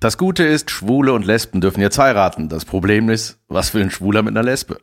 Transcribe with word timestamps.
Das 0.00 0.16
Gute 0.16 0.44
ist, 0.44 0.70
Schwule 0.70 1.12
und 1.12 1.26
Lesben 1.26 1.60
dürfen 1.60 1.82
jetzt 1.82 1.98
heiraten. 1.98 2.48
Das 2.48 2.64
Problem 2.64 3.10
ist, 3.10 3.38
was 3.48 3.74
will 3.74 3.82
ein 3.82 3.90
Schwuler 3.90 4.22
mit 4.22 4.34
einer 4.34 4.42
Lesbe? 4.42 4.78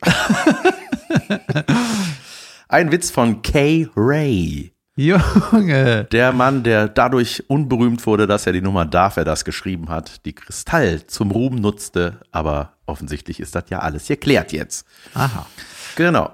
ein 2.68 2.92
Witz 2.92 3.10
von 3.10 3.42
Kay 3.42 3.88
Ray. 3.96 4.72
Junge. 4.94 6.04
Der 6.12 6.32
Mann, 6.32 6.62
der 6.62 6.86
dadurch 6.88 7.50
unberühmt 7.50 8.06
wurde, 8.06 8.28
dass 8.28 8.46
er 8.46 8.52
die 8.52 8.60
Nummer 8.60 8.86
Darf 8.86 9.16
er 9.16 9.24
das 9.24 9.44
geschrieben 9.44 9.88
hat, 9.88 10.24
die 10.24 10.34
Kristall 10.34 11.04
zum 11.08 11.32
Ruhm 11.32 11.56
nutzte, 11.56 12.20
aber 12.30 12.74
offensichtlich 12.86 13.40
ist 13.40 13.56
das 13.56 13.64
ja 13.70 13.80
alles 13.80 14.06
geklärt 14.06 14.52
jetzt. 14.52 14.86
Aha. 15.14 15.46
Genau. 15.96 16.30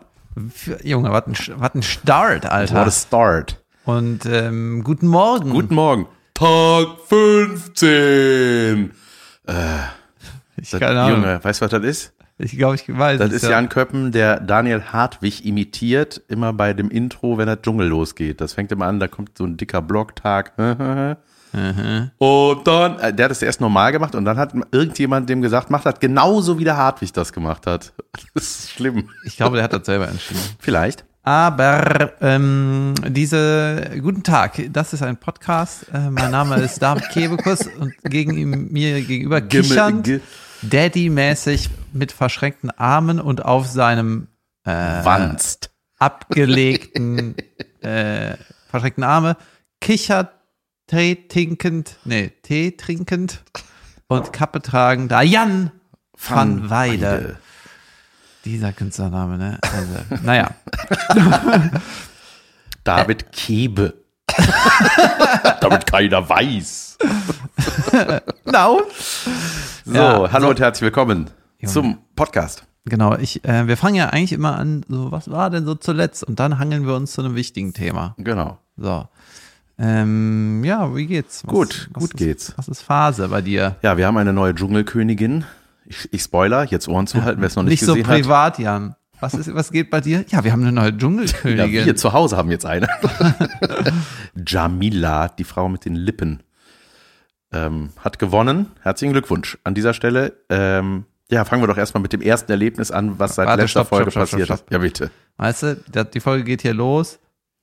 Junge, 0.82 1.10
was 1.10 1.27
ein, 1.27 1.37
was 1.59 1.74
ein 1.74 1.82
Start, 1.82 2.45
Alter. 2.45 2.80
What 2.80 2.87
a 2.87 2.91
start. 2.91 3.64
Und 3.87 4.27
ähm, 4.27 4.84
guten 4.84 5.06
Morgen. 5.06 5.48
Guten 5.48 5.74
Morgen. 5.74 6.06
Tag 6.34 6.88
15. 7.06 8.91
ich, 10.56 10.70
Das, 10.70 10.80
keine 10.80 11.01
Ahnung. 11.01 11.23
Junge, 11.23 11.45
weißt 11.45 11.61
du, 11.61 11.65
was 11.65 11.70
das 11.70 11.84
ist? 11.84 12.12
Ich 12.38 12.59
glaube, 12.59 12.75
ich 12.75 12.88
weiß. 12.88 13.20
Das 13.20 13.29
es, 13.30 13.45
ist 13.45 13.48
Jan 13.48 13.69
Köppen, 13.69 14.11
der 14.11 14.41
Daniel 14.41 14.83
Hartwig 14.83 15.45
imitiert, 15.45 16.23
immer 16.27 16.52
bei 16.52 16.73
dem 16.73 16.91
Intro, 16.91 17.39
wenn 17.39 17.47
der 17.47 17.62
Dschungel 17.62 17.87
losgeht. 17.87 18.41
Das 18.41 18.55
fängt 18.55 18.73
immer 18.73 18.87
an, 18.87 18.98
da 18.98 19.06
kommt 19.06 19.39
so 19.39 19.45
ein 19.45 19.56
dicker 19.56 19.80
Blocktag. 19.80 20.52
Und 22.19 22.66
dann, 22.66 22.98
äh, 22.98 23.14
der 23.14 23.27
hat 23.27 23.30
das 23.30 23.41
erst 23.41 23.61
normal 23.61 23.92
gemacht 23.92 24.16
und 24.16 24.25
dann 24.25 24.37
hat 24.39 24.55
irgendjemand 24.73 25.30
dem 25.30 25.41
gesagt, 25.41 25.70
mach 25.70 25.84
das 25.84 26.01
genauso 26.01 26.59
wie 26.59 26.64
der 26.64 26.77
Hartwig 26.77 27.12
das 27.12 27.33
gemacht 27.33 27.69
hat. 27.69 27.92
Das 28.34 28.42
ist 28.42 28.70
schlimm. 28.70 29.09
Ich 29.25 29.37
glaube, 29.37 29.55
der 29.55 29.62
hat 29.62 29.73
das 29.73 29.87
selber 29.87 30.09
entschieden. 30.09 30.41
Vielleicht. 30.59 31.05
Aber 31.24 32.12
ähm, 32.20 32.92
diese 33.09 33.98
guten 34.02 34.23
Tag, 34.23 34.61
das 34.70 34.92
ist 34.92 35.03
ein 35.03 35.17
Podcast. 35.17 35.86
Äh, 35.91 36.11
mein 36.11 36.30
Name 36.30 36.56
ist 36.56 36.83
David 36.83 37.08
Kebekus 37.08 37.67
und 37.67 37.94
gegen 38.05 38.36
ihm, 38.36 38.69
mir 38.70 39.00
gegenüber 39.00 39.41
kichernd, 39.41 40.20
Daddy-mäßig 40.61 41.70
mit 41.95 42.12
verschränkten 42.12 42.70
Armen 42.70 43.20
und 43.20 43.42
auf 43.42 43.67
seinem 43.67 44.28
äh, 44.64 44.70
Wanst. 44.70 45.70
abgelegten 45.98 47.36
äh, 47.80 48.36
verschränkten 48.69 49.05
Arme 49.05 49.39
kichert, 49.80 50.30
Tee 50.89 51.27
trinkend, 51.27 51.97
nee, 52.05 52.33
Tee 52.42 52.72
trinkend 52.72 53.42
und 54.08 54.34
Kappe 54.34 54.61
tragend, 54.61 55.11
da 55.11 55.22
Jan 55.22 55.70
van 56.12 56.69
Weide. 56.69 57.39
Dieser 58.45 58.73
Künstlername, 58.73 59.39
ne? 59.39 59.59
Also, 59.62 60.23
naja. 60.23 60.50
David 62.84 63.33
Kebe. 63.33 63.95
Damit 65.61 65.86
keiner 65.86 66.28
weiß. 66.28 66.98
Und? 68.45 68.92
So, 69.84 69.92
Ja, 69.95 70.33
hallo 70.33 70.47
so. 70.47 70.51
und 70.51 70.61
herzlich 70.61 70.83
willkommen 70.83 71.31
Junge. 71.61 71.73
zum 71.73 71.98
Podcast. 72.17 72.64
Genau, 72.86 73.17
ich, 73.17 73.45
äh, 73.45 73.67
wir 73.67 73.77
fangen 73.77 73.95
ja 73.95 74.11
eigentlich 74.11 74.33
immer 74.33 74.58
an, 74.58 74.84
so, 74.89 75.11
was 75.11 75.31
war 75.31 75.48
denn 75.51 75.64
so 75.64 75.75
zuletzt? 75.75 76.25
Und 76.25 76.39
dann 76.41 76.58
hangeln 76.58 76.86
wir 76.86 76.95
uns 76.95 77.12
zu 77.12 77.23
einem 77.23 77.34
wichtigen 77.34 77.73
Thema. 77.73 78.14
Genau. 78.19 78.58
So. 78.77 79.08
Ähm, 79.79 80.62
ja, 80.64 80.95
wie 80.95 81.06
geht's? 81.06 81.45
Was, 81.47 81.53
Gut, 81.55 81.89
was 81.92 82.03
gut 82.03 82.12
ist, 82.14 82.19
geht's. 82.19 82.53
Was 82.56 82.69
ist 82.69 82.83
Phase 82.83 83.29
bei 83.29 83.41
dir? 83.41 83.77
Ja, 83.83 83.97
wir 83.97 84.06
haben 84.06 84.17
eine 84.19 84.33
neue 84.33 84.55
Dschungelkönigin. 84.55 85.45
Ich, 85.97 86.12
ich 86.12 86.23
spoiler, 86.23 86.64
jetzt 86.64 86.89
Ohren 86.89 87.06
zuhalten, 87.06 87.41
wer 87.41 87.47
es 87.47 87.56
noch 87.56 87.62
nicht, 87.62 87.73
Nicht 87.73 87.84
so 87.84 87.95
gesehen 87.95 88.09
hat. 88.09 88.17
privat, 88.17 88.59
Jan. 88.59 88.97
Was, 89.20 89.34
ist, 89.34 89.55
was 89.55 89.70
geht 89.70 89.91
bei 89.91 90.01
dir? 90.01 90.25
Ja, 90.28 90.45
wir 90.45 90.53
haben 90.53 90.62
eine 90.62 90.73
neue 90.73 90.86
Ja, 90.91 90.97
Dschungelkönigin. 90.98 91.86
wir 91.86 91.97
zu 91.97 92.12
Hause 92.12 92.36
haben 92.36 92.51
jetzt 92.51 92.67
eine. 92.67 92.89
Jamila, 94.47 95.28
die 95.28 95.45
Frau 95.45 95.69
mit 95.69 95.84
den 95.84 95.95
Lippen, 95.95 96.42
ähm, 97.53 97.91
hat 97.98 98.19
gewonnen. 98.19 98.67
Herzlichen 98.83 99.13
Glückwunsch 99.13 99.58
an 99.64 99.74
dieser 99.74 99.95
Stelle. 99.95 100.35
Ähm, 100.48 101.05
ja, 101.30 101.45
fangen 101.45 101.63
wir 101.63 101.68
doch 101.68 101.79
erstmal 101.79 102.02
mit 102.02 102.13
dem 102.13 102.20
ersten 102.20 102.51
Erlebnis 102.51 102.91
an, 102.91 103.18
was 103.18 103.36
seit 103.36 103.47
Warte, 103.47 103.63
letzter 103.63 103.80
stopp, 103.80 103.89
Folge 103.89 104.11
stopp, 104.11 104.29
stopp, 104.29 104.41
passiert 104.41 104.61
ist. 104.61 104.70
Ja, 104.70 104.79
bitte. 104.79 105.11
Weißt 105.36 105.63
du, 105.63 106.05
die 106.13 106.20
Folge 106.20 106.45
geht 106.45 106.63
hier 106.63 106.74
los. 106.74 107.18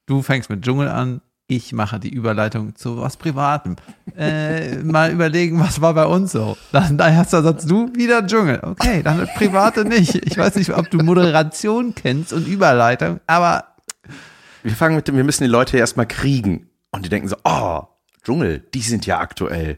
Du 0.08 0.22
fängst 0.22 0.50
mit 0.50 0.64
Dschungel 0.64 0.88
an. 0.88 1.22
Ich 1.54 1.74
mache 1.74 2.00
die 2.00 2.08
Überleitung 2.08 2.78
zu 2.78 3.02
was 3.02 3.18
Privatem. 3.18 3.76
Äh, 4.18 4.78
mal 4.84 5.12
überlegen, 5.12 5.60
was 5.60 5.82
war 5.82 5.94
bei 5.94 6.06
uns 6.06 6.32
so. 6.32 6.56
Dann 6.72 6.98
dein 6.98 7.14
erster 7.14 7.44
Satz, 7.44 7.66
du 7.66 7.94
wieder 7.94 8.26
Dschungel. 8.26 8.62
Okay, 8.64 9.04
dann 9.04 9.28
Private 9.36 9.84
nicht. 9.84 10.16
Ich 10.16 10.38
weiß 10.38 10.56
nicht, 10.56 10.70
ob 10.74 10.90
du 10.90 11.00
Moderation 11.00 11.94
kennst 11.94 12.32
und 12.32 12.48
Überleitung, 12.48 13.20
aber 13.28 13.66
Wir 14.64 14.72
fangen 14.72 14.96
mit 14.96 15.10
dem, 15.10 15.18
wir 15.18 15.26
müssen 15.26 15.44
die 15.44 15.50
Leute 15.50 15.78
erstmal 15.78 16.06
kriegen. 16.06 16.70
Und 16.92 17.04
die 17.06 17.10
denken 17.10 17.28
so, 17.28 17.36
oh, 17.44 17.82
Dschungel, 18.24 18.60
die 18.74 18.80
sind 18.82 19.06
ja 19.06 19.20
aktuell. 19.20 19.78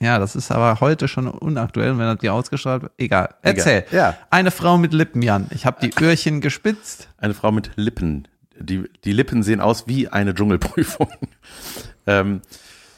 ja, 0.00 0.18
das 0.18 0.34
ist 0.34 0.50
aber 0.50 0.80
heute 0.80 1.06
schon 1.06 1.28
unaktuell, 1.28 1.96
wenn 1.96 2.06
das 2.06 2.18
hier 2.22 2.34
ausgestrahlt 2.34 2.82
wird. 2.82 2.92
Egal. 2.98 3.36
Erzähl. 3.42 3.84
Ja. 3.92 4.16
Eine 4.30 4.50
Frau 4.50 4.78
mit 4.78 4.92
Lippen, 4.92 5.22
Jan. 5.22 5.46
Ich 5.50 5.64
habe 5.64 5.76
die 5.80 5.92
Öhrchen 6.02 6.40
gespitzt. 6.40 7.08
Eine 7.18 7.34
Frau 7.34 7.52
mit 7.52 7.70
Lippen. 7.76 8.26
Die, 8.58 8.84
die 9.04 9.12
Lippen 9.12 9.42
sehen 9.42 9.60
aus 9.60 9.86
wie 9.86 10.08
eine 10.08 10.34
Dschungelprüfung. 10.34 11.08
ähm, 12.06 12.40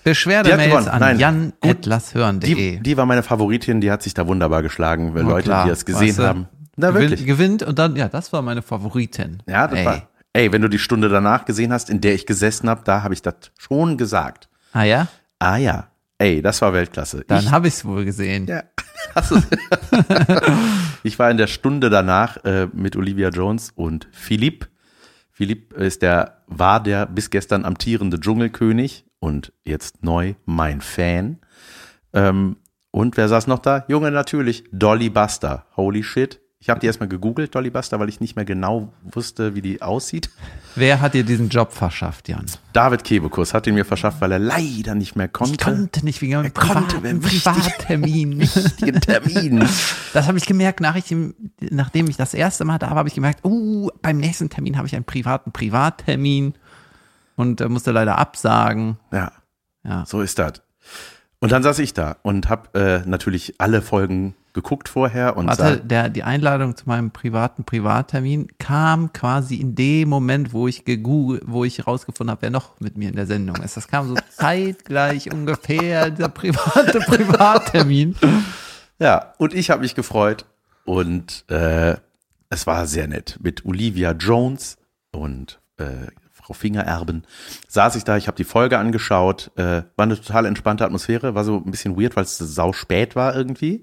Beschwerdemails 0.05 0.87
an 0.87 1.01
Nein. 1.01 1.19
jan.lasshören.de. 1.19 2.55
die, 2.55 2.81
die 2.81 2.97
war 2.97 3.07
meine 3.07 3.23
Favoritin, 3.25 3.81
die 3.81 3.91
hat 3.91 4.03
sich 4.03 4.15
da 4.15 4.27
wunderbar 4.27 4.63
geschlagen, 4.63 5.15
weil 5.15 5.25
Na 5.25 5.31
Leute, 5.31 5.45
klar, 5.45 5.65
die 5.65 5.71
das 5.71 5.85
gesehen 5.85 6.09
weißt 6.09 6.19
du, 6.19 6.23
haben. 6.23 6.49
Na, 6.77 6.91
gewinnt, 6.91 7.11
wirklich. 7.11 7.27
gewinnt 7.27 7.63
und 7.65 7.79
dann, 7.79 7.97
ja, 7.97 8.09
das 8.09 8.33
war 8.33 8.43
meine 8.43 8.63
Favoritin. 8.63 9.43
Ja, 9.49 9.67
das 9.67 9.79
Ey. 9.81 9.85
war. 9.87 10.09
Ey, 10.33 10.53
wenn 10.53 10.63
du 10.63 10.69
die 10.69 10.79
Stunde 10.79 11.09
danach 11.09 11.45
gesehen 11.45 11.73
hast, 11.73 11.91
in 11.91 12.01
der 12.01 12.15
ich 12.15 12.27
gesessen 12.27 12.69
habe, 12.69 12.83
da 12.85 13.03
habe 13.03 13.15
ich 13.15 13.23
das 13.23 13.35
schon 13.59 13.97
gesagt. 13.97 14.49
Ah 14.73 14.85
ja? 14.85 15.09
Ah 15.39 15.57
ja. 15.57 15.89
Ey, 16.19 16.41
das 16.41 16.63
war 16.63 16.73
Weltklasse. 16.73 17.25
Dann 17.27 17.51
habe 17.51 17.69
ich 17.69 17.75
es 17.75 17.85
wohl 17.85 18.05
gesehen. 18.05 18.47
ja. 18.47 18.63
Ich 21.03 21.19
war 21.21 21.31
in 21.31 21.37
der 21.37 21.47
Stunde 21.47 21.89
danach 21.89 22.45
äh, 22.45 22.67
mit 22.73 22.97
Olivia 22.97 23.29
Jones 23.29 23.71
und 23.77 24.09
Philipp. 24.11 24.67
Philipp 25.37 25.75
ist 25.75 26.01
der, 26.01 26.45
war 26.47 26.83
der 26.83 27.05
bis 27.05 27.29
gestern 27.29 27.67
amtierende 27.67 28.19
Dschungelkönig 28.19 29.05
und 29.19 29.53
jetzt 29.67 30.03
neu 30.03 30.33
mein 30.47 30.81
Fan. 30.81 31.41
Ähm, 32.15 32.57
und 32.91 33.19
wer 33.19 33.29
saß 33.29 33.47
noch 33.47 33.59
da? 33.59 33.85
Junge, 33.87 34.11
natürlich. 34.11 34.65
Dolly 34.73 35.11
Buster. 35.11 35.67
Holy 35.77 36.03
shit. 36.03 36.41
Ich 36.67 36.71
habe 36.71 36.81
die 36.81 36.89
erstmal 36.89 37.09
gegoogelt, 37.09 37.55
Dolly 37.55 37.71
Buster, 37.71 38.01
weil 38.01 38.09
ich 38.09 38.19
nicht 38.21 38.35
mehr 38.35 38.45
genau 38.45 38.93
wusste, 39.05 39.55
wie 39.55 39.63
die 39.63 39.83
aussieht. 39.83 40.31
Wer 40.75 41.01
hat 41.01 41.15
dir 41.15 41.23
diesen 41.23 41.49
Job 41.49 41.71
verschafft, 41.73 42.29
Jan? 42.29 42.45
David 42.73 43.05
Kebekus 43.05 43.55
hat 43.55 43.69
ihn 43.69 43.75
mir 43.75 43.85
verschafft, 43.85 44.21
weil 44.21 44.33
er 44.33 44.41
leider 44.41 44.97
nicht 44.97 45.15
mehr 45.15 45.29
konnte. 45.29 45.53
Ich 45.53 45.59
konnte 45.61 46.05
nicht 46.05 46.21
wegen 46.23 46.35
einem 46.35 46.53
konnte, 46.53 46.73
privaten 46.75 47.03
wenn 47.05 47.23
wichtig- 47.23 47.45
Privattermin. 47.45 48.41
Wichtigen 48.41 49.01
Termin. 49.01 49.65
Das 50.13 50.27
habe 50.27 50.39
ich 50.39 50.45
gemerkt, 50.47 50.81
nach 50.81 50.97
ich, 50.97 51.15
nachdem 51.61 52.09
ich 52.11 52.17
das 52.17 52.35
erste 52.35 52.65
Mal 52.65 52.79
da 52.79 52.91
war, 52.91 52.97
habe 52.97 53.09
ich 53.09 53.15
gemerkt, 53.15 53.45
uh, 53.45 53.89
beim 54.03 54.17
nächsten 54.17 54.51
Termin 54.51 54.77
habe 54.77 54.89
ich 54.89 54.97
einen 54.97 55.05
privaten 55.05 55.53
Privattermin 55.53 56.55
und 57.37 57.61
äh, 57.61 57.69
musste 57.69 57.93
leider 57.93 58.19
absagen. 58.19 58.97
Ja, 59.13 59.31
Ja. 59.85 60.05
so 60.05 60.21
ist 60.21 60.37
das. 60.41 60.63
Und 61.41 61.53
dann 61.53 61.63
saß 61.63 61.79
ich 61.81 61.93
da 61.93 62.17
und 62.23 62.49
habe 62.49 62.79
äh, 62.79 63.09
natürlich 63.09 63.55
alle 63.59 63.83
Folgen 63.83 64.35
geguckt 64.55 64.89
vorher 64.89 65.37
und 65.37 65.49
Warte, 65.49 65.63
sah, 65.63 65.77
der, 65.77 66.09
die 66.09 66.23
Einladung 66.23 66.77
zu 66.77 66.87
meinem 66.87 67.11
privaten 67.11 67.65
Privattermin 67.65 68.49
kam 68.59 69.13
quasi 69.13 69.57
in 69.57 69.75
dem 69.75 70.09
Moment, 70.09 70.55
wo 70.55 70.67
ich 70.67 70.87
gegoogelt, 70.87 71.43
wo 71.47 71.65
ich 71.65 71.87
rausgefunden 71.87 72.31
habe, 72.31 72.43
wer 72.43 72.51
noch 72.51 72.81
mit 72.81 72.97
mir 72.97 73.11
in 73.11 73.17
der 73.17 73.27
Sendung 73.27 73.57
ist. 73.57 73.77
Das 73.77 73.87
kam 73.87 74.09
so 74.09 74.15
zeitgleich 74.31 75.31
ungefähr, 75.31 76.11
dieser 76.11 76.31
private 76.31 77.01
Privattermin. 77.01 78.17
ja, 78.99 79.35
und 79.37 79.53
ich 79.53 79.69
habe 79.69 79.83
mich 79.83 79.95
gefreut 79.95 80.47
und 80.87 81.45
äh, 81.51 81.97
es 82.49 82.67
war 82.67 82.87
sehr 82.87 83.09
nett. 83.09 83.39
Mit 83.43 83.67
Olivia 83.67 84.13
Jones 84.13 84.79
und 85.11 85.61
äh, 85.77 86.07
Frau 86.47 86.55
Fingererben 86.55 87.25
saß 87.67 87.97
ich 87.97 88.05
da, 88.05 88.17
ich 88.17 88.29
habe 88.29 88.37
die 88.37 88.45
Folge 88.45 88.79
angeschaut, 88.79 89.51
äh, 89.57 89.83
war 89.97 90.05
eine 90.05 90.15
total 90.15 90.47
entspannte 90.47 90.85
Atmosphäre, 90.85 91.35
war 91.35 91.43
so 91.43 91.57
ein 91.57 91.73
bisschen 91.73 92.01
weird, 92.01 92.15
weil 92.15 92.23
es 92.23 92.39
sau 92.39 92.73
spät 92.73 93.17
war 93.17 93.35
irgendwie. 93.35 93.81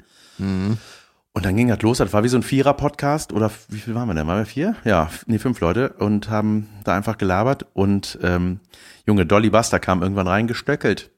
Und 1.34 1.46
dann 1.46 1.58
ging 1.58 1.68
das 1.68 1.82
los, 1.82 1.98
das 1.98 2.14
war 2.14 2.24
wie 2.24 2.30
so 2.30 2.38
ein 2.38 2.44
Vierer-Podcast 2.44 3.34
oder 3.34 3.52
wie 3.68 3.80
viel 3.80 3.96
waren 3.96 4.08
wir 4.08 4.14
denn? 4.14 4.28
Waren 4.28 4.38
wir 4.38 4.46
vier? 4.46 4.78
Ja, 4.86 5.10
nee, 5.26 5.40
fünf 5.40 5.60
Leute 5.60 5.90
und 5.90 6.30
haben 6.30 6.70
da 6.86 6.96
einfach 6.96 7.18
gelabert 7.18 7.66
und 7.74 8.18
ähm, 8.24 8.62
Junge, 9.06 9.26
Dolly 9.26 9.50
Buster 9.50 9.80
kam 9.80 10.02
irgendwann 10.02 10.28
reingestöckelt 10.28 11.12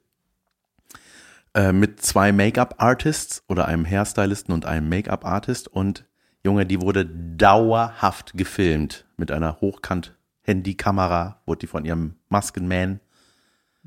äh, 1.54 1.74
mit 1.74 2.02
zwei 2.02 2.32
Make-up-Artists 2.32 3.44
oder 3.48 3.68
einem 3.68 3.86
Hairstylisten 3.86 4.52
und 4.52 4.66
einem 4.66 4.90
Make-up-Artist 4.90 5.68
und 5.68 6.06
Junge, 6.44 6.66
die 6.66 6.82
wurde 6.82 7.06
dauerhaft 7.06 8.34
gefilmt 8.34 9.06
mit 9.16 9.32
einer 9.32 9.62
Hochkant-Handykamera, 10.46 11.42
wurde 11.46 11.60
die 11.60 11.68
von 11.68 11.86
ihrem 11.86 12.16
Maskenman 12.30 13.00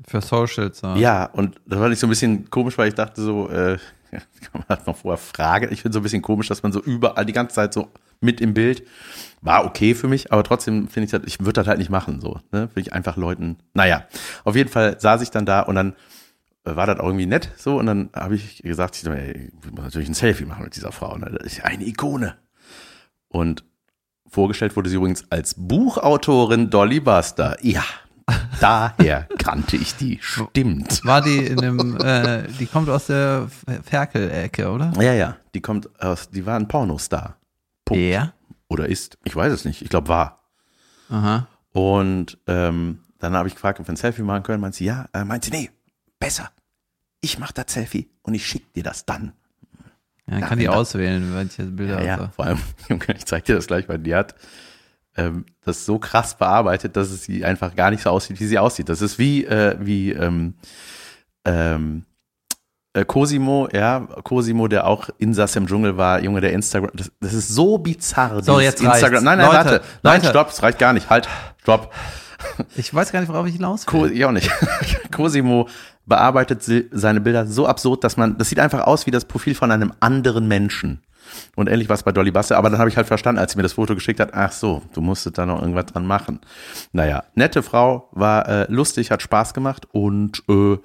Für 0.07 0.21
Socials. 0.21 0.81
Ja. 0.81 0.95
ja, 0.95 1.25
und 1.25 1.59
das 1.65 1.79
fand 1.79 1.93
ich 1.93 1.99
so 1.99 2.07
ein 2.07 2.09
bisschen 2.09 2.49
komisch, 2.49 2.77
weil 2.77 2.89
ich 2.89 2.95
dachte 2.95 3.21
so, 3.21 3.49
äh, 3.49 3.73
ja, 4.11 4.19
kann 4.19 4.53
man 4.53 4.65
das 4.67 4.85
noch 4.85 4.97
vorher 4.97 5.17
fragen. 5.17 5.71
Ich 5.71 5.81
finde 5.81 5.93
so 5.93 5.99
ein 5.99 6.03
bisschen 6.03 6.21
komisch, 6.21 6.47
dass 6.47 6.63
man 6.63 6.71
so 6.71 6.81
überall 6.81 7.25
die 7.25 7.33
ganze 7.33 7.55
Zeit 7.55 7.73
so 7.73 7.89
mit 8.21 8.41
im 8.41 8.53
Bild. 8.53 8.85
War 9.41 9.65
okay 9.65 9.93
für 9.95 10.07
mich, 10.07 10.31
aber 10.31 10.43
trotzdem 10.43 10.87
finde 10.87 11.05
ich 11.05 11.11
das, 11.11 11.21
ich 11.25 11.39
würde 11.39 11.53
das 11.53 11.67
halt 11.67 11.79
nicht 11.79 11.89
machen, 11.89 12.19
so, 12.19 12.39
ne? 12.51 12.69
Will 12.73 12.81
ich 12.81 12.91
einfach 12.93 13.17
Leuten, 13.17 13.57
naja. 13.73 14.05
Auf 14.43 14.55
jeden 14.55 14.69
Fall 14.69 14.99
saß 14.99 15.21
ich 15.21 15.31
dann 15.31 15.45
da 15.45 15.61
und 15.61 15.75
dann 15.75 15.95
äh, 16.65 16.75
war 16.75 16.87
das 16.87 16.99
auch 16.99 17.05
irgendwie 17.05 17.25
nett 17.25 17.51
so 17.55 17.77
und 17.77 17.85
dann 17.85 18.09
habe 18.13 18.35
ich 18.35 18.61
gesagt, 18.63 18.97
ich, 18.97 19.05
ey, 19.05 19.51
ich 19.63 19.71
muss 19.71 19.83
natürlich 19.83 20.09
ein 20.09 20.13
Selfie 20.13 20.45
machen 20.45 20.63
mit 20.63 20.75
dieser 20.75 20.91
Frau. 20.91 21.17
Ne? 21.17 21.37
Das 21.37 21.53
ist 21.53 21.63
eine 21.63 21.85
Ikone. 21.85 22.35
Und 23.29 23.63
vorgestellt 24.29 24.75
wurde 24.75 24.89
sie 24.89 24.95
übrigens 24.95 25.25
als 25.29 25.55
Buchautorin 25.57 26.69
Dolly 26.69 26.99
Buster. 26.99 27.57
Ja, 27.61 27.83
daher 28.59 29.27
kannte 29.37 29.75
ich 29.75 29.95
die. 29.95 30.19
Stimmt. 30.21 31.03
War 31.05 31.21
die 31.21 31.45
in 31.45 31.57
dem, 31.57 31.97
äh, 31.97 32.43
die 32.59 32.65
kommt 32.65 32.89
aus 32.89 33.07
der 33.07 33.49
Ferkel-Ecke, 33.83 34.69
oder? 34.69 34.93
Ja, 34.99 35.13
ja, 35.13 35.37
die 35.53 35.61
kommt 35.61 35.89
aus, 36.01 36.29
die 36.29 36.45
war 36.45 36.55
ein 36.55 36.67
Pornostar. 36.67 37.37
Punkt. 37.85 38.03
Ja. 38.03 38.33
Oder 38.67 38.87
ist, 38.87 39.17
ich 39.23 39.35
weiß 39.35 39.51
es 39.51 39.65
nicht, 39.65 39.81
ich 39.81 39.89
glaube 39.89 40.07
war. 40.07 40.43
Aha. 41.09 41.47
Und 41.71 42.37
ähm, 42.47 42.99
dann 43.19 43.35
habe 43.35 43.47
ich 43.47 43.55
gefragt, 43.55 43.79
ob 43.79 43.87
wir 43.87 43.93
ein 43.93 43.97
Selfie 43.97 44.21
machen 44.21 44.43
können. 44.43 44.61
Meint 44.61 44.75
sie, 44.75 44.85
ja. 44.85 45.07
Äh, 45.13 45.25
meint 45.25 45.43
sie, 45.43 45.51
nee, 45.51 45.69
besser. 46.19 46.51
Ich 47.21 47.39
mache 47.39 47.53
das 47.53 47.73
Selfie 47.73 48.09
und 48.21 48.33
ich 48.33 48.45
schicke 48.45 48.71
dir 48.75 48.83
das 48.83 49.05
dann. 49.05 49.33
Ja, 50.29 50.35
dann 50.35 50.39
Ja, 50.41 50.47
kann 50.47 50.59
die 50.59 50.65
wenn 50.65 50.71
da- 50.71 50.77
auswählen, 50.77 51.33
welche 51.35 51.63
Bilder. 51.63 51.99
Ja, 52.03 52.17
ja, 52.17 52.31
vor 52.35 52.45
allem, 52.45 52.59
Junge, 52.89 53.03
ich 53.17 53.25
zeig 53.25 53.45
dir 53.45 53.55
das 53.55 53.67
gleich, 53.67 53.89
weil 53.89 53.97
die 53.99 54.13
hat 54.15 54.35
ähm, 55.17 55.45
das 55.65 55.85
so 55.85 55.97
krass 55.99 56.35
bearbeitet, 56.37 56.95
dass 56.95 57.09
es 57.09 57.23
sie 57.23 57.43
einfach 57.43 57.75
gar 57.75 57.89
nicht 57.91 58.03
so 58.03 58.11
aussieht, 58.11 58.39
wie 58.39 58.45
sie 58.45 58.59
aussieht. 58.59 58.89
Das 58.89 59.01
ist 59.01 59.17
wie, 59.17 59.43
äh, 59.45 59.75
wie 59.79 60.11
ähm, 60.11 60.53
ähm, 61.45 62.05
äh, 62.93 63.05
Cosimo, 63.05 63.67
ja, 63.73 63.99
Cosimo, 64.23 64.67
der 64.67 64.85
auch 64.87 65.09
Insass 65.17 65.55
im 65.55 65.67
Dschungel 65.67 65.97
war, 65.97 66.21
Junge, 66.23 66.41
der 66.41 66.53
Instagram, 66.53 66.91
das, 66.93 67.11
das 67.19 67.33
ist 67.33 67.49
so 67.49 67.77
bizarr. 67.79 68.43
So, 68.43 68.59
jetzt 68.59 68.83
reicht's. 68.83 68.97
Instagram. 69.01 69.23
Nein, 69.23 69.37
nein, 69.39 69.47
Leute, 69.47 69.57
warte. 69.57 69.81
Nein, 70.03 70.15
Leute. 70.21 70.29
stopp, 70.29 70.49
es 70.49 70.61
reicht 70.63 70.79
gar 70.79 70.93
nicht. 70.93 71.09
Halt, 71.09 71.27
stopp. 71.61 71.91
Ich 72.77 72.93
weiß 72.93 73.11
gar 73.11 73.19
nicht, 73.19 73.29
worauf 73.29 73.45
ich 73.47 73.53
hinaus 73.55 73.85
will. 73.85 73.99
Co 73.99 74.05
ich 74.05 74.23
auch 74.25 74.31
nicht. 74.31 74.49
Cosimo 75.11 75.67
bearbeitet 76.09 76.63
seine 76.91 77.21
Bilder 77.21 77.45
so 77.45 77.67
absurd, 77.67 78.03
dass 78.03 78.17
man, 78.17 78.37
das 78.37 78.49
sieht 78.49 78.59
einfach 78.59 78.85
aus 78.85 79.05
wie 79.05 79.11
das 79.11 79.25
Profil 79.25 79.55
von 79.55 79.71
einem 79.71 79.93
anderen 79.99 80.47
Menschen. 80.47 81.01
Und 81.55 81.69
ähnlich 81.69 81.89
war 81.89 81.93
es 81.93 82.03
bei 82.03 82.11
Dolly 82.11 82.31
Basse, 82.31 82.57
aber 82.57 82.69
dann 82.69 82.79
habe 82.79 82.89
ich 82.89 82.97
halt 82.97 83.07
verstanden, 83.07 83.39
als 83.39 83.51
sie 83.51 83.57
mir 83.57 83.63
das 83.63 83.73
Foto 83.73 83.93
geschickt 83.93 84.19
hat, 84.19 84.33
ach 84.33 84.51
so, 84.51 84.81
du 84.93 85.01
musstest 85.01 85.37
da 85.37 85.45
noch 85.45 85.61
irgendwas 85.61 85.85
dran 85.85 86.05
machen. 86.05 86.39
Naja, 86.91 87.23
nette 87.35 87.61
Frau, 87.61 88.09
war 88.11 88.47
äh, 88.49 88.65
lustig, 88.69 89.11
hat 89.11 89.21
Spaß 89.21 89.53
gemacht 89.53 89.87
und 89.91 90.43
äh, 90.49 90.77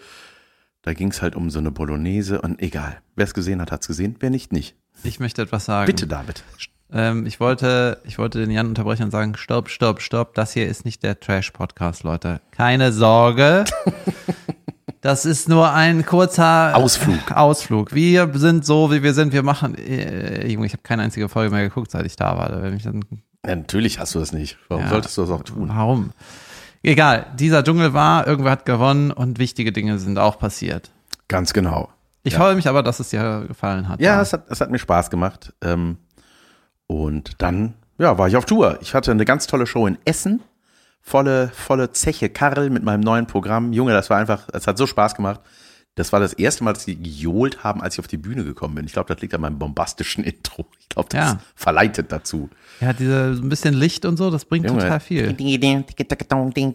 da 0.82 0.92
ging 0.92 1.08
es 1.08 1.22
halt 1.22 1.34
um 1.34 1.48
so 1.48 1.58
eine 1.58 1.70
Bolognese 1.70 2.42
und 2.42 2.60
egal, 2.60 2.98
wer 3.16 3.24
es 3.24 3.32
gesehen 3.32 3.60
hat, 3.62 3.72
hat 3.72 3.80
es 3.80 3.86
gesehen, 3.86 4.16
wer 4.20 4.28
nicht, 4.30 4.52
nicht. 4.52 4.76
Ich 5.02 5.18
möchte 5.18 5.42
etwas 5.42 5.64
sagen. 5.64 5.86
Bitte, 5.86 6.06
David. 6.06 6.44
Ähm, 6.92 7.26
ich 7.26 7.40
wollte, 7.40 8.00
ich 8.04 8.18
wollte 8.18 8.38
den 8.38 8.50
Jan 8.50 8.68
unterbrechen 8.68 9.04
und 9.04 9.10
sagen, 9.10 9.36
stopp, 9.36 9.70
stopp, 9.70 10.02
stopp. 10.02 10.34
Das 10.34 10.52
hier 10.52 10.68
ist 10.68 10.84
nicht 10.84 11.02
der 11.02 11.18
Trash-Podcast, 11.18 12.04
Leute. 12.04 12.40
Keine 12.52 12.92
Sorge. 12.92 13.64
Das 15.04 15.26
ist 15.26 15.50
nur 15.50 15.70
ein 15.70 16.06
kurzer 16.06 16.74
Ausflug. 16.74 17.30
Ausflug. 17.30 17.94
Wir 17.94 18.30
sind 18.36 18.64
so, 18.64 18.90
wie 18.90 19.02
wir 19.02 19.12
sind. 19.12 19.34
Wir 19.34 19.42
machen, 19.42 19.74
äh, 19.74 20.46
Junge, 20.48 20.64
ich 20.64 20.72
habe 20.72 20.82
keine 20.82 21.02
einzige 21.02 21.28
Folge 21.28 21.54
mehr 21.54 21.62
geguckt, 21.62 21.90
seit 21.90 22.06
ich 22.06 22.16
da 22.16 22.38
war. 22.38 22.48
Da 22.48 22.70
ich 22.72 22.84
dann, 22.84 23.02
Ja, 23.46 23.54
natürlich 23.54 23.98
hast 23.98 24.14
du 24.14 24.18
das 24.18 24.32
nicht. 24.32 24.56
Warum 24.68 24.84
Ja. 24.84 24.88
solltest 24.88 25.18
du 25.18 25.20
das 25.20 25.30
auch 25.30 25.42
tun? 25.42 25.68
warum? 25.70 26.12
Egal, 26.82 27.26
dieser 27.38 27.62
Dschungel 27.62 27.92
war, 27.92 28.26
irgendwer 28.26 28.52
hat 28.52 28.64
gewonnen 28.64 29.10
und 29.10 29.38
wichtige 29.38 29.72
Dinge 29.72 29.98
sind 29.98 30.18
auch 30.18 30.38
passiert. 30.38 30.90
Ganz 31.28 31.52
genau. 31.52 31.90
Ich 32.22 32.32
Ja. 32.32 32.38
freue 32.38 32.54
mich 32.54 32.66
aber, 32.66 32.82
dass 32.82 32.98
es 32.98 33.10
dir 33.10 33.44
gefallen 33.46 33.90
hat. 33.90 34.00
Ja, 34.00 34.22
es 34.22 34.32
hat, 34.32 34.46
es 34.48 34.62
hat 34.62 34.70
mir 34.70 34.78
Spaß 34.78 35.10
gemacht. 35.10 35.52
Ähm, 35.62 35.98
und 36.86 37.42
dann, 37.42 37.74
ja, 37.98 38.16
war 38.16 38.26
ich 38.28 38.36
auf 38.36 38.46
Tour. 38.46 38.78
Ich 38.80 38.94
hatte 38.94 39.10
eine 39.10 39.26
ganz 39.26 39.46
tolle 39.46 39.66
Show 39.66 39.86
in 39.86 39.98
Essen. 40.06 40.40
Volle, 41.06 41.50
volle 41.54 41.92
Zeche 41.92 42.30
Karl 42.30 42.70
mit 42.70 42.82
meinem 42.82 43.00
neuen 43.00 43.26
Programm. 43.26 43.72
Junge, 43.74 43.92
das 43.92 44.08
war 44.08 44.16
einfach, 44.16 44.48
es 44.54 44.66
hat 44.66 44.78
so 44.78 44.86
Spaß 44.86 45.14
gemacht. 45.14 45.40
Das 45.96 46.12
war 46.12 46.18
das 46.18 46.32
erste 46.32 46.64
Mal, 46.64 46.72
dass 46.72 46.84
sie 46.84 46.96
gejohlt 46.96 47.62
haben, 47.62 47.80
als 47.82 47.94
ich 47.94 48.00
auf 48.00 48.08
die 48.08 48.16
Bühne 48.16 48.42
gekommen 48.42 48.74
bin. 48.74 48.84
Ich 48.86 48.94
glaube, 48.94 49.12
das 49.14 49.20
liegt 49.22 49.32
an 49.34 49.42
meinem 49.42 49.58
bombastischen 49.58 50.24
Intro. 50.24 50.66
Ich 50.80 50.88
glaube, 50.88 51.08
das 51.10 51.32
Ja. 51.34 51.38
verleitet 51.54 52.10
dazu. 52.10 52.48
ja, 52.80 52.92
diese 52.94 53.34
so 53.36 53.42
ein 53.42 53.48
bisschen 53.50 53.74
Licht 53.74 54.04
und 54.06 54.16
so, 54.16 54.30
das 54.30 54.46
bringt 54.46 54.66
Junge. 54.66 54.80
total 54.80 54.98
viel. 54.98 55.28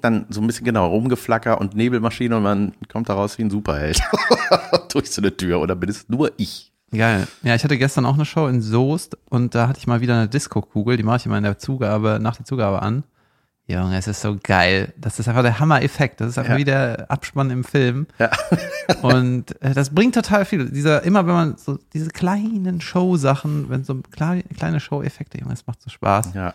Dann 0.01 0.25
so 0.29 0.39
ein 0.41 0.47
bisschen 0.47 0.63
genau 0.63 0.87
rumgeflacker 0.87 1.59
und 1.59 1.75
Nebelmaschine 1.75 2.37
und 2.37 2.43
man 2.43 2.73
kommt 2.87 3.09
da 3.09 3.15
raus 3.15 3.37
wie 3.39 3.41
ein 3.43 3.49
Superheld. 3.49 3.99
Durch 4.93 5.09
so 5.11 5.21
eine 5.21 5.35
Tür 5.35 5.59
oder 5.59 5.75
bin 5.75 5.89
es 5.89 6.07
nur 6.07 6.31
ich? 6.37 6.71
Geil. 6.91 7.27
Ja, 7.43 7.55
ich 7.55 7.63
hatte 7.63 7.77
gestern 7.77 8.05
auch 8.05 8.13
eine 8.15 8.25
Show 8.25 8.47
in 8.47 8.61
Soest 8.61 9.17
und 9.29 9.53
da 9.53 9.67
hatte 9.67 9.79
ich 9.79 9.87
mal 9.87 10.01
wieder 10.01 10.15
eine 10.15 10.27
Disco-Kugel, 10.29 10.95
die 10.97 11.03
mache 11.03 11.17
ich 11.17 11.25
immer 11.25 11.37
in 11.37 11.43
der 11.43 11.57
Zugabe, 11.59 12.19
nach 12.21 12.37
der 12.37 12.45
Zugabe 12.45 12.81
an. 12.81 13.03
Junge, 13.69 13.97
es 13.97 14.07
ist 14.07 14.21
so 14.21 14.35
geil. 14.41 14.93
Das 14.97 15.19
ist 15.19 15.27
einfach 15.27 15.43
der 15.43 15.59
Hammer-Effekt. 15.59 16.21
Das 16.21 16.29
ist 16.29 16.37
einfach 16.39 16.53
Ja. 16.53 16.57
wie 16.57 16.63
der 16.63 17.05
Abspann 17.11 17.51
im 17.51 17.63
Film. 17.63 18.07
Ja. 18.17 18.31
Und 19.03 19.61
äh, 19.61 19.73
das 19.75 19.91
bringt 19.91 20.15
total 20.15 20.43
viel. 20.45 20.69
Dieser, 20.71 21.03
immer 21.03 21.27
wenn 21.27 21.33
man 21.35 21.57
so 21.57 21.77
diese 21.93 22.09
kleinen 22.09 22.81
Show-Sachen, 22.81 23.69
wenn 23.69 23.83
so 23.83 23.95
kleine, 24.11 24.41
kleine 24.57 24.79
Show-Effekte, 24.79 25.37
Junge, 25.39 25.53
es 25.53 25.67
macht 25.67 25.81
so 25.83 25.89
Spaß. 25.91 26.33
Ja. 26.33 26.53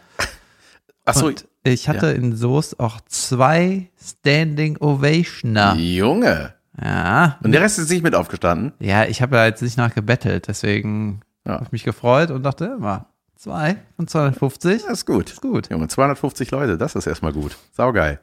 Achso, 1.05 1.26
Und 1.28 1.46
ich 1.62 1.88
hatte 1.88 2.08
in 2.08 2.34
Soest 2.34 2.81
auch 2.81 3.00
zwei 3.06 3.90
Standing 4.02 4.76
Ovationer. 4.78 5.76
Junge. 5.76 6.55
Ja. 6.82 7.38
Und 7.44 7.52
der 7.52 7.61
Rest 7.61 7.78
ist 7.78 7.90
nicht 7.90 8.02
mit 8.02 8.14
aufgestanden. 8.16 8.72
Ja, 8.81 9.05
ich 9.05 9.22
habe 9.22 9.37
ja 9.37 9.46
jetzt 9.46 9.62
nicht 9.62 9.76
nachgebettelt, 9.78 10.49
deswegen 10.49 11.20
Ja. 11.46 11.52
habe 11.55 11.64
ich 11.66 11.72
mich 11.72 11.84
gefreut 11.84 12.31
und 12.32 12.43
dachte 12.43 12.75
immer, 12.76 13.06
zwei 13.44 13.76
von 13.96 14.08
250, 14.08 14.82
Das 14.82 14.93
ist 14.93 15.06
gut. 15.06 15.31
ist 15.31 15.43
gut. 15.43 15.70
Junge, 15.70 15.87
250 15.88 16.50
Leute, 16.50 16.79
das 16.79 16.94
ist 16.94 17.06
erstmal 17.06 17.32
gut. 17.32 17.56
Saugeil. 17.73 18.19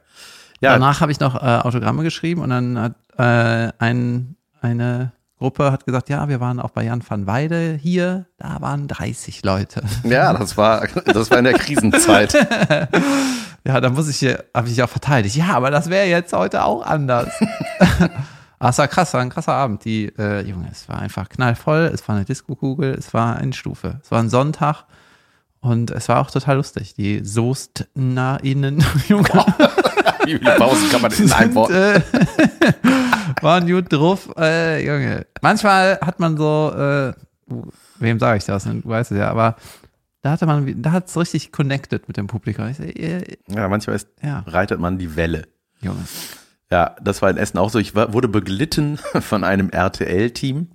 Ja, 0.60 0.72
Danach 0.72 1.00
habe 1.00 1.12
ich 1.12 1.20
noch 1.20 1.36
äh, 1.36 1.60
Autogramme 1.62 2.02
geschrieben 2.02 2.40
und 2.42 2.50
dann 2.50 2.78
hat 2.78 2.94
äh, 3.18 3.72
ein, 3.78 4.34
eine 4.60 5.12
Gruppe 5.38 5.70
hat 5.72 5.86
gesagt, 5.86 6.08
ja, 6.08 6.28
wir 6.28 6.40
waren 6.40 6.58
auch 6.60 6.70
bei 6.70 6.84
Jan 6.84 7.02
van 7.08 7.26
Weide 7.26 7.78
hier, 7.80 8.26
da 8.36 8.60
waren 8.60 8.88
30 8.88 9.44
Leute. 9.44 9.82
ja, 10.04 10.32
das 10.32 10.56
war, 10.56 10.86
das 11.06 11.30
war 11.30 11.38
in 11.38 11.44
der 11.44 11.54
Krisenzeit. 11.54 12.34
Ja, 13.64 13.80
da 13.80 13.90
muss 13.90 14.08
ich 14.08 14.16
hier, 14.16 14.44
habe 14.52 14.68
ich 14.68 14.82
auch 14.82 14.88
verteidigt. 14.88 15.36
Ja, 15.36 15.50
aber 15.54 15.70
das 15.70 15.88
wäre 15.88 16.06
jetzt 16.08 16.32
heute 16.32 16.64
auch 16.64 16.84
anders. 16.84 17.28
Aber 18.58 18.68
es 18.70 18.76
war 18.78 18.88
krass, 18.88 19.14
war 19.14 19.20
ein 19.20 19.30
krasser 19.30 19.52
Abend. 19.52 19.84
Die, 19.84 20.06
äh, 20.18 20.40
Junge, 20.40 20.66
es 20.72 20.88
war 20.88 20.98
einfach 20.98 21.28
knallvoll, 21.28 21.88
es 21.94 22.08
war 22.08 22.16
eine 22.16 22.24
Diskokugel, 22.24 22.92
es 22.94 23.14
war 23.14 23.36
eine 23.36 23.52
Stufe. 23.52 24.00
Es 24.02 24.10
war 24.10 24.18
ein 24.18 24.30
Sonntag 24.30 24.82
und 25.62 25.90
es 25.90 26.08
war 26.10 26.20
auch 26.20 26.30
total 26.30 26.56
lustig. 26.56 26.94
Die 26.94 27.24
SoestnerInnen, 27.24 28.84
Junge, 29.08 29.24
Wie 30.24 30.38
viele 30.38 30.54
Pausen 30.56 30.90
kann 30.90 31.02
man 31.02 31.12
in 31.12 31.32
einem 31.32 31.54
Wort? 31.54 31.70
äh, 31.70 32.00
waren 33.42 33.66
gut 33.66 33.92
drauf. 33.92 34.28
Äh, 34.36 34.86
Junge, 34.86 35.26
manchmal 35.40 35.98
hat 36.00 36.20
man 36.20 36.36
so, 36.36 36.72
äh, 36.76 37.12
wem 37.98 38.18
sage 38.18 38.38
ich 38.38 38.44
das? 38.44 38.64
Du 38.64 38.80
weißt 38.84 39.12
es 39.12 39.18
ja, 39.18 39.30
aber 39.30 39.56
da 40.22 40.30
hatte 40.32 40.46
man, 40.46 40.80
da 40.82 40.92
hat 40.92 41.08
es 41.08 41.16
richtig 41.16 41.50
connected 41.50 42.06
mit 42.06 42.16
dem 42.16 42.26
Publikum. 42.28 42.68
Ich, 42.68 42.78
äh, 42.80 43.36
Ja, 43.48 43.68
manchmal 43.68 43.96
ist, 43.96 44.08
ja, 44.22 44.40
reitet 44.46 44.78
man 44.78 44.98
die 44.98 45.16
Welle. 45.16 45.48
Junge. 45.80 46.04
Ja, 46.70 46.94
das 47.02 47.20
war 47.20 47.28
in 47.30 47.36
Essen 47.36 47.58
auch 47.58 47.68
so. 47.70 47.78
Ich 47.80 47.94
war, 47.94 48.12
wurde 48.12 48.28
beglitten 48.28 48.98
von 49.20 49.42
einem 49.44 49.68
RTL-Team, 49.70 50.68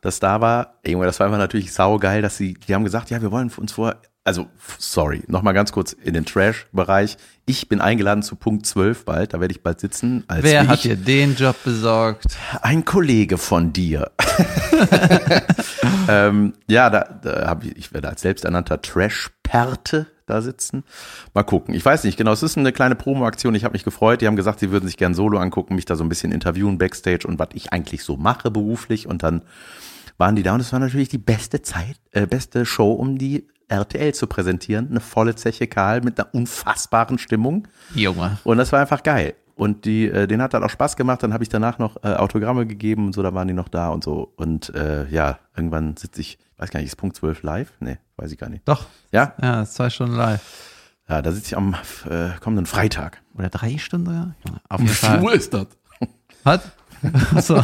das 0.00 0.20
da 0.20 0.40
war. 0.40 0.78
Junge, 0.86 1.06
das 1.06 1.20
war 1.20 1.26
einfach 1.26 1.38
natürlich 1.38 1.72
saugeil, 1.72 2.22
dass 2.22 2.36
sie, 2.36 2.54
die 2.54 2.74
haben 2.74 2.84
gesagt, 2.84 3.10
ja, 3.10 3.20
wir 3.20 3.30
wollen 3.30 3.50
uns 3.56 3.72
vor, 3.72 3.96
also, 4.26 4.48
sorry, 4.78 5.22
nochmal 5.28 5.54
ganz 5.54 5.70
kurz 5.70 5.92
in 5.92 6.12
den 6.12 6.24
Trash-Bereich. 6.24 7.16
Ich 7.46 7.68
bin 7.68 7.80
eingeladen 7.80 8.24
zu 8.24 8.34
Punkt 8.34 8.66
12 8.66 9.04
bald, 9.04 9.34
da 9.34 9.40
werde 9.40 9.52
ich 9.52 9.62
bald 9.62 9.78
sitzen. 9.78 10.24
Als 10.26 10.42
Wer 10.42 10.64
wie 10.64 10.68
hat 10.68 10.76
ich, 10.78 10.82
dir 10.82 10.96
den 10.96 11.36
Job 11.36 11.54
besorgt? 11.62 12.36
Ein 12.60 12.84
Kollege 12.84 13.38
von 13.38 13.72
dir. 13.72 14.10
ähm, 16.08 16.54
ja, 16.66 16.90
da, 16.90 17.20
da 17.22 17.46
habe 17.46 17.66
ich, 17.66 17.76
ich 17.76 17.94
werde 17.94 18.08
als 18.08 18.22
selbsternannter 18.22 18.82
Trash-Perte 18.82 20.06
da 20.26 20.42
sitzen. 20.42 20.82
Mal 21.32 21.44
gucken. 21.44 21.72
Ich 21.72 21.84
weiß 21.84 22.02
nicht 22.02 22.18
genau. 22.18 22.32
Es 22.32 22.42
ist 22.42 22.58
eine 22.58 22.72
kleine 22.72 22.96
Promo-Aktion. 22.96 23.54
Ich 23.54 23.62
habe 23.62 23.74
mich 23.74 23.84
gefreut. 23.84 24.22
Die 24.22 24.26
haben 24.26 24.34
gesagt, 24.34 24.58
sie 24.58 24.72
würden 24.72 24.88
sich 24.88 24.96
gern 24.96 25.14
Solo 25.14 25.38
angucken, 25.38 25.76
mich 25.76 25.84
da 25.84 25.94
so 25.94 26.02
ein 26.02 26.08
bisschen 26.08 26.32
interviewen 26.32 26.78
backstage 26.78 27.28
und 27.28 27.38
was 27.38 27.50
ich 27.54 27.72
eigentlich 27.72 28.02
so 28.02 28.16
mache 28.16 28.50
beruflich. 28.50 29.06
Und 29.06 29.22
dann 29.22 29.42
waren 30.18 30.34
die 30.34 30.42
da 30.42 30.54
und 30.54 30.60
es 30.60 30.72
war 30.72 30.80
natürlich 30.80 31.10
die 31.10 31.18
beste 31.18 31.62
Zeit, 31.62 32.00
äh, 32.10 32.26
beste 32.26 32.66
Show, 32.66 32.90
um 32.90 33.18
die 33.18 33.46
RTL 33.68 34.14
zu 34.14 34.26
präsentieren. 34.26 34.88
Eine 34.90 35.00
volle 35.00 35.34
Zeche 35.34 35.66
Karl 35.66 36.00
mit 36.02 36.18
einer 36.18 36.32
unfassbaren 36.34 37.18
Stimmung. 37.18 37.68
Junge. 37.94 38.38
Und 38.44 38.58
das 38.58 38.72
war 38.72 38.80
einfach 38.80 39.02
geil. 39.02 39.34
Und 39.56 39.86
die, 39.86 40.06
äh, 40.06 40.26
denen 40.26 40.42
hat 40.42 40.52
dann 40.52 40.62
auch 40.62 40.70
Spaß 40.70 40.96
gemacht. 40.96 41.22
Dann 41.22 41.32
habe 41.32 41.42
ich 41.42 41.48
danach 41.48 41.78
noch 41.78 41.96
äh, 42.04 42.08
Autogramme 42.14 42.66
gegeben 42.66 43.06
und 43.06 43.14
so, 43.14 43.22
da 43.22 43.32
waren 43.32 43.48
die 43.48 43.54
noch 43.54 43.68
da 43.68 43.88
und 43.88 44.04
so. 44.04 44.32
Und 44.36 44.74
äh, 44.74 45.08
ja, 45.08 45.38
irgendwann 45.56 45.96
sitze 45.96 46.20
ich, 46.20 46.38
weiß 46.58 46.70
gar 46.70 46.80
nicht, 46.80 46.88
ist 46.88 46.96
Punkt 46.96 47.16
12 47.16 47.42
live? 47.42 47.72
Nee, 47.80 47.96
weiß 48.16 48.30
ich 48.32 48.38
gar 48.38 48.50
nicht. 48.50 48.68
Doch. 48.68 48.84
Ja? 49.12 49.32
Ja, 49.40 49.62
ist 49.62 49.74
zwei 49.74 49.88
Stunden 49.88 50.14
live. 50.14 50.42
Ja, 51.08 51.22
da 51.22 51.32
sitze 51.32 51.46
ich 51.46 51.56
am 51.56 51.74
äh, 52.08 52.30
kommenden 52.40 52.66
Freitag. 52.66 53.22
Oder 53.34 53.48
drei 53.48 53.78
Stunden? 53.78 54.34
Junge, 54.44 54.60
Auf 54.68 54.80
jeden 54.80 54.92
Fall. 54.92 55.34
ist 55.34 55.54
das? 55.54 55.68
Was? 56.42 56.60
so. 57.46 57.62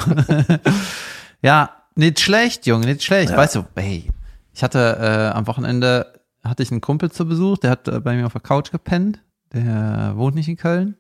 ja, 1.42 1.71
nicht 1.94 2.21
schlecht, 2.21 2.66
Junge, 2.66 2.87
nicht 2.87 3.02
schlecht. 3.02 3.32
Ja. 3.32 3.37
Weißt 3.37 3.56
du, 3.56 3.66
hey, 3.76 4.11
ich 4.52 4.62
hatte 4.62 4.99
äh, 5.00 5.37
am 5.37 5.47
Wochenende 5.47 6.12
hatte 6.44 6.62
ich 6.62 6.71
einen 6.71 6.80
Kumpel 6.80 7.11
zu 7.11 7.26
Besuch, 7.26 7.59
der 7.59 7.71
hat 7.71 7.88
äh, 7.88 8.00
bei 8.00 8.16
mir 8.16 8.26
auf 8.26 8.32
der 8.32 8.40
Couch 8.40 8.71
gepennt. 8.73 9.21
Der 9.52 10.14
wohnt 10.16 10.35
nicht 10.35 10.49
in 10.49 10.56
Köln. 10.56 10.97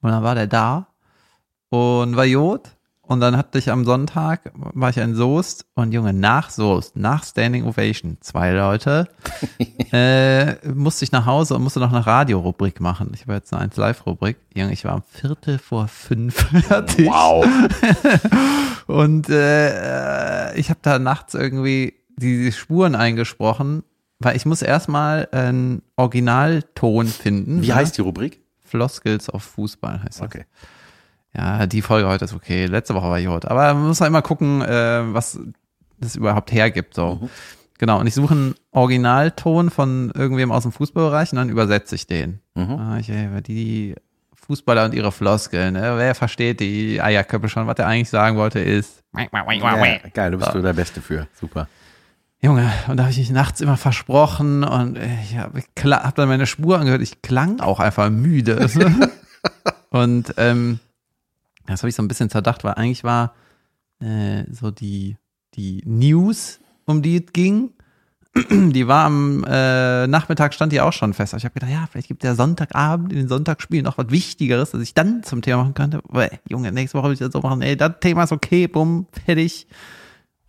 Und 0.00 0.10
dann 0.10 0.22
war 0.22 0.34
der 0.34 0.46
da 0.46 0.88
und 1.70 2.16
war 2.16 2.24
Jod. 2.24 2.70
Und 3.06 3.20
dann 3.20 3.36
hatte 3.36 3.58
ich 3.58 3.70
am 3.70 3.84
Sonntag, 3.84 4.50
war 4.54 4.88
ich 4.88 4.96
in 4.96 5.14
Soest 5.14 5.66
und 5.74 5.92
Junge, 5.92 6.14
nach 6.14 6.48
Soest, 6.48 6.96
nach 6.96 7.22
Standing 7.22 7.66
Ovation, 7.66 8.16
zwei 8.20 8.52
Leute, 8.52 9.08
äh, 9.92 10.54
musste 10.68 11.04
ich 11.04 11.12
nach 11.12 11.26
Hause 11.26 11.54
und 11.54 11.62
musste 11.62 11.80
noch 11.80 11.92
eine 11.92 12.06
Radiorubrik 12.06 12.80
machen. 12.80 13.10
Ich 13.14 13.22
habe 13.22 13.34
jetzt 13.34 13.52
eine 13.52 13.60
1 13.62 13.76
Live-Rubrik. 13.76 14.38
Junge, 14.54 14.72
ich 14.72 14.86
war 14.86 14.94
um 14.94 15.02
Viertel 15.02 15.58
vor 15.58 15.86
fünf 15.88 16.34
fertig. 16.66 17.06
Wow. 17.06 17.46
Und 18.86 19.28
äh, 19.30 20.54
ich 20.56 20.68
habe 20.68 20.80
da 20.82 20.98
nachts 20.98 21.34
irgendwie 21.34 21.94
die 22.16 22.52
Spuren 22.52 22.94
eingesprochen, 22.94 23.82
weil 24.18 24.36
ich 24.36 24.46
muss 24.46 24.62
erstmal 24.62 25.28
einen 25.32 25.82
Originalton 25.96 27.06
finden. 27.06 27.62
Wie 27.62 27.68
ne? 27.68 27.74
heißt 27.74 27.96
die 27.96 28.02
Rubrik? 28.02 28.40
Floskels 28.64 29.28
auf 29.28 29.42
Fußball 29.42 30.02
heißt 30.02 30.20
das. 30.20 30.26
Okay. 30.26 30.44
Ja, 31.36 31.66
die 31.66 31.82
Folge 31.82 32.08
heute 32.08 32.24
ist 32.24 32.34
okay. 32.34 32.66
Letzte 32.66 32.94
Woche 32.94 33.08
war 33.08 33.18
ich 33.18 33.26
heute. 33.26 33.50
Aber 33.50 33.74
man 33.74 33.88
muss 33.88 34.00
halt 34.00 34.08
immer 34.08 34.22
gucken, 34.22 34.62
äh, 34.62 35.02
was 35.12 35.38
das 35.98 36.16
überhaupt 36.16 36.52
hergibt. 36.52 36.94
So. 36.94 37.18
Mhm. 37.20 37.30
Genau. 37.78 38.00
Und 38.00 38.06
ich 38.06 38.14
suche 38.14 38.34
einen 38.34 38.54
Originalton 38.70 39.70
von 39.70 40.12
irgendwem 40.14 40.52
aus 40.52 40.62
dem 40.62 40.72
Fußballbereich 40.72 41.32
und 41.32 41.36
dann 41.36 41.48
übersetze 41.48 41.96
ich 41.96 42.06
den. 42.06 42.40
Mhm. 42.54 42.70
Ah, 42.78 42.98
ich, 42.98 43.10
die 43.46 43.96
Fußballer 44.46 44.84
und 44.84 44.94
ihre 44.94 45.10
Floskeln. 45.10 45.74
Ne? 45.74 45.94
Wer 45.96 46.14
versteht 46.14 46.60
die 46.60 47.00
Eierköpfe 47.00 47.48
schon? 47.48 47.66
Was 47.66 47.78
er 47.78 47.88
eigentlich 47.88 48.10
sagen 48.10 48.36
wollte 48.36 48.60
ist. 48.60 49.02
Ja, 50.04 50.10
geil, 50.10 50.30
du 50.32 50.38
bist 50.38 50.52
so 50.52 50.62
der 50.62 50.72
Beste 50.72 51.00
für. 51.00 51.26
Super. 51.38 51.68
Junge, 52.44 52.70
und 52.88 52.98
da 52.98 53.04
habe 53.04 53.10
ich 53.10 53.16
mich 53.16 53.30
nachts 53.30 53.62
immer 53.62 53.78
versprochen 53.78 54.64
und 54.64 54.98
ich 54.98 55.38
habe 55.38 55.62
hab 55.82 56.14
dann 56.14 56.28
meine 56.28 56.44
Spur 56.44 56.78
angehört. 56.78 57.00
Ich 57.00 57.22
klang 57.22 57.60
auch 57.60 57.80
einfach 57.80 58.10
müde. 58.10 58.68
und 59.88 60.34
ähm, 60.36 60.78
das 61.64 61.80
habe 61.80 61.88
ich 61.88 61.94
so 61.94 62.02
ein 62.02 62.08
bisschen 62.08 62.28
zerdacht, 62.28 62.62
weil 62.62 62.74
eigentlich 62.74 63.02
war 63.02 63.32
äh, 64.00 64.44
so 64.52 64.70
die, 64.70 65.16
die 65.54 65.80
News, 65.86 66.60
um 66.84 67.00
die 67.00 67.24
es 67.24 67.32
ging, 67.32 67.70
die 68.50 68.86
war 68.88 69.06
am 69.06 69.42
äh, 69.48 70.06
Nachmittag, 70.06 70.52
stand 70.52 70.70
die 70.70 70.82
auch 70.82 70.92
schon 70.92 71.14
fest. 71.14 71.32
Aber 71.32 71.38
Ich 71.38 71.46
habe 71.46 71.54
gedacht, 71.54 71.72
ja, 71.72 71.88
vielleicht 71.90 72.08
gibt 72.08 72.24
der 72.24 72.34
Sonntagabend 72.34 73.10
in 73.10 73.20
den 73.20 73.28
Sonntagsspielen 73.28 73.86
noch 73.86 73.96
was 73.96 74.10
Wichtigeres, 74.10 74.72
dass 74.72 74.82
ich 74.82 74.92
dann 74.92 75.22
zum 75.22 75.40
Thema 75.40 75.62
machen 75.62 75.72
könnte. 75.72 76.02
Aber, 76.06 76.30
ey, 76.30 76.40
Junge, 76.46 76.72
nächste 76.72 76.98
Woche 76.98 77.06
will 77.06 77.14
ich 77.14 77.20
das 77.20 77.32
so 77.32 77.40
machen. 77.40 77.62
Ey, 77.62 77.74
das 77.74 78.00
Thema 78.00 78.24
ist 78.24 78.32
okay, 78.32 78.68
bumm, 78.68 79.06
fertig. 79.24 79.66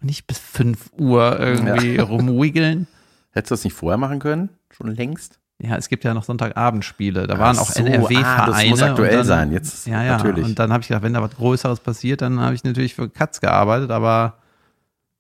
Nicht 0.06 0.28
bis 0.28 0.38
5 0.38 0.92
Uhr 0.98 1.40
irgendwie 1.40 1.98
rumwiggeln. 1.98 2.88
Hättest 3.32 3.52
du 3.52 3.54
das 3.56 3.64
nicht 3.64 3.74
vorher 3.74 3.98
machen 3.98 4.20
können? 4.20 4.50
Schon 4.70 4.88
längst? 4.88 5.40
Ja, 5.58 5.78
es 5.78 5.90
gibt 5.90 6.04
ja 6.04 6.14
noch 6.14 6.24
Sonntagabendspiele. 6.24 7.28
Da 7.28 7.40
waren 7.40 7.56
Ach 7.58 7.62
auch 7.62 7.70
so, 7.70 7.84
NRW-Vereine. 7.84 8.26
ah, 8.26 8.46
das 8.46 8.66
muss 8.68 8.82
aktuell 8.82 9.18
dann, 9.18 9.26
sein, 9.26 9.52
jetzt 9.52 9.88
ja, 9.88 10.04
ja. 10.04 10.18
natürlich. 10.18 10.46
Und 10.46 10.60
dann 10.60 10.72
habe 10.72 10.82
ich 10.82 10.90
gedacht, 10.90 11.04
wenn 11.04 11.14
da 11.14 11.22
was 11.22 11.36
Größeres 11.36 11.80
passiert, 11.80 12.22
dann 12.22 12.40
habe 12.40 12.54
ich 12.56 12.64
natürlich 12.64 12.94
für 12.94 13.10
Katz 13.10 13.42
gearbeitet, 13.42 13.90
aber 13.90 14.36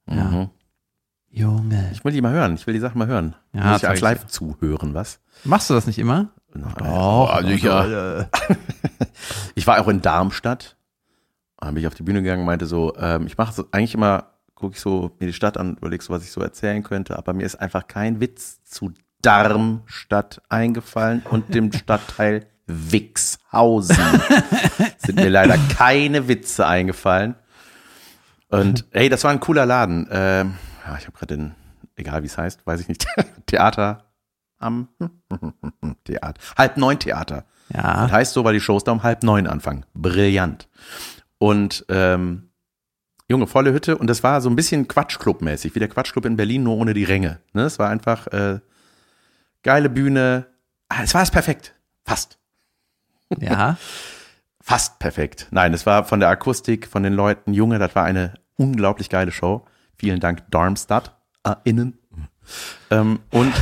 ja. 0.07 0.23
Mhm. 0.23 0.49
Junge. 1.29 1.89
Ich 1.91 2.05
will 2.05 2.13
die 2.13 2.21
mal 2.21 2.31
hören. 2.31 2.55
Ich 2.55 2.65
will 2.67 2.73
die 2.73 2.79
Sachen 2.79 2.97
mal 2.97 3.07
hören. 3.07 3.35
Ja, 3.53 3.71
Muss 3.71 3.83
ich 3.83 3.89
als 3.89 4.01
live 4.01 4.27
zuhören, 4.27 4.93
was? 4.93 5.19
Machst 5.43 5.69
du 5.69 5.73
das 5.73 5.87
nicht 5.87 5.99
immer? 5.99 6.29
Doch, 6.53 7.41
sicher. 7.41 8.29
Ich 9.55 9.65
war 9.67 9.79
auch 9.79 9.87
in 9.87 10.01
Darmstadt. 10.01 10.75
Dann 11.57 11.73
bin 11.73 11.81
ich 11.81 11.87
auf 11.87 11.95
die 11.95 12.03
Bühne 12.03 12.21
gegangen 12.21 12.41
und 12.41 12.45
meinte 12.45 12.65
so, 12.65 12.95
ähm, 12.97 13.25
ich 13.25 13.37
mache 13.37 13.65
eigentlich 13.71 13.95
immer, 13.95 14.25
gucke 14.55 14.75
ich 14.75 14.81
so 14.81 15.11
mir 15.19 15.27
die 15.27 15.33
Stadt 15.33 15.57
an, 15.57 15.77
überlege 15.77 16.03
so, 16.03 16.13
was 16.13 16.23
ich 16.23 16.31
so 16.31 16.41
erzählen 16.41 16.83
könnte, 16.83 17.17
aber 17.17 17.33
mir 17.33 17.45
ist 17.45 17.55
einfach 17.55 17.87
kein 17.87 18.19
Witz 18.19 18.63
zu 18.63 18.91
Darmstadt 19.21 20.41
eingefallen 20.49 21.23
und 21.29 21.53
dem 21.53 21.71
Stadtteil 21.71 22.47
Wixhausen. 22.67 24.21
Sind 24.97 25.15
mir 25.15 25.29
leider 25.29 25.57
keine 25.77 26.27
Witze 26.27 26.65
eingefallen. 26.65 27.35
Und 28.49 28.85
hey, 28.91 29.09
das 29.09 29.23
war 29.23 29.31
ein 29.31 29.39
cooler 29.39 29.65
Laden. 29.65 30.07
Ähm, 30.11 30.55
ja, 30.85 30.97
ich 30.97 31.07
habe 31.07 31.17
gerade 31.17 31.37
den, 31.37 31.55
egal 31.95 32.23
wie 32.23 32.27
es 32.27 32.37
heißt, 32.37 32.65
weiß 32.65 32.81
ich 32.81 32.87
nicht, 32.87 33.05
Theater 33.45 34.05
am 34.57 34.89
Theater. 36.05 36.41
Halb 36.57 36.77
neun 36.77 36.99
Theater. 36.99 37.45
Ja. 37.73 38.03
Das 38.03 38.11
heißt 38.11 38.33
so, 38.33 38.43
weil 38.43 38.53
die 38.53 38.61
Shows 38.61 38.83
da 38.83 38.91
um 38.91 39.03
halb 39.03 39.23
neun 39.23 39.47
anfangen. 39.47 39.85
Brillant. 39.93 40.69
Und 41.37 41.85
ähm, 41.89 42.51
Junge, 43.27 43.47
volle 43.47 43.73
Hütte 43.73 43.97
und 43.97 44.07
das 44.07 44.23
war 44.23 44.39
so 44.41 44.49
ein 44.49 44.55
bisschen 44.55 44.87
Quatschclub-mäßig, 44.87 45.73
wie 45.73 45.79
der 45.79 45.87
Quatschclub 45.87 46.25
in 46.25 46.35
Berlin, 46.35 46.63
nur 46.63 46.77
ohne 46.77 46.93
die 46.93 47.03
Ränge. 47.03 47.39
Ne? 47.53 47.63
Es 47.63 47.79
war 47.79 47.89
einfach 47.89 48.27
äh, 48.27 48.59
geile 49.63 49.89
Bühne. 49.89 50.47
Ah, 50.89 51.01
es 51.03 51.13
war 51.13 51.23
es 51.23 51.31
perfekt. 51.31 51.73
Fast. 52.03 52.37
Ja. 53.39 53.77
Fast 54.61 54.99
perfekt. 54.99 55.47
Nein, 55.51 55.73
es 55.73 55.85
war 55.85 56.05
von 56.05 56.19
der 56.19 56.29
Akustik, 56.29 56.87
von 56.87 57.03
den 57.03 57.13
Leuten, 57.13 57.53
Junge, 57.53 57.77
das 57.77 57.95
war 57.95 58.03
eine 58.03 58.33
unglaublich 58.57 59.09
geile 59.09 59.31
Show. 59.31 59.65
Vielen 59.97 60.19
Dank, 60.19 60.43
Darmstadt, 60.49 61.15
äh, 61.43 61.55
innen. 61.63 61.99
Ähm, 62.89 63.19
und 63.31 63.53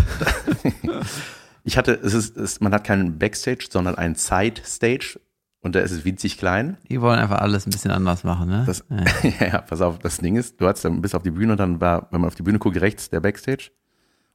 ich 1.64 1.78
hatte, 1.78 2.00
es 2.04 2.14
ist, 2.14 2.38
es, 2.38 2.60
man 2.60 2.74
hat 2.74 2.84
keinen 2.84 3.18
Backstage, 3.20 3.68
sondern 3.70 3.96
einen 3.96 4.16
Side-Stage. 4.16 5.20
Und 5.64 5.76
da 5.76 5.80
ist 5.80 5.92
es 5.92 6.04
winzig 6.04 6.38
klein. 6.38 6.78
Die 6.90 7.00
wollen 7.00 7.18
einfach 7.20 7.40
alles 7.40 7.66
ein 7.66 7.72
bisschen 7.72 7.92
anders 7.92 8.26
machen, 8.26 8.50
ne? 8.50 8.64
Das, 8.68 8.84
ja. 8.90 9.30
ja, 9.48 9.62
pass 9.62 9.82
auf, 9.82 9.98
das 9.98 10.18
Ding 10.18 10.36
ist, 10.36 10.60
du 10.60 10.68
hast 10.68 10.84
dann 10.84 11.02
bis 11.02 11.16
auf 11.16 11.24
die 11.24 11.32
Bühne 11.32 11.54
und 11.54 11.58
dann 11.58 11.80
war, 11.80 12.10
wenn 12.12 12.20
man 12.20 12.28
auf 12.28 12.36
die 12.36 12.44
Bühne 12.44 12.60
guckt, 12.60 12.80
rechts 12.82 13.10
der 13.10 13.22
Backstage. 13.22 13.72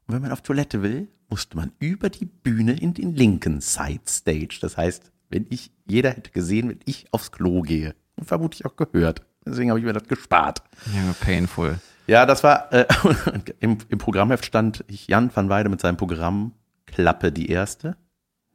Und 0.07 0.15
wenn 0.15 0.23
man 0.23 0.33
auf 0.33 0.41
Toilette 0.41 0.83
will, 0.83 1.09
musste 1.29 1.59
man 1.59 1.73
über 1.81 2.09
die 2.09 2.25
Bühne 2.25 2.73
in 2.73 2.95
den 2.95 3.15
linken 3.15 3.61
Side 3.61 4.01
Stage. 4.09 4.59
Das 4.63 4.79
heißt, 4.79 5.13
wenn 5.29 5.47
ich, 5.51 5.71
jeder 5.87 6.11
hätte 6.11 6.31
gesehen, 6.31 6.71
wenn 6.71 6.81
ich 6.87 7.07
aufs 7.13 7.31
Klo 7.31 7.61
gehe. 7.61 7.95
Und 8.17 8.27
vermutlich 8.27 8.65
auch 8.65 8.75
gehört. 8.77 9.23
Deswegen 9.45 9.69
habe 9.69 9.79
ich 9.79 9.85
mir 9.85 9.93
das 9.93 10.09
gespart. 10.09 10.63
ja, 10.95 11.15
painful. 11.21 11.79
Ja, 12.07 12.25
das 12.25 12.43
war, 12.43 12.73
äh, 12.73 12.87
im, 13.61 13.77
im 13.87 13.99
Programmheft 13.99 14.47
stand 14.47 14.83
Jan 14.89 15.31
van 15.35 15.51
Weide 15.51 15.69
mit 15.69 15.83
seinem 15.83 15.99
Programm 15.99 16.53
Klappe 16.87 17.31
die 17.33 17.51
erste. 17.51 17.99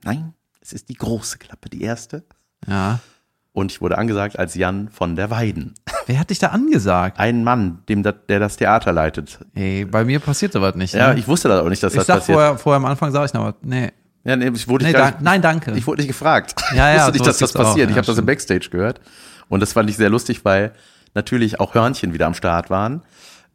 Nein, 0.03 0.34
es 0.60 0.74
ist 0.74 0.89
die 0.89 0.96
große 0.96 1.38
Klappe 1.38 1.70
die 1.70 1.84
erste. 1.84 2.25
Ja. 2.67 3.00
Und 3.51 3.72
ich 3.72 3.82
wurde 3.82 3.98
angesagt 4.00 4.39
als 4.39 4.55
Jan 4.55 4.89
von 4.89 5.15
der 5.15 5.29
Weiden. 5.29 5.75
Wer 6.08 6.20
hat 6.20 6.32
dich 6.32 6.39
da 6.39 6.48
angesagt? 6.48 7.20
Ein 7.20 7.43
Mann, 7.43 7.79
dem 7.88 8.01
dat, 8.01 8.27
der 8.29 8.39
das 8.39 8.58
Theater 8.58 8.91
leitet. 8.91 9.39
Ey, 9.53 9.86
bei 9.86 10.03
mir 10.03 10.20
passiert 10.20 10.53
sowas 10.53 10.74
nicht. 10.75 10.93
Ja, 10.96 11.13
ne? 11.13 11.20
ich 11.20 11.27
wusste 11.27 11.50
das 11.50 11.62
auch 11.63 11.70
nicht, 11.70 11.84
dass 11.84 11.93
ich 11.93 11.98
das 12.00 12.08
sag 12.08 12.15
passiert. 12.20 12.36
vorher, 12.36 12.58
vorher 12.58 12.77
am 12.77 12.86
Anfang 12.86 13.12
sag 13.12 13.25
ich 13.25 13.34
noch 13.34 13.46
was. 13.46 13.53
Nee. 13.62 13.91
ja, 14.24 14.36
nee, 14.36 14.50
ich 14.50 14.67
wurde 14.67 14.86
Nee, 14.86 14.93
dank, 14.93 15.15
nicht, 15.17 15.24
nein, 15.24 15.41
danke. 15.41 15.72
ich 15.74 15.86
wurde 15.86 16.01
nicht 16.01 16.08
gefragt. 16.08 16.55
Ja, 16.72 16.89
ja, 16.89 16.93
ich 16.93 16.98
wusste 17.00 17.12
nicht, 17.13 17.27
dass 17.27 17.38
das 17.38 17.53
passiert. 17.53 17.89
ich 17.89 17.96
Ja, 17.96 17.98
habe 18.01 18.08
das 18.08 18.17
im. 18.17 18.25
Backstage 18.25 18.70
gehört. 18.72 19.01
Und 19.50 19.60
das 19.60 19.74
fand 19.74 19.88
ich 19.89 19.98
sehr 19.98 20.10
lustig, 20.10 20.43
weil 20.43 20.72
natürlich 21.13 21.60
auch 21.60 21.75
Hörnchen 21.75 22.12
wieder 22.12 22.25
am 22.25 22.34
Start 22.34 22.72
waren, 22.72 23.03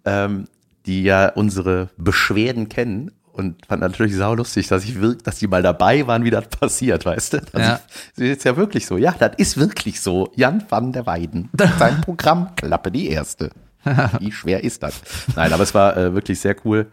ähm, 0.05 0.45
die 0.87 1.03
ja 1.03 1.31
unsere 1.31 1.89
Beschwerden 1.97 2.69
kennen. 2.69 3.11
Und 3.39 3.65
fand 3.67 3.81
natürlich 3.81 4.17
sau 4.17 4.35
lustig, 4.35 4.67
dass 4.67 4.83
ich 4.85 5.01
wirklich, 5.01 5.23
dass 5.23 5.39
die 5.39 5.47
mal 5.47 5.63
dabei 5.63 6.07
waren, 6.09 6.25
wie 6.25 6.31
das 6.31 6.49
passiert, 6.61 7.07
weißt 7.07 7.33
du? 7.35 7.41
Das 7.53 7.63
Ja. 7.63 7.75
ist, 7.75 7.85
das 8.17 8.25
ist 8.27 8.45
ja 8.45 8.57
wirklich 8.57 8.85
so. 8.87 8.97
Ja, 8.99 9.13
das 9.19 9.33
ist 9.37 9.57
wirklich 9.57 10.01
so. 10.01 10.33
Jan 10.35 10.65
van 10.69 10.93
der 10.93 11.07
Weiden. 11.07 11.49
Sein 11.79 12.01
Programm 12.01 12.55
Klappe 12.57 12.91
die 12.91 13.09
erste. 13.09 13.51
Wie 14.19 14.33
schwer 14.33 14.65
ist 14.65 14.83
das? 14.83 15.01
Nein, 15.37 15.53
aber 15.53 15.63
es 15.63 15.73
war 15.73 15.97
äh, 15.97 16.13
wirklich 16.13 16.41
sehr 16.41 16.57
cool. 16.65 16.91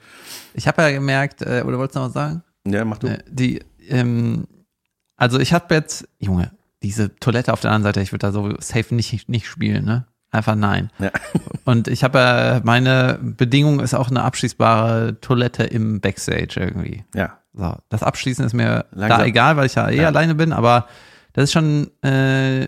Ich 0.53 0.67
habe 0.67 0.83
ja 0.83 0.91
gemerkt, 0.91 1.41
äh, 1.41 1.63
oder 1.65 1.79
wolltest 1.79 1.95
du 1.95 1.99
noch 1.99 2.05
was 2.07 2.13
sagen? 2.13 2.43
Ja, 2.67 2.85
mach 2.85 2.99
du. 2.99 3.07
Äh, 3.07 3.23
die, 3.27 3.61
ähm, 3.89 4.45
also 5.17 5.39
ich 5.39 5.51
habe 5.51 5.73
jetzt, 5.73 6.07
Junge, 6.19 6.51
diese 6.83 7.15
Toilette 7.15 7.51
auf 7.53 7.59
der 7.61 7.71
anderen 7.71 7.89
Seite, 7.95 8.01
ich 8.01 8.11
würde 8.11 8.27
da 8.27 8.31
so 8.31 8.53
safe 8.59 8.93
nicht, 8.93 9.27
nicht 9.27 9.47
spielen, 9.47 9.83
ne? 9.83 10.05
Einfach 10.35 10.55
nein. 10.55 10.91
Ja. 10.99 11.11
Und 11.65 11.87
ich 11.87 12.03
habe 12.03 12.19
ja, 12.19 12.61
meine 12.63 13.17
Bedingung 13.21 13.79
ist 13.79 13.93
auch 13.93 14.09
eine 14.09 14.23
abschließbare 14.23 15.19
Toilette 15.21 15.63
im 15.63 16.01
Backstage 16.01 16.55
irgendwie. 16.59 17.03
ja. 17.15 17.37
So, 17.57 17.73
das 17.87 18.03
Abschließen 18.03 18.43
ist 18.45 18.51
mir 18.51 18.83
Langsam. 18.91 19.19
da 19.21 19.25
egal, 19.25 19.55
weil 19.55 19.67
ich 19.67 19.75
ja 19.75 19.89
eh 19.89 20.01
Ja. 20.01 20.07
alleine 20.07 20.35
bin, 20.35 20.51
aber 20.51 20.87
das 21.31 21.45
ist 21.45 21.53
schon, 21.53 21.89
äh, 22.03 22.67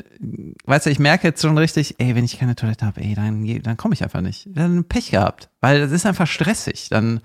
weißt 0.65 0.85
du, 0.85 0.89
ich 0.89 0.97
merke 0.99 1.27
jetzt 1.27 1.41
schon 1.41 1.57
richtig, 1.57 1.95
ey, 1.99 2.15
wenn 2.15 2.23
ich 2.23 2.39
keine 2.39 2.55
Toilette 2.55 2.85
habe, 2.85 3.01
ey, 3.01 3.13
dann, 3.13 3.45
dann 3.63 3.75
komme 3.75 3.95
ich 3.95 4.01
einfach 4.03 4.21
nicht. 4.21 4.47
Dann 4.49 4.85
Pech 4.85 5.11
gehabt, 5.11 5.49
weil 5.59 5.81
das 5.81 5.91
ist 5.91 6.05
einfach 6.05 6.25
stressig. 6.27 6.87
Dann 6.89 7.19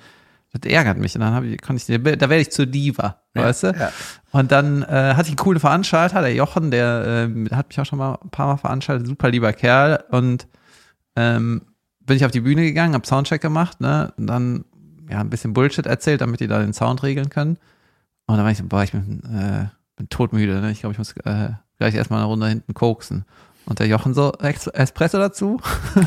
das 0.53 0.71
ärgert 0.73 0.99
mich 0.99 1.15
und 1.15 1.21
dann 1.21 1.35
habe 1.35 1.47
ich, 1.47 1.63
konnte 1.63 1.81
ich, 1.95 2.03
da 2.03 2.29
werde 2.29 2.41
ich 2.41 2.51
zur 2.51 2.67
Diva, 2.67 3.23
weißt 3.35 3.63
du? 3.63 3.67
ja. 3.69 3.93
Und 4.33 4.51
dann 4.51 4.83
äh, 4.83 5.15
hatte 5.15 5.25
ich 5.25 5.29
einen 5.29 5.37
coolen 5.37 5.61
Veranstalter, 5.61 6.23
der 6.23 6.35
Jochen, 6.35 6.71
der 6.71 7.29
äh, 7.31 7.55
hat 7.55 7.69
mich 7.69 7.79
auch 7.79 7.85
schon 7.85 7.99
mal 7.99 8.19
ein 8.23 8.31
paar 8.31 8.47
Mal 8.47 8.57
veranstaltet, 8.57 9.07
super 9.07 9.31
lieber 9.31 9.53
Kerl 9.53 10.03
und 10.11 10.49
ähm, 11.17 11.63
bin 12.01 12.17
ich 12.17 12.25
auf 12.25 12.31
die 12.31 12.41
Bühne 12.41 12.63
gegangen, 12.63 12.95
hab 12.95 13.07
Soundcheck 13.07 13.43
gemacht, 13.43 13.81
ne, 13.81 14.13
und 14.17 14.27
dann 14.27 14.65
ja 15.09 15.21
ein 15.21 15.31
bisschen 15.31 15.53
Bullshit 15.53 15.87
erzählt, 15.87 16.23
damit 16.23 16.41
die 16.41 16.49
da 16.49 16.61
den 16.61 16.73
Sound 16.73 17.03
regeln 17.03 17.29
können. 17.29 17.59
Und 18.27 18.37
dann 18.37 18.45
war 18.45 18.51
ich 18.51 18.59
so, 18.59 18.65
boah, 18.65 18.83
ich 18.83 18.93
bin, 18.93 19.23
äh, 19.25 19.67
bin 19.97 20.09
todmüde, 20.09 20.61
ne? 20.61 20.71
Ich 20.71 20.81
glaube, 20.81 20.93
ich 20.93 20.99
muss 20.99 21.13
äh, 21.25 21.51
gleich 21.79 21.95
erstmal 21.95 22.21
eine 22.21 22.29
Runde 22.29 22.49
hinten 22.49 22.73
koksen. 22.73 23.27
Und 23.67 23.79
der 23.79 23.87
Jochen 23.87 24.15
so, 24.15 24.33
Ex 24.41 24.67
Espresso 24.69 25.19
dazu? 25.19 25.61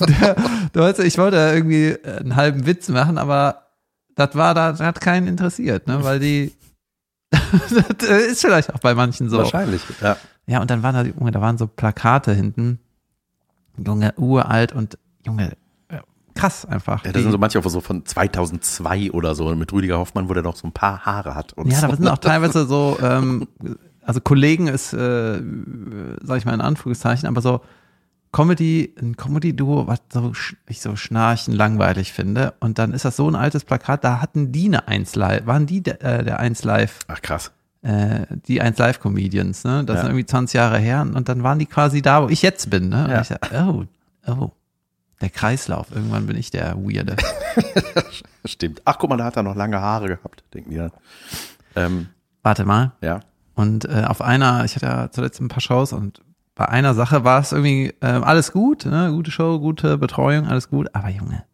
der, 0.00 0.36
du 0.72 0.80
weißt, 0.80 1.00
ich 1.00 1.18
wollte 1.18 1.36
irgendwie 1.36 1.96
einen 2.04 2.34
halben 2.36 2.66
Witz 2.66 2.88
machen, 2.88 3.18
aber 3.18 3.66
das 4.14 4.34
war 4.34 4.54
da, 4.54 4.78
hat 4.78 5.00
keinen 5.00 5.26
interessiert, 5.26 5.86
ne? 5.86 6.02
Weil 6.02 6.18
die 6.18 6.52
das 7.98 8.08
ist 8.08 8.40
vielleicht 8.42 8.74
auch 8.74 8.78
bei 8.80 8.94
manchen 8.94 9.28
so. 9.28 9.38
Wahrscheinlich, 9.38 9.82
ja. 10.00 10.16
Ja, 10.46 10.60
und 10.60 10.70
dann 10.70 10.82
waren 10.82 10.94
da, 10.94 11.02
Junge, 11.02 11.30
da 11.30 11.40
waren 11.40 11.56
so 11.58 11.66
Plakate 11.66 12.32
hinten. 12.32 12.78
Junge, 13.78 14.12
uralt 14.16 14.72
und 14.72 14.98
Junge, 15.24 15.52
krass 16.34 16.64
einfach. 16.64 17.04
Ja, 17.04 17.12
das 17.12 17.22
sind 17.22 17.32
so 17.32 17.38
manche 17.38 17.58
auch 17.58 17.68
so 17.68 17.80
von 17.80 18.04
2002 18.04 19.12
oder 19.12 19.34
so 19.34 19.54
mit 19.54 19.72
Rüdiger 19.72 19.98
Hoffmann, 19.98 20.28
wo 20.28 20.34
der 20.34 20.42
noch 20.42 20.56
so 20.56 20.66
ein 20.66 20.72
paar 20.72 21.04
Haare 21.04 21.34
hat. 21.34 21.52
Und 21.54 21.70
Ja, 21.70 21.80
so. 21.80 21.86
da 21.88 21.96
sind 21.96 22.08
auch 22.08 22.18
teilweise 22.18 22.66
so, 22.66 22.98
ähm, 23.02 23.48
also 24.02 24.20
Kollegen 24.20 24.66
ist, 24.66 24.92
äh, 24.92 25.40
sag 26.22 26.38
ich 26.38 26.44
mal 26.44 26.54
in 26.54 26.60
Anführungszeichen, 26.60 27.28
aber 27.28 27.40
so 27.40 27.60
Comedy, 28.32 28.94
ein 29.00 29.16
Comedy-Duo, 29.16 29.86
was 29.86 30.00
so, 30.12 30.32
ich 30.66 30.80
so 30.80 30.96
schnarchen 30.96 31.52
langweilig 31.54 32.12
finde. 32.12 32.54
Und 32.60 32.78
dann 32.78 32.92
ist 32.94 33.04
das 33.04 33.16
so 33.16 33.28
ein 33.28 33.34
altes 33.36 33.64
Plakat, 33.64 34.04
da 34.04 34.20
hatten 34.22 34.52
die 34.52 34.66
eine 34.66 34.88
1 34.88 35.14
Live, 35.16 35.46
waren 35.46 35.66
die 35.66 35.82
der, 35.82 36.02
äh, 36.02 36.24
der 36.24 36.40
1 36.40 36.64
Live, 36.64 37.00
Ach 37.08 37.20
krass. 37.20 37.52
äh, 37.82 38.26
die 38.48 38.62
1 38.62 38.78
Live 38.78 39.00
Comedians, 39.00 39.64
ne? 39.64 39.84
Das 39.84 39.96
Ja. 39.96 40.00
ist 40.02 40.06
irgendwie 40.08 40.24
20 40.26 40.54
Jahre 40.54 40.78
her. 40.78 41.02
Und 41.02 41.28
dann 41.28 41.42
waren 41.42 41.58
die 41.58 41.66
quasi 41.66 42.00
da, 42.00 42.22
wo 42.22 42.28
ich 42.30 42.40
jetzt 42.42 42.70
bin, 42.70 42.88
ne? 42.88 43.04
Und 43.04 43.10
Ja. 43.10 43.20
ich 43.20 43.28
sag, 43.28 43.50
oh, 43.52 43.84
oh, 44.26 44.50
der 45.20 45.28
Kreislauf. 45.30 45.90
Irgendwann 45.94 46.26
bin 46.26 46.36
ich 46.38 46.50
der 46.50 46.74
Weirde. 46.76 47.16
Stimmt. 48.46 48.80
Ach, 48.86 48.96
guck 48.98 49.10
mal, 49.10 49.16
da 49.18 49.24
hat 49.26 49.36
er 49.36 49.42
noch 49.42 49.54
lange 49.56 49.80
Haare 49.80 50.08
gehabt, 50.08 50.42
denken 50.54 50.70
die 50.70 50.76
dann. 50.78 50.92
Ähm, 51.76 52.08
Warte 52.42 52.64
mal. 52.64 52.92
ja. 53.02 53.20
Und 53.54 53.84
äh, 53.84 54.04
auf 54.06 54.22
einer, 54.22 54.64
ich 54.64 54.74
hatte 54.76 54.86
ja 54.86 55.10
zuletzt 55.10 55.38
ein 55.40 55.48
paar 55.48 55.60
Shows 55.60 55.92
und 55.92 56.22
bei 56.54 56.68
einer 56.68 56.94
Sache 56.94 57.24
war 57.24 57.40
es 57.40 57.52
irgendwie 57.52 57.94
äh, 58.00 58.06
alles 58.06 58.52
gut, 58.52 58.84
ne? 58.84 59.10
gute 59.10 59.30
Show, 59.30 59.58
gute 59.58 59.96
Betreuung, 59.98 60.46
alles 60.46 60.68
gut. 60.68 60.94
Aber 60.94 61.08
Junge, 61.08 61.44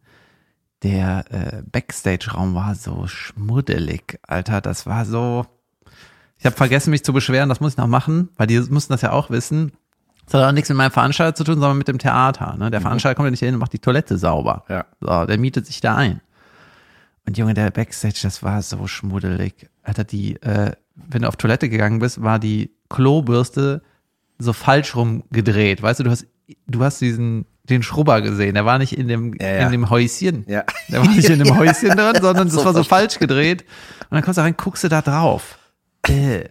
der 0.83 1.25
äh, 1.31 1.63
Backstage-Raum 1.71 2.53
war 2.55 2.75
so 2.75 3.07
schmuddelig, 3.07 4.19
Alter. 4.27 4.61
Das 4.61 4.85
war 4.85 5.05
so. 5.05 5.45
Ich 6.37 6.45
habe 6.45 6.55
vergessen, 6.55 6.91
mich 6.91 7.03
zu 7.03 7.13
beschweren. 7.13 7.49
Das 7.49 7.59
muss 7.59 7.73
ich 7.73 7.77
noch 7.77 7.87
machen, 7.87 8.29
weil 8.37 8.47
die 8.47 8.59
mussten 8.59 8.93
das 8.93 9.01
ja 9.01 9.11
auch 9.11 9.29
wissen. 9.29 9.73
Das 10.25 10.35
hat 10.35 10.47
auch 10.47 10.53
nichts 10.53 10.69
mit 10.69 10.77
meinem 10.77 10.91
Veranstalter 10.91 11.35
zu 11.35 11.43
tun, 11.43 11.55
sondern 11.55 11.77
mit 11.77 11.87
dem 11.87 11.97
Theater. 11.97 12.55
Ne? 12.57 12.69
Der 12.69 12.81
Veranstalter 12.81 13.15
kommt 13.15 13.27
ja 13.27 13.31
nicht 13.31 13.39
hin 13.39 13.55
und 13.55 13.59
macht 13.59 13.73
die 13.73 13.79
Toilette 13.79 14.17
sauber. 14.17 14.63
Ja. 14.69 14.85
So, 15.01 15.25
der 15.25 15.37
mietet 15.37 15.65
sich 15.65 15.81
da 15.81 15.95
ein. 15.95 16.21
Und 17.25 17.37
Junge, 17.37 17.55
der 17.55 17.71
Backstage, 17.71 18.19
das 18.23 18.43
war 18.43 18.61
so 18.61 18.87
schmuddelig. 18.87 19.69
Alter, 19.83 20.03
die, 20.03 20.41
äh, 20.41 20.71
wenn 20.95 21.23
du 21.23 21.27
auf 21.27 21.35
Toilette 21.35 21.67
gegangen 21.67 21.99
bist, 21.99 22.21
war 22.21 22.39
die 22.39 22.71
Klobürste 22.89 23.81
so 24.39 24.53
falsch 24.53 24.95
rum 24.95 25.23
gedreht. 25.31 25.81
Weißt 25.81 25.99
du, 25.99 26.03
du 26.05 26.11
hast, 26.11 26.25
du 26.67 26.83
hast 26.83 26.99
diesen, 27.01 27.45
den 27.63 27.83
Schrubber 27.83 28.21
gesehen. 28.21 28.55
Der 28.55 28.65
war 28.65 28.79
nicht 28.79 28.97
in 28.97 29.07
dem, 29.07 29.35
Ja, 29.39 29.47
ja. 29.47 29.65
in 29.65 29.71
dem 29.71 29.89
Häuschen. 29.89 30.45
Ja. 30.47 30.63
Der 30.87 31.01
war 31.01 31.09
nicht 31.09 31.29
in 31.29 31.39
dem 31.43 31.57
Häuschen 31.57 31.89
drin, 31.89 32.15
sondern 32.21 32.47
das 32.47 32.53
So 32.53 32.65
war 32.65 32.73
so 32.73 32.83
falsch 32.83 33.19
gedreht. 33.19 33.63
Und 34.09 34.15
dann 34.15 34.23
kommst 34.23 34.37
du 34.37 34.41
rein, 34.41 34.55
guckst 34.57 34.83
du 34.83 34.87
da 34.87 35.01
drauf. 35.01 35.57
Äh. 36.07 36.45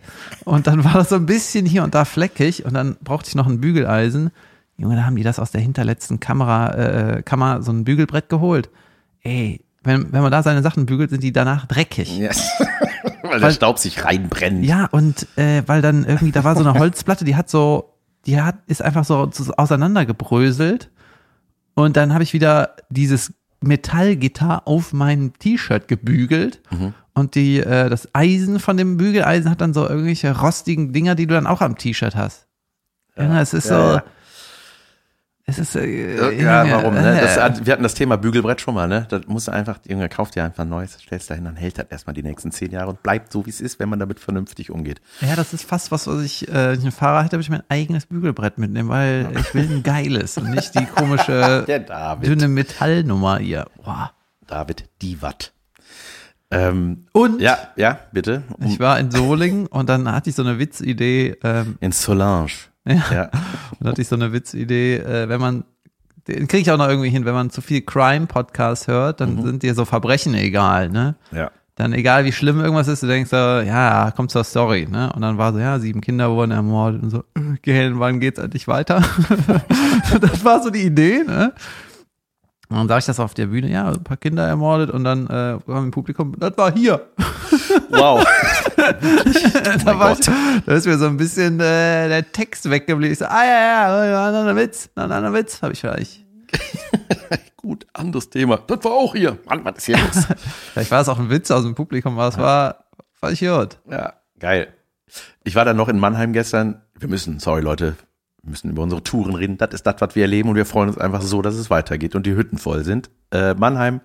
Und 0.45 0.67
dann 0.67 0.85
war 0.85 0.93
das 0.95 1.09
so 1.09 1.17
ein 1.17 1.27
bisschen 1.27 1.67
hier 1.67 1.83
und 1.83 1.95
da 1.95 2.05
fleckig 2.05 2.65
und 2.65 2.75
dann 2.75 2.97
brauchte 3.03 3.29
ich 3.29 3.35
noch 3.35 3.47
ein 3.47 3.61
Bügeleisen. 3.61 4.31
Junge, 4.77 4.95
da 4.97 5.05
haben 5.05 5.17
die 5.17 5.25
das 5.25 5.39
aus 5.41 5.51
der 5.51 5.61
hinterletzten 5.61 6.21
Kamera, 6.21 6.75
äh, 7.17 7.23
Kammer, 7.23 7.63
so 7.63 7.73
ein 7.73 7.85
Bügelbrett 7.85 8.29
geholt. 8.29 8.71
Ey, 9.23 9.65
wenn, 9.83 10.13
wenn 10.13 10.23
man 10.23 10.33
da 10.33 10.43
seine 10.43 10.63
Sachen 10.63 10.87
bügelt, 10.87 11.11
sind 11.11 11.23
die 11.23 11.33
danach 11.33 11.67
dreckig. 11.67 12.19
Yes. 12.19 12.51
Weil 13.23 13.41
der 13.41 13.51
Staub 13.51 13.79
sich 13.79 14.05
reinbrennt. 14.05 14.65
Ja, 14.65 14.87
und 14.87 15.27
äh, 15.37 15.63
weil 15.67 15.83
dann 15.83 16.05
irgendwie, 16.05 16.33
da 16.33 16.45
war 16.45 16.57
so 16.57 16.67
eine 16.67 16.79
Holzplatte, 16.79 17.25
die 17.25 17.37
hat 17.37 17.51
so, 17.51 17.95
die 18.27 18.41
hat, 18.41 18.57
ist 18.67 18.81
einfach 18.81 19.05
so, 19.05 19.29
so 19.33 19.53
auseinandergebröselt. 19.53 20.91
Und 21.75 21.97
dann 21.97 22.15
habe 22.15 22.23
ich 22.23 22.33
wieder 22.33 22.77
dieses 22.89 23.35
Metallgitter 23.61 24.67
auf 24.67 24.93
mein 24.93 25.33
T-Shirt 25.35 25.89
gebügelt. 25.89 26.63
Und 27.13 27.35
die, 27.35 27.59
äh, 27.59 27.91
das 27.91 28.15
Eisen 28.15 28.61
von 28.61 28.77
dem 28.77 28.97
Bügeleisen 28.97 29.51
hat 29.51 29.61
dann 29.61 29.75
so 29.75 29.89
irgendwelche 29.89 30.39
rostigen 30.39 30.93
Dinger, 30.93 31.15
die 31.15 31.27
du 31.27 31.35
dann 31.35 31.47
auch 31.47 31.61
am 31.61 31.77
T-Shirt 31.77 32.17
hast. 32.17 32.47
Ja, 33.17 33.41
es 33.41 33.53
ist 33.53 33.69
ja, 33.69 33.77
so. 33.77 33.97
ja. 33.97 34.05
Es 35.49 35.59
ist. 35.59 35.77
Äh, 35.77 36.17
Ja, 36.17 36.63
Junge, 36.63 36.73
warum? 36.77 36.95
Ne? 36.95 37.19
Das, 37.21 37.37
äh, 37.39 37.65
wir 37.65 37.73
hatten 37.73 37.83
das 37.83 37.95
Thema 37.95 38.17
Bügelbrett 38.19 38.61
schon 38.61 38.75
mal, 38.75 38.87
ne? 38.87 39.07
Da 39.09 39.21
musst 39.27 39.49
du 39.49 39.53
einfach, 39.53 39.79
Junge, 39.89 40.09
kauf 40.11 40.31
dir 40.31 40.45
einfach 40.45 40.65
ein 40.65 40.69
neues, 40.69 40.99
stellst 41.01 41.31
dahin, 41.31 41.45
dann 41.45 41.57
hält 41.57 41.79
das 41.79 41.87
erstmal 41.89 42.13
die 42.13 42.23
nächsten 42.23 42.53
zehn 42.53 42.71
Jahre 42.71 42.91
und 42.91 43.03
bleibt 43.03 43.33
so, 43.33 43.47
wie 43.47 43.51
es 43.51 43.63
ist, 43.63 43.79
wenn 43.81 43.89
man 43.89 43.99
damit 43.99 44.21
vernünftig 44.21 44.71
umgeht. 44.71 45.01
Ja, 45.23 45.37
das 45.37 45.55
ist 45.55 45.65
fast 45.65 45.91
was, 45.91 46.07
was 46.07 46.23
ich, 46.23 46.47
äh, 46.49 46.75
ich 46.75 46.83
einen 46.83 46.93
Fahrer 46.93 47.23
hätte, 47.25 47.33
würde 47.33 47.43
ich 47.43 47.51
mein 47.51 47.63
eigenes 47.71 48.05
Bügelbrett 48.05 48.59
mitnehmen, 48.59 48.91
weil 48.91 49.29
ich 49.41 49.55
will 49.55 49.69
ein 49.71 49.83
geiles 49.83 50.37
und 50.37 50.51
nicht 50.51 50.75
die 50.79 50.85
komische 50.97 51.65
dünne 52.23 52.49
Metallnummer 52.49 53.39
hier. 53.39 53.67
Boah. 53.83 54.13
David 54.47 54.85
Diwatt. 55.03 55.53
Ähm, 56.51 57.07
Und 57.13 57.41
ja, 57.41 57.59
ja, 57.77 57.99
bitte. 58.13 58.43
Um, 58.59 58.67
ich 58.67 58.81
war 58.81 58.99
in 58.99 59.11
Solingen 59.11 59.67
und 59.67 59.89
dann 59.89 60.11
hatte 60.11 60.31
ich 60.31 60.37
so 60.37 60.43
eine 60.43 60.59
Witzidee, 60.59 61.37
ähm, 61.43 61.77
in 61.81 61.93
Solange. 61.93 62.49
Ja, 62.89 63.03
Ja. 63.13 63.23
und 63.25 63.81
dann 63.81 63.89
hatte 63.91 64.03
ich 64.03 64.09
so 64.09 64.17
eine 64.17 64.33
Witzidee, 64.33 64.97
äh, 64.97 65.29
wenn 65.29 65.41
man, 65.41 65.65
den 66.27 66.49
kriege 66.49 66.63
ich 66.63 66.71
auch 66.71 66.77
noch 66.79 66.89
irgendwie 66.89 67.11
hin, 67.11 67.25
wenn 67.25 67.35
man 67.35 67.51
zu 67.51 67.61
viel 67.61 67.83
Crime-Podcast 67.83 68.87
hört, 68.89 69.21
dann 69.21 69.43
sind 69.43 69.63
dir 69.63 69.75
so 69.75 69.85
Verbrechen 69.85 70.35
egal, 70.35 70.91
ne? 70.91 71.15
Ja. 71.33 71.51
Dann 71.77 71.93
egal 71.93 72.25
wie 72.25 72.33
schlimm 72.33 72.59
irgendwas 72.61 72.89
ist, 72.89 73.05
du 73.05 73.07
denkst 73.07 73.31
so, 73.31 73.37
ja, 73.37 74.11
kommt 74.11 74.33
zur 74.33 74.43
Story, 74.43 74.89
ne? 74.91 75.13
Und 75.15 75.23
dann 75.23 75.39
war 75.39 75.53
so, 75.53 75.61
ja, 75.61 75.79
sieben 75.79 76.01
Kinder 76.01 76.31
wurden 76.33 76.51
ermordet 76.51 77.03
und 77.03 77.11
so, 77.11 77.23
gehen, 77.63 78.01
wann 78.01 78.19
geht's 78.21 78.39
endlich 78.41 78.67
weiter? 78.67 79.01
das 80.21 80.45
war 80.45 80.63
so 80.63 80.71
die 80.71 80.83
Idee, 80.83 81.23
ne? 81.27 81.53
Und 82.71 82.77
dann 82.77 82.89
sag 82.89 82.99
ich 82.99 83.07
das 83.07 83.19
auf 83.21 83.33
der 83.33 83.47
Bühne, 83.47 83.71
ja, 83.71 83.89
ein 83.91 84.03
paar 84.05 84.17
Kinder 84.19 84.47
ermordet 84.47 84.91
und 84.91 85.05
dann 85.05 85.27
äh, 85.29 85.57
kam 85.65 85.85
im 85.85 85.91
Publikum, 85.91 86.35
das 86.39 86.59
war 86.59 86.73
hier. 86.75 87.07
Wow. 87.91 88.25
da, 89.85 89.99
war 89.99 90.13
ich, 90.13 90.27
da 90.65 90.73
ist 90.73 90.87
mir 90.87 90.99
so 90.99 91.07
ein 91.07 91.17
bisschen 91.17 91.61
äh, 91.61 92.09
der 92.09 92.33
Text 92.33 92.69
weggeblieben. 92.71 93.13
Ich 93.13 93.19
so, 93.19 93.27
ah 93.27 93.45
ja, 93.45 94.05
ja, 94.05 94.31
noch 94.31 94.49
ein 94.49 94.57
Witz, 94.57 94.89
ein 94.95 95.33
Witz, 95.33 95.63
habe 95.63 95.73
ich 95.73 95.81
vielleicht. 95.81 96.25
Gut, 97.57 97.87
anderes 97.93 98.31
Thema. 98.31 98.59
Das 98.67 98.83
war 98.85 98.93
auch 98.93 99.15
hier. 99.15 99.39
Mann, 99.47 99.65
was 99.65 99.79
ist 99.79 99.87
hier 99.87 99.99
los? 99.99 100.27
Vielleicht 100.73 100.91
war 100.91 101.01
es 101.01 101.09
auch 101.09 101.19
ein 101.19 101.29
Witz 101.29 101.51
aus 101.51 101.65
dem 101.65 101.75
Publikum, 101.75 102.19
aber 102.19 102.29
es 102.29 102.39
war, 102.39 102.85
war 103.21 103.33
ich 103.33 103.41
gehört. 103.41 103.81
ja, 103.91 104.15
geil. 104.39 104.73
Ich 105.45 105.55
war 105.55 105.65
dann 105.65 105.77
noch 105.77 105.89
in 105.89 105.99
Mannheim 105.99 106.33
gestern. 106.33 106.83
Wir 106.99 107.09
müssen, 107.09 107.41
sorry 107.41 107.63
Leute, 107.63 107.97
wir 108.43 108.51
müssen 108.51 108.71
über 108.71 108.83
unsere 108.83 109.03
Touren 109.03 109.35
reden. 109.35 109.59
Das 109.59 109.71
ist 109.73 109.87
das, 109.87 109.97
was 109.99 110.15
wir 110.15 110.23
erleben 110.23 110.51
und 110.51 110.57
wir 110.57 110.67
freuen 110.67 110.89
uns 110.89 110.99
einfach 110.99 111.23
so, 111.23 111.43
dass 111.43 111.55
es 111.55 111.71
weitergeht 111.71 112.15
und 112.15 112.27
die 112.27 112.35
Hütten 112.35 112.59
voll 112.59 112.85
sind. 112.85 113.11
Äh, 113.31 113.55
Mannheim 113.55 114.01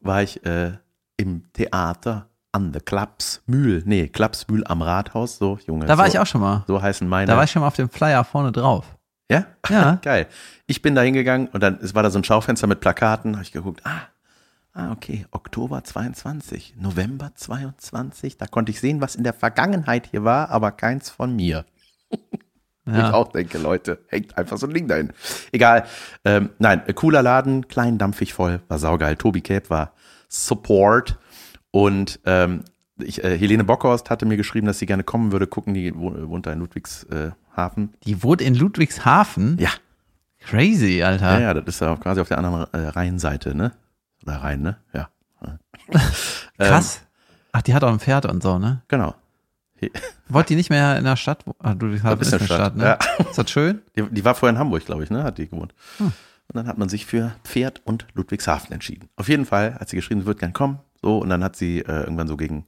war 0.00 0.22
ich 0.22 0.44
äh, 0.44 0.72
im 1.16 1.52
Theater 1.52 2.28
an 2.54 2.72
der 2.72 2.80
Klapsmühl. 2.82 3.82
Nee, 3.84 4.08
Klapsmühl 4.08 4.64
am 4.66 4.80
Rathaus. 4.80 5.38
So, 5.38 5.58
Junge. 5.66 5.86
Da 5.86 5.98
war 5.98 6.06
so, 6.06 6.12
ich 6.12 6.18
auch 6.20 6.26
schon 6.26 6.40
mal. 6.40 6.64
So 6.68 6.80
heißen 6.80 7.06
meine. 7.08 7.26
Da 7.26 7.36
war 7.36 7.44
ich 7.44 7.50
schon 7.50 7.60
mal 7.60 7.66
auf 7.68 7.76
dem 7.76 7.88
Flyer 7.90 8.22
vorne 8.24 8.52
drauf. 8.52 8.96
Ja? 9.30 9.46
Ja. 9.68 9.96
Geil. 10.02 10.26
Ich 10.66 10.80
bin 10.80 10.94
da 10.94 11.02
hingegangen 11.02 11.48
und 11.48 11.62
dann 11.62 11.78
es 11.82 11.94
war 11.94 12.02
da 12.02 12.10
so 12.10 12.18
ein 12.18 12.24
Schaufenster 12.24 12.66
mit 12.66 12.80
Plakaten, 12.80 13.34
habe 13.34 13.42
ich 13.42 13.52
geguckt, 13.52 13.80
ah, 13.84 14.02
ah, 14.72 14.92
okay, 14.92 15.26
Oktober 15.32 15.82
22, 15.82 16.74
November 16.78 17.32
22, 17.34 18.36
da 18.38 18.46
konnte 18.46 18.70
ich 18.70 18.80
sehen, 18.80 19.00
was 19.00 19.16
in 19.16 19.24
der 19.24 19.32
Vergangenheit 19.34 20.06
hier 20.10 20.22
war, 20.24 20.50
aber 20.50 20.70
keins 20.72 21.10
von 21.10 21.34
mir. 21.34 21.64
Wo 22.86 22.92
ich 22.92 22.98
Ja. 22.98 23.14
auch 23.14 23.32
denke, 23.32 23.58
Leute, 23.58 23.98
hängt 24.08 24.36
einfach 24.38 24.58
so 24.58 24.66
ein 24.66 24.74
Ding 24.74 24.86
dahin. 24.86 25.12
Egal. 25.52 25.86
Ähm, 26.24 26.50
nein, 26.58 26.82
äh, 26.86 26.92
cooler 26.92 27.22
Laden, 27.22 27.66
klein, 27.66 27.96
dampfig 27.98 28.34
voll, 28.34 28.60
war 28.68 28.78
saugeil. 28.78 29.16
Tobi 29.16 29.40
Cape 29.40 29.70
war 29.70 29.92
Support 30.28 31.18
und 31.74 32.20
ähm, 32.24 32.62
ich, 32.98 33.24
äh, 33.24 33.36
Helene 33.36 33.64
Bockhorst 33.64 34.08
hatte 34.08 34.26
mir 34.26 34.36
geschrieben, 34.36 34.68
dass 34.68 34.78
sie 34.78 34.86
gerne 34.86 35.02
kommen 35.02 35.32
würde, 35.32 35.48
gucken, 35.48 35.74
die 35.74 35.92
wo- 35.94 36.28
wohnt 36.28 36.46
da 36.46 36.52
in 36.52 36.60
Ludwigshafen. 36.60 37.94
Die 38.04 38.22
wohnt 38.22 38.40
in 38.40 38.54
Ludwigshafen. 38.54 39.56
Ja, 39.58 39.70
Crazy, 40.38 41.02
Alter. 41.02 41.32
Ja, 41.32 41.40
ja, 41.40 41.54
das 41.54 41.74
ist 41.76 41.80
ja 41.80 41.92
auch 41.92 41.98
quasi 42.00 42.20
auf 42.20 42.28
der 42.28 42.38
anderen 42.38 42.66
äh, 42.72 42.88
Rheinseite, 42.88 43.56
ne? 43.56 43.72
Oder 44.22 44.36
Rhein, 44.36 44.62
ne? 44.62 44.76
Ja. 44.92 45.08
Krass. 46.58 47.00
Ach, 47.50 47.62
die 47.62 47.74
hat 47.74 47.82
auch 47.82 47.90
ein 47.92 47.98
Pferd 47.98 48.26
und 48.26 48.42
so, 48.42 48.58
ne? 48.58 48.82
Genau. 48.88 49.14
Wollt 50.28 50.48
die 50.48 50.54
nicht 50.54 50.70
mehr 50.70 50.96
in 50.96 51.04
der 51.04 51.16
Stadt? 51.16 51.44
Ah, 51.58 51.72
Ludwigshafen 51.72 52.20
ist 52.20 52.32
eine 52.34 52.44
Stadt, 52.44 52.74
Stadt, 52.74 52.76
ne? 52.76 52.98
Ist 53.28 53.36
das 53.38 53.50
schön? 53.50 53.82
Die, 53.96 54.02
die 54.10 54.24
war 54.24 54.34
vorher 54.36 54.54
in 54.54 54.58
Hamburg, 54.60 54.84
glaube 54.86 55.02
ich, 55.02 55.10
ne? 55.10 55.24
Hat 55.24 55.38
die 55.38 55.48
gewohnt. 55.48 55.74
Hm. 55.98 56.06
Und 56.06 56.56
dann 56.56 56.66
hat 56.68 56.78
man 56.78 56.88
sich 56.88 57.04
für 57.06 57.32
Pferd 57.42 57.80
und 57.84 58.06
Ludwigshafen 58.14 58.72
entschieden. 58.72 59.08
Auf 59.16 59.28
jeden 59.28 59.46
Fall 59.46 59.74
hat 59.74 59.88
sie 59.88 59.96
geschrieben, 59.96 60.20
sie 60.20 60.26
wird 60.26 60.38
gern 60.38 60.52
kommen. 60.52 60.78
So, 61.04 61.18
und 61.18 61.28
dann 61.28 61.44
hat 61.44 61.54
sie 61.54 61.80
äh, 61.80 62.00
irgendwann 62.00 62.28
so 62.28 62.38
gegen 62.38 62.64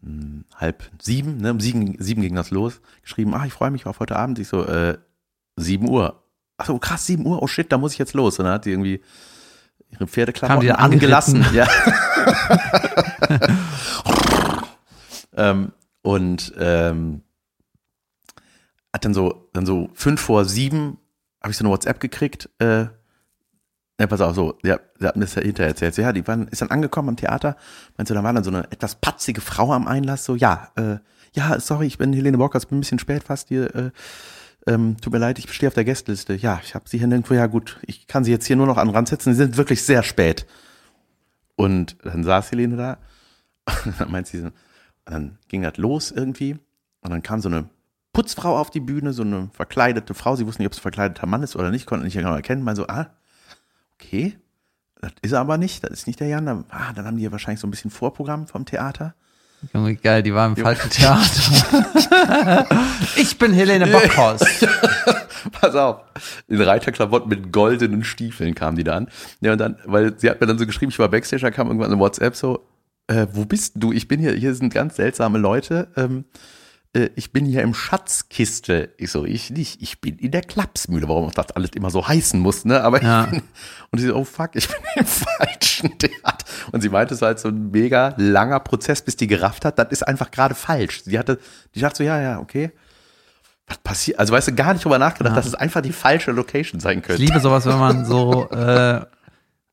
mh, 0.00 0.44
halb 0.56 0.90
sieben, 0.98 1.36
ne? 1.36 1.50
Um 1.50 1.60
sieben, 1.60 1.94
sieben 1.98 2.22
ging 2.22 2.34
das 2.34 2.50
los, 2.50 2.80
geschrieben, 3.02 3.34
ah, 3.34 3.44
ich 3.44 3.52
freue 3.52 3.70
mich 3.70 3.84
auf 3.84 4.00
heute 4.00 4.16
Abend. 4.16 4.38
Ich 4.38 4.48
so, 4.48 4.64
äh, 4.64 4.96
sieben 5.56 5.90
Uhr. 5.90 6.22
Ach 6.56 6.64
so, 6.64 6.78
krass, 6.78 7.04
sieben 7.04 7.26
Uhr, 7.26 7.42
oh 7.42 7.46
shit, 7.46 7.70
da 7.70 7.76
muss 7.76 7.92
ich 7.92 7.98
jetzt 7.98 8.14
los. 8.14 8.38
Und 8.38 8.46
dann 8.46 8.54
hat 8.54 8.64
die 8.64 8.70
irgendwie 8.70 9.02
ihre 9.90 10.06
Pferdeklamotten 10.06 10.70
angelassen. 10.70 11.44
Ja. 11.52 11.68
ähm, 15.36 15.72
und 16.00 16.54
ähm, 16.58 17.20
hat 18.94 19.04
dann 19.04 19.12
so, 19.12 19.50
dann 19.52 19.66
so 19.66 19.90
fünf 19.92 20.22
vor 20.22 20.46
sieben 20.46 20.96
habe 21.42 21.50
ich 21.50 21.58
so 21.58 21.64
eine 21.64 21.72
WhatsApp 21.72 22.00
gekriegt. 22.00 22.48
Äh, 22.58 22.86
ja, 24.00 24.06
pass 24.06 24.20
auf, 24.20 24.34
so, 24.34 24.58
ja, 24.62 24.78
der 25.00 25.08
hat 25.08 25.16
mir 25.16 25.24
das 25.24 25.34
hinterher 25.34 25.70
erzählt. 25.70 25.94
So, 25.94 26.02
ja, 26.02 26.12
die 26.12 26.26
waren, 26.26 26.46
ist 26.48 26.62
dann 26.62 26.70
angekommen 26.70 27.10
am 27.10 27.16
Theater. 27.16 27.56
Meinst 27.96 28.10
du, 28.10 28.14
da 28.14 28.22
war 28.22 28.32
dann 28.32 28.44
so 28.44 28.50
eine 28.50 28.70
etwas 28.70 28.94
patzige 28.94 29.40
Frau 29.40 29.72
am 29.72 29.88
Einlass. 29.88 30.24
So, 30.24 30.36
ja, 30.36 30.70
äh, 30.76 30.98
Ja, 31.34 31.58
sorry, 31.60 31.86
ich 31.86 31.98
bin 31.98 32.12
Helene 32.12 32.38
Bockers, 32.38 32.66
bin 32.66 32.78
ein 32.78 32.80
bisschen 32.80 32.98
spät 32.98 33.24
fast 33.24 33.48
hier. 33.48 33.74
Äh, 33.74 33.90
ähm, 34.66 34.96
tut 35.00 35.12
mir 35.12 35.18
leid, 35.18 35.38
ich 35.38 35.52
stehe 35.52 35.68
auf 35.68 35.74
der 35.74 35.84
Gästeliste. 35.84 36.34
Ja, 36.34 36.60
ich 36.62 36.74
habe 36.74 36.88
sie 36.88 36.98
hier 36.98 37.06
nirgendwo. 37.06 37.34
Ja 37.34 37.46
gut, 37.46 37.78
ich 37.86 38.06
kann 38.06 38.24
sie 38.24 38.30
jetzt 38.30 38.46
hier 38.46 38.56
nur 38.56 38.66
noch 38.66 38.76
an 38.76 38.88
den 38.88 38.94
Rand 38.94 39.08
setzen. 39.08 39.32
Sie 39.32 39.38
sind 39.38 39.56
wirklich 39.56 39.82
sehr 39.82 40.02
spät. 40.02 40.46
Und 41.56 41.96
dann 42.04 42.22
saß 42.22 42.52
Helene 42.52 42.76
da. 42.76 42.98
Und 43.84 43.94
dann 44.00 44.12
meint 44.12 44.26
sie 44.26 44.40
und 44.40 44.52
dann 45.04 45.38
ging 45.48 45.62
das 45.62 45.76
los 45.76 46.10
irgendwie. 46.10 46.58
Und 47.00 47.10
dann 47.10 47.22
kam 47.22 47.40
so 47.40 47.48
eine 47.48 47.68
Putzfrau 48.12 48.58
auf 48.58 48.70
die 48.70 48.80
Bühne, 48.80 49.12
so 49.12 49.22
eine 49.22 49.48
verkleidete 49.52 50.14
Frau. 50.14 50.36
Sie 50.36 50.46
wussten 50.46 50.62
nicht, 50.62 50.68
ob 50.68 50.72
es 50.72 50.78
ein 50.78 50.82
verkleideter 50.82 51.26
Mann 51.26 51.42
ist 51.42 51.56
oder 51.56 51.70
nicht, 51.70 51.86
konnten 51.86 52.04
nicht 52.04 52.16
genau 52.16 52.34
erkennen. 52.34 52.62
Mal 52.62 52.76
so, 52.76 52.86
ah, 52.86 53.06
okay, 54.00 54.36
das 55.00 55.12
ist 55.22 55.32
er 55.32 55.40
aber 55.40 55.58
nicht, 55.58 55.84
das 55.84 55.90
ist 55.90 56.06
nicht 56.06 56.20
der 56.20 56.28
Jan. 56.28 56.46
Dann, 56.46 56.64
ah, 56.70 56.92
dann 56.92 57.06
haben 57.06 57.16
die 57.16 57.24
ja 57.24 57.32
wahrscheinlich 57.32 57.60
so 57.60 57.66
ein 57.66 57.70
bisschen 57.70 57.90
Vorprogramm 57.90 58.46
vom 58.46 58.64
Theater. 58.64 59.14
Junge, 59.74 59.96
geil, 59.96 60.22
die 60.22 60.32
war 60.32 60.46
im 60.46 60.56
falschen 60.56 60.90
Theater. 60.90 62.66
ich 63.16 63.38
bin 63.38 63.52
Helene 63.52 63.88
Bockhaus. 63.88 64.40
Pass 65.52 65.74
auf. 65.74 66.00
In 66.46 66.60
Reiterklamotten 66.60 67.28
mit 67.28 67.52
goldenen 67.52 68.04
Stiefeln 68.04 68.54
kamen 68.54 68.76
die 68.76 68.84
da 68.84 68.96
an. 68.96 69.08
Ja, 69.40 69.52
und 69.52 69.58
dann, 69.58 69.76
weil 69.84 70.18
sie 70.18 70.30
hat 70.30 70.40
mir 70.40 70.46
dann 70.46 70.58
so 70.58 70.66
geschrieben, 70.66 70.90
ich 70.90 70.98
war 70.98 71.08
Backstage, 71.08 71.42
da 71.42 71.50
kam 71.50 71.66
irgendwann 71.66 71.90
eine 71.90 72.00
WhatsApp 72.00 72.36
so, 72.36 72.66
äh, 73.08 73.26
wo 73.32 73.44
bist 73.44 73.74
du? 73.76 73.92
Ich 73.92 74.06
bin 74.06 74.20
hier, 74.20 74.32
hier 74.32 74.54
sind 74.54 74.72
ganz 74.72 74.96
seltsame 74.96 75.38
Leute. 75.38 75.88
Ähm, 75.96 76.24
äh, 76.94 77.10
ich 77.16 77.32
bin 77.32 77.44
hier 77.44 77.62
im 77.62 77.74
Schatzkiste. 77.74 78.90
Ich 78.96 79.10
so, 79.10 79.24
ich 79.24 79.50
nicht, 79.50 79.82
ich 79.82 80.00
bin 80.00 80.16
in 80.18 80.30
der 80.30 80.42
Klapsmühle. 80.42 81.08
Warum 81.08 81.30
das 81.32 81.50
alles 81.52 81.70
immer 81.74 81.90
so 81.90 82.06
heißen 82.06 82.40
muss, 82.40 82.64
ne? 82.64 82.82
Aber 82.82 83.02
Ja. 83.02 83.24
ich 83.24 83.30
bin, 83.30 83.42
und 83.90 83.98
sie 83.98 84.06
so, 84.08 84.16
oh 84.16 84.24
fuck, 84.24 84.50
ich 84.54 84.68
bin 84.68 84.76
im 84.96 85.06
falschen 85.06 85.98
Theater. 85.98 86.44
Und 86.72 86.80
sie 86.80 86.88
meinte, 86.88 87.14
es 87.14 87.20
war 87.20 87.28
halt 87.28 87.38
so 87.40 87.48
ein 87.48 87.70
mega 87.70 88.14
langer 88.16 88.60
Prozess, 88.60 89.02
bis 89.02 89.16
die 89.16 89.26
gerafft 89.26 89.64
hat, 89.64 89.78
das 89.78 89.88
ist 89.90 90.02
einfach 90.02 90.30
gerade 90.30 90.54
falsch. 90.54 91.02
Sie 91.04 91.18
hatte, 91.18 91.38
die 91.74 91.80
dachte 91.80 91.98
so, 91.98 92.04
ja, 92.04 92.20
ja, 92.20 92.38
okay. 92.40 92.72
Was 93.66 93.78
passiert? 93.78 94.18
Also 94.18 94.32
weißt 94.32 94.48
du, 94.48 94.54
gar 94.54 94.72
nicht 94.72 94.82
drüber 94.84 94.98
nachgedacht, 94.98 95.36
dass 95.36 95.44
es 95.46 95.54
einfach 95.54 95.82
die 95.82 95.92
falsche 95.92 96.32
Location 96.32 96.80
sein 96.80 96.98
Ich 97.00 97.04
könnte. 97.04 97.22
liebe 97.22 97.38
sowas, 97.38 97.66
wenn 97.66 97.78
man 97.78 98.04
so 98.06 98.48
äh, 98.50 99.02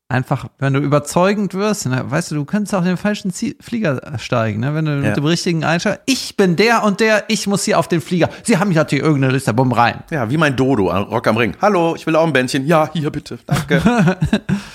einfach, 0.08 0.46
wenn 0.58 0.72
du 0.72 0.80
überzeugend 0.80 1.54
wirst, 1.54 1.86
ne, 1.86 2.04
weißt 2.08 2.30
du, 2.30 2.36
du 2.36 2.44
könntest 2.44 2.74
auch 2.74 2.84
den 2.84 2.96
falschen 2.96 3.32
Zie 3.32 3.56
Flieger 3.60 4.00
steigen, 4.18 4.60
ne? 4.60 4.72
wenn 4.74 4.84
du 4.84 4.92
Ja. 4.92 4.98
mit 5.08 5.16
dem 5.16 5.24
richtigen 5.26 5.64
Einschlag, 5.64 6.00
ich 6.06 6.36
bin 6.36 6.54
der 6.56 6.84
und 6.84 7.00
der, 7.00 7.24
ich 7.28 7.46
muss 7.48 7.64
hier 7.64 7.78
auf 7.78 7.88
den 7.88 8.00
Flieger. 8.00 8.28
Sie 8.44 8.56
haben 8.58 8.68
mich 8.68 8.76
natürlich 8.76 9.04
irgendeine 9.04 9.32
Liste, 9.32 9.52
bumm 9.52 9.72
rein. 9.72 10.04
Ja, 10.10 10.30
wie 10.30 10.36
mein 10.36 10.54
Dodo 10.54 10.90
an 10.90 11.02
Rock 11.04 11.26
am 11.26 11.36
Ring. 11.36 11.56
Hallo, 11.60 11.94
ich 11.96 12.06
will 12.06 12.14
auch 12.14 12.24
ein 12.26 12.32
Bändchen. 12.32 12.66
Ja, 12.66 12.88
hier 12.92 13.10
bitte. 13.10 13.38
Danke. 13.46 13.76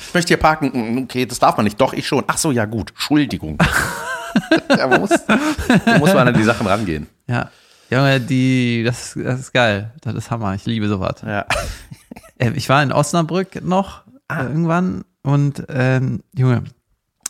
ich 0.08 0.14
möchte 0.14 0.30
hier 0.30 0.38
parken. 0.38 0.72
Mm, 0.74 1.04
Okay, 1.04 1.26
das 1.26 1.40
darf 1.40 1.56
man 1.56 1.64
nicht. 1.64 1.80
Doch, 1.80 1.94
ich 1.94 2.06
schon. 2.08 2.24
Ach 2.28 2.38
so, 2.38 2.52
ja 2.52 2.66
gut. 2.66 2.92
Entschuldigung. 2.92 3.58
ja, 4.78 4.88
man 4.88 5.02
muss, 5.02 5.10
da 5.86 5.98
muss 5.98 6.14
man 6.14 6.28
an 6.28 6.34
die 6.34 6.44
Sachen 6.44 6.68
rangehen. 6.68 7.08
Ja. 7.28 7.50
Junge, 7.90 8.20
die, 8.22 8.84
das, 8.86 9.14
das 9.22 9.40
ist 9.40 9.54
geil. 9.54 9.92
Das 10.02 10.14
ist 10.16 10.30
Hammer. 10.32 10.54
Ich 10.56 10.66
liebe 10.66 10.88
sowas. 10.90 11.16
Ja. 11.26 11.46
Äh, 12.38 12.52
Ich 12.56 12.68
war 12.70 12.84
in 12.84 12.92
Osnabrück 12.92 13.64
noch 13.64 14.02
Ah. 14.28 14.44
irgendwann 14.44 15.04
und 15.24 15.64
ähm, 15.70 16.24
Junge, 16.36 16.64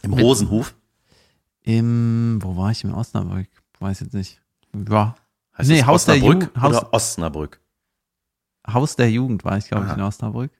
Im 0.01 0.13
Rosenhof. 0.13 0.73
im, 1.63 2.39
wo 2.41 2.55
war 2.57 2.71
ich 2.71 2.83
in 2.83 2.93
Osnabrück? 2.93 3.47
Weiß 3.79 3.99
jetzt 3.99 4.13
nicht. 4.13 4.41
Ja. 4.89 5.15
Heißt 5.57 5.69
Nee, 5.69 5.83
Haus 5.83 6.05
der 6.05 6.15
Osnabrück 6.15 6.43
Jugend- 6.43 6.61
Haus- 6.61 6.77
oder 6.77 6.93
Osnabrück. 6.93 7.59
Haus 8.71 8.95
der 8.95 9.09
Jugend 9.11 9.43
war 9.43 9.57
ich, 9.57 9.67
glaube 9.67 9.87
ich, 9.87 9.93
in 9.93 10.01
Osnabrück. 10.01 10.51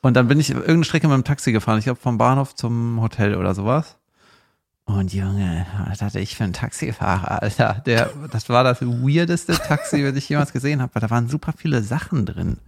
Und 0.00 0.14
dann 0.14 0.28
bin 0.28 0.38
ich 0.38 0.50
irgendeine 0.50 0.84
Strecke 0.84 1.08
mit 1.08 1.16
dem 1.16 1.24
Taxi 1.24 1.50
gefahren. 1.52 1.78
Ich 1.78 1.84
glaube, 1.84 2.00
vom 2.00 2.16
Bahnhof 2.18 2.54
zum 2.54 3.00
Hotel 3.00 3.34
oder 3.34 3.54
sowas. 3.54 3.96
Und 4.84 5.12
Junge, 5.12 5.66
was 5.88 6.00
hatte 6.00 6.20
ich 6.20 6.36
für 6.36 6.44
einen 6.44 6.52
Taxifahrer, 6.54 7.42
Alter. 7.42 7.82
Der, 7.84 8.10
das 8.30 8.48
war 8.48 8.64
das 8.64 8.80
weirdeste 8.80 9.52
Taxi, 9.54 10.02
das 10.04 10.14
ich 10.14 10.28
jemals 10.28 10.52
gesehen 10.52 10.80
habe, 10.80 10.94
weil 10.94 11.00
da 11.02 11.10
waren 11.10 11.28
super 11.28 11.52
viele 11.54 11.82
Sachen 11.82 12.24
drin. 12.24 12.58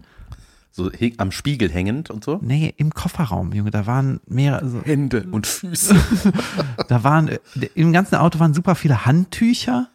So 0.73 0.91
am 1.19 1.33
Spiegel 1.33 1.71
hängend 1.71 2.11
und 2.11 2.23
so. 2.25 2.39
Nee, 2.43 2.73
im 2.77 2.95
Kofferraum, 2.95 3.53
Junge, 3.53 3.71
da 3.71 3.87
waren 3.87 4.21
mehrere, 4.27 4.63
also, 4.63 4.83
Hände 4.83 5.27
und 5.31 5.47
Füße. 5.47 5.95
da 6.89 7.03
waren, 7.05 7.29
äh, 7.29 7.39
im 7.75 7.93
ganzen 7.93 8.15
Auto 8.17 8.39
waren 8.39 8.55
super 8.55 8.75
viele 8.75 9.05
Handtücher. 9.05 9.89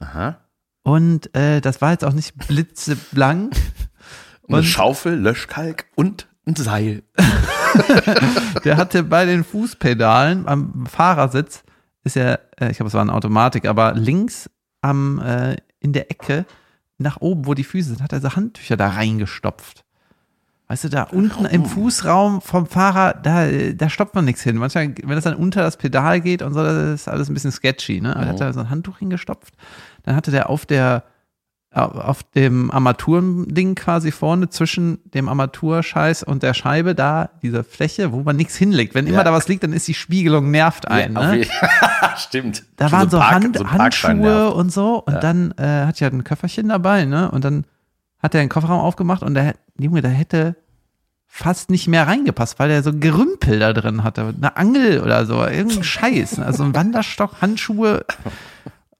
Aha. 0.00 0.38
Und 0.82 1.34
äh, 1.34 1.60
das 1.60 1.80
war 1.80 1.92
jetzt 1.92 2.04
auch 2.04 2.12
nicht 2.12 2.36
blitzeblank. 2.48 3.54
Eine 4.48 4.58
Und- 4.58 4.64
Schaufel, 4.64 5.14
Löschkalk 5.18 5.86
und 5.96 6.28
ein 6.46 6.54
Seil. 6.54 7.02
Der 8.64 8.76
hatte 8.76 9.02
bei 9.02 9.24
den 9.26 9.44
Fußpedalen 9.44 10.46
am 10.46 10.86
Fahrersitz, 10.86 11.64
ist 12.04 12.16
ja, 12.16 12.34
äh, 12.58 12.70
ich 12.70 12.76
glaube, 12.76 12.88
es 12.88 12.94
war 12.94 13.02
eine 13.02 13.12
Automatik, 13.12 13.66
aber 13.66 13.94
links 13.94 14.48
am, 14.80 15.18
äh, 15.18 15.56
in 15.80 15.92
der 15.92 16.10
Ecke, 16.10 16.46
nach 16.98 17.20
oben, 17.20 17.46
wo 17.46 17.54
die 17.54 17.64
Füße 17.64 17.90
sind, 17.90 18.02
hat 18.02 18.12
er 18.12 18.20
so 18.20 18.34
Handtücher 18.36 18.76
da 18.76 18.88
reingestopft. 18.90 19.84
Weißt 20.68 20.82
du, 20.82 20.88
da 20.88 21.04
unten 21.04 21.44
im 21.44 21.64
Fußraum 21.64 22.40
vom 22.40 22.66
Fahrer, 22.66 23.14
da, 23.14 23.46
da 23.72 23.88
stopft 23.88 24.16
man 24.16 24.24
nichts 24.24 24.42
hin. 24.42 24.56
Manchmal, 24.56 24.88
wenn 25.04 25.14
das 25.14 25.22
dann 25.24 25.34
unter 25.36 25.62
das 25.62 25.76
Pedal 25.76 26.20
geht 26.20 26.42
und 26.42 26.54
so, 26.54 26.62
das 26.62 26.76
ist 27.02 27.08
alles 27.08 27.28
ein 27.30 27.34
bisschen 27.34 27.52
sketchy, 27.52 28.00
ne? 28.00 28.12
Er 28.18 28.26
hat 28.26 28.40
da 28.40 28.52
so 28.52 28.60
ein 28.60 28.68
Handtuch 28.70 28.98
hingestopft. 28.98 29.54
Dann 30.02 30.16
hatte 30.16 30.32
der 30.32 30.50
auf 30.50 30.66
der, 30.66 31.04
auf 31.70 32.24
dem 32.24 32.70
Armaturending 32.72 33.76
quasi 33.76 34.10
vorne 34.10 34.48
zwischen 34.48 34.98
dem 35.14 35.28
Armaturscheiß 35.28 36.24
und 36.24 36.42
der 36.42 36.52
Scheibe 36.54 36.96
da 36.96 37.30
diese 37.42 37.62
Fläche, 37.62 38.10
wo 38.12 38.22
man 38.22 38.34
nichts 38.34 38.56
hinlegt. 38.56 38.94
Wenn 38.96 39.06
immer 39.06 39.18
Ja. 39.18 39.24
da 39.24 39.32
was 39.32 39.46
liegt, 39.46 39.62
dann 39.62 39.72
ist 39.72 39.86
die 39.86 39.94
Spiegelung 39.94 40.50
nervt 40.50 40.88
einen. 40.88 41.16
auf 41.16 41.26
ne? 41.26 41.44
Stimmt. 42.16 42.64
Da 42.76 42.88
Schon 42.88 42.98
waren 42.98 43.10
so, 43.10 43.18
Park- 43.18 43.34
Hand, 43.34 43.62
Parkstein 43.62 44.10
Handschuhe 44.18 44.50
und 44.54 44.72
so. 44.72 45.00
Und 45.04 45.22
dann 45.22 45.52
äh, 45.58 45.62
hatte 45.86 45.92
ich 45.96 46.02
halt 46.02 46.14
ein 46.14 46.24
Köfferchen 46.24 46.68
dabei, 46.70 47.04
ne? 47.04 47.30
Und 47.30 47.44
dann 47.44 47.64
hat 48.26 48.34
er 48.34 48.40
den 48.40 48.48
Kofferraum 48.48 48.80
aufgemacht 48.80 49.22
und 49.22 49.34
der 49.34 49.54
Junge, 49.78 50.02
da 50.02 50.08
hätte 50.08 50.56
fast 51.26 51.70
nicht 51.70 51.86
mehr 51.88 52.06
reingepasst, 52.06 52.58
weil 52.58 52.70
er 52.70 52.82
so 52.82 52.92
Gerümpel 52.92 53.58
da 53.58 53.72
drin 53.72 54.04
hatte. 54.04 54.34
Eine 54.36 54.56
Angel 54.56 55.00
oder 55.00 55.26
so, 55.26 55.44
irgendein 55.44 55.84
Scheiß. 55.84 56.38
ne? 56.38 56.46
Also 56.46 56.64
ein 56.64 56.74
Wanderstock, 56.74 57.40
Handschuhe, 57.40 58.04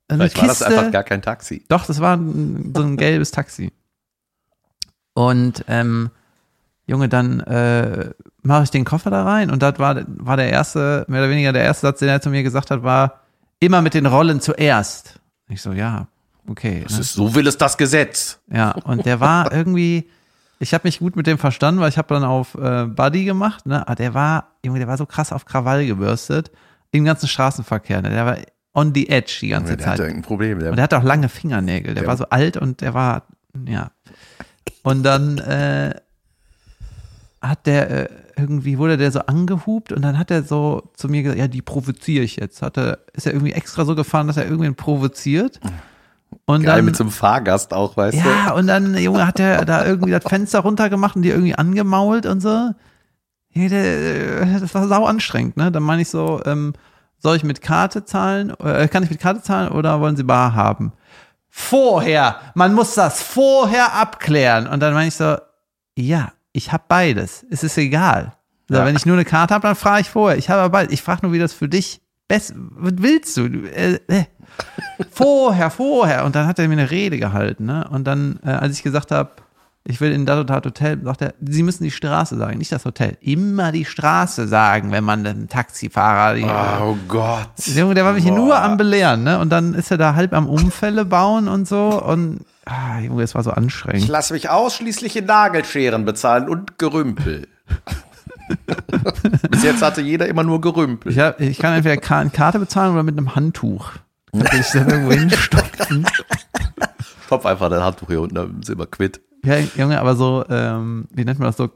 eine 0.08 0.28
Vielleicht 0.30 0.38
war 0.38 0.46
das 0.46 0.58
Kiste. 0.58 0.66
einfach 0.78 0.92
gar 0.92 1.02
kein 1.02 1.22
Taxi. 1.22 1.64
Doch, 1.68 1.86
das 1.86 2.00
war 2.00 2.16
ein, 2.16 2.72
so 2.74 2.82
ein 2.82 2.96
gelbes 2.96 3.30
Taxi. 3.32 3.72
Und 5.14 5.64
ähm, 5.68 6.10
Junge, 6.86 7.08
dann 7.08 7.40
äh, 7.40 8.10
mache 8.42 8.64
ich 8.64 8.70
den 8.70 8.84
Koffer 8.84 9.10
da 9.10 9.24
rein 9.24 9.50
und 9.50 9.62
das 9.62 9.78
war, 9.78 10.02
war 10.06 10.36
der 10.36 10.50
erste, 10.50 11.04
mehr 11.08 11.20
oder 11.22 11.30
weniger 11.30 11.52
der 11.52 11.64
erste 11.64 11.88
Satz, 11.88 11.98
den 11.98 12.08
er 12.08 12.20
zu 12.20 12.30
mir 12.30 12.42
gesagt 12.44 12.70
hat, 12.70 12.82
war 12.84 13.20
immer 13.58 13.82
mit 13.82 13.94
den 13.94 14.06
Rollen 14.06 14.40
zuerst. 14.40 15.18
Ich 15.48 15.62
so, 15.62 15.72
ja, 15.72 16.06
okay. 16.48 16.82
Das 16.85 16.94
Ne? 16.94 17.00
ist, 17.00 17.12
so 17.14 17.35
will 17.35 17.46
es 17.46 17.56
das 17.59 17.76
Gesetz. 17.76 18.38
Ja, 18.50 18.72
und 18.72 19.04
der 19.06 19.20
war 19.20 19.52
irgendwie, 19.52 20.09
ich 20.59 20.72
habe 20.74 20.87
mich 20.87 20.98
gut 20.98 21.16
mit 21.16 21.26
dem 21.26 21.38
verstanden, 21.38 21.80
weil 21.80 21.88
ich 21.88 21.98
habe 21.98 22.12
dann 22.14 22.24
auf 22.24 22.54
äh, 22.54 22.87
Buddy 22.87 23.24
gemacht, 23.24 23.66
ne? 23.66 23.87
Aber 23.87 23.94
der 23.94 24.14
war, 24.14 24.52
Junge, 24.64 24.78
der 24.78 24.88
war 24.88 24.96
so 24.96 25.06
krass 25.06 25.32
auf 25.32 25.44
Krawall 25.44 25.87
gebürstet 25.87 26.50
im 26.92 27.04
ganzen 27.04 27.28
Straßenverkehr. 27.28 28.00
Ne? 28.02 28.11
Der 28.11 28.26
war 28.26 28.37
on 28.74 28.92
the 28.94 29.09
edge 29.09 29.38
die 29.40 29.48
ganze 29.48 29.76
Der 29.76 29.85
Zeit. 29.85 29.92
hatte 29.94 30.02
irgendein 30.04 30.22
Problem. 30.22 30.59
Der 30.61 30.70
Und 30.72 30.78
er 30.78 30.85
hatte 30.85 30.98
auch 30.98 31.02
lange 31.02 31.28
Fingernägel. 31.28 31.94
Der 31.94 32.04
Ja. 32.04 32.09
war 32.09 32.16
so 32.16 32.24
alt 32.30 32.56
und 32.56 32.80
der 32.80 32.94
war, 32.94 33.24
ja. 33.66 33.90
Und 34.82 35.02
dann 35.02 35.38
äh, 35.38 35.94
hat 37.42 37.66
der 37.66 37.90
äh, 37.90 38.09
irgendwie, 38.37 38.76
wurde 38.78 38.96
der 38.96 39.11
so 39.12 39.20
angehupt 39.20 39.92
und 39.92 40.02
dann 40.02 40.18
hat 40.18 40.30
er 40.30 40.42
so 40.42 40.90
zu 40.94 41.09
mir 41.09 41.22
gesagt, 41.22 41.38
ja, 41.38 41.48
die 41.48 41.62
provoziere 41.62 42.22
ich 42.24 42.37
jetzt. 42.37 42.61
Hat 42.62 42.76
er, 42.76 42.98
ist 43.14 43.26
er 43.26 43.32
irgendwie 43.32 43.52
extra 43.52 43.85
so 43.85 43.94
gefahren, 43.94 44.26
dass 44.26 44.37
er 44.37 44.44
irgendwen 44.44 44.74
provoziert. 44.74 45.59
Und 46.48 46.62
Geil 46.62 46.76
dann, 46.76 46.85
mit 46.85 46.96
so 46.96 47.02
einem 47.04 47.11
Fahrgast 47.11 47.74
auch, 47.74 47.96
weißt 47.96 48.16
ja, 48.18 48.52
und 48.52 48.68
dann, 48.68 48.96
Junge, 48.96 49.26
hat 49.26 49.40
er 49.40 49.64
da 49.64 49.85
irgendwie 49.85 50.12
das 50.12 50.22
Fenster 50.24 50.61
runtergemacht 50.61 51.16
und 51.16 51.22
die 51.22 51.30
irgendwie 51.30 51.56
angemault 51.56 52.24
und 52.24 52.40
so. 52.40 52.70
Ja, 53.52 53.68
der, 53.68 54.42
äh, 54.42 54.61
Das 54.61 54.72
war 54.74 54.87
sau 54.87 55.04
anstrengend, 55.06 55.56
ne? 55.56 55.72
Dann 55.72 55.82
meine 55.82 56.02
ich 56.02 56.09
so, 56.09 56.40
ähm, 56.44 56.74
soll 57.18 57.37
ich 57.37 57.42
mit 57.42 57.62
Karte 57.62 58.04
zahlen? 58.04 58.50
Äh, 58.61 58.87
kann 58.88 59.02
ich 59.02 59.11
mit 59.11 59.18
Karte 59.18 59.42
zahlen 59.42 59.70
oder 59.70 60.00
wollen 60.00 60.16
Sie 60.16 60.22
bar 60.22 60.54
haben? 60.54 60.92
Vorher, 61.48 62.37
man 62.54 62.74
muss 62.74 62.94
das 62.94 63.22
vorher 63.22 63.94
abklären. 63.94 64.66
Und 64.66 64.80
dann 64.80 64.92
meine 64.94 65.09
ich 65.09 65.14
so, 65.14 65.37
ja, 65.96 66.32
ich 66.52 66.70
habe 66.72 66.85
beides. 66.87 67.44
Es 67.50 67.64
ist 67.64 67.78
egal. 67.78 68.35
So, 68.68 68.76
Ja. 68.76 68.85
Wenn 68.85 68.94
ich 68.94 69.06
nur 69.06 69.16
eine 69.16 69.24
Karte 69.24 69.54
habe, 69.54 69.66
dann 69.66 69.74
frage 69.76 70.02
ich 70.02 70.11
vorher. 70.11 70.37
Ich 70.38 70.50
habe 70.50 70.61
aber 70.61 70.70
beides. 70.70 70.92
Ich 70.92 71.02
frage 71.02 71.20
nur, 71.22 71.32
wie 71.32 71.38
das 71.38 71.54
für 71.54 71.68
dich 71.68 72.02
best. 72.28 72.52
Was 72.56 72.92
willst 72.98 73.37
du? 73.37 73.48
Du, 73.48 73.59
Äh, 73.68 73.98
äh. 74.09 74.24
Vorher, 75.11 75.70
vorher. 75.70 76.24
Und 76.24 76.35
dann 76.37 76.46
hat 76.46 76.59
er 76.59 76.68
mir 76.68 76.72
eine 76.74 76.90
Rede 76.90 77.18
gehalten. 77.18 77.66
Ne? 77.66 77.87
Und 77.90 78.04
dann, 78.04 78.38
äh, 78.44 78.50
als 78.50 78.76
ich 78.76 78.82
gesagt 78.82 79.11
habe, 79.11 79.30
ich 79.88 80.00
will 80.00 80.11
in 80.12 80.26
das 80.26 80.40
und 80.40 80.50
das 80.50 80.64
Hotel, 80.64 81.00
sagt 81.04 81.22
er, 81.22 81.35
Sie 81.40 81.62
müssen 81.62 81.85
die 81.85 81.92
Straße 81.92 82.37
sagen, 82.37 82.59
nicht 82.59 82.72
das 82.72 82.85
Hotel. 82.85 83.16
Immer 83.20 83.70
die 83.70 83.85
Straße 83.85 84.48
sagen, 84.48 84.90
wenn 84.90 85.04
man 85.04 85.22
dem 85.22 85.48
Taxifahrer 85.48 86.35
die, 86.35 86.44
Oh 86.44 86.96
Gott. 87.06 87.48
der 87.68 87.82
Junge, 87.82 87.94
der 87.94 88.04
war 88.04 88.12
mich 88.12 88.24
hier 88.24 88.32
nur 88.32 88.48
Boah. 88.48 88.62
am 88.62 88.76
Belehren, 88.76 89.22
ne? 89.22 89.38
Und 89.38 89.50
dann 89.50 89.74
ist 89.74 89.92
er 89.92 89.96
da 89.96 90.16
halb 90.16 90.32
am 90.32 90.48
Unfälle 90.48 91.04
bauen 91.04 91.46
und 91.46 91.68
so. 91.68 92.02
Und 92.02 92.40
ah, 92.64 92.98
Junge, 92.98 93.22
es 93.22 93.37
war 93.37 93.44
so 93.44 93.50
Ich 93.52 93.56
anstrengend. 93.56 94.09
lasse 94.09 94.32
mich 94.32 94.50
ausschließlich 94.50 95.14
in 95.16 95.26
Nagelscheren 95.26 96.04
bezahlen 96.04 96.48
und 96.48 96.78
Gerümpel. 96.78 97.46
Bis 99.50 99.62
jetzt 99.62 99.82
hatte 99.82 100.00
jeder 100.00 100.26
immer 100.26 100.42
nur 100.42 100.61
Gerümpel. 100.61 101.12
Ich, 101.12 101.18
hab, 101.18 101.40
ich 101.40 101.59
kann 101.59 101.74
entweder 101.74 101.96
Karte 101.96 102.59
bezahlen 102.59 102.92
oder 102.92 103.02
mit 103.02 103.16
einem 103.16 103.35
Handtuch. 103.37 103.90
Kannst 104.44 104.75
du 104.75 104.79
dich 104.79 104.87
dann 104.87 104.90
irgendwo 104.90 105.12
hinstopfen. 105.12 106.07
Stopf 107.27 107.46
einfach 107.46 107.68
dein 107.70 107.83
Handtuch 107.83 108.09
hier 108.09 108.20
unten, 108.20 108.35
dann 108.35 108.62
sind 108.62 108.79
wir 108.79 108.87
quitt. 108.87 109.20
Ja, 109.44 109.57
Junge, 109.77 110.01
aber 110.01 110.16
so, 110.16 110.44
ähm, 110.49 111.07
wie 111.12 111.25
nennt 111.25 111.38
man 111.38 111.49
das 111.49 111.57
so? 111.57 111.70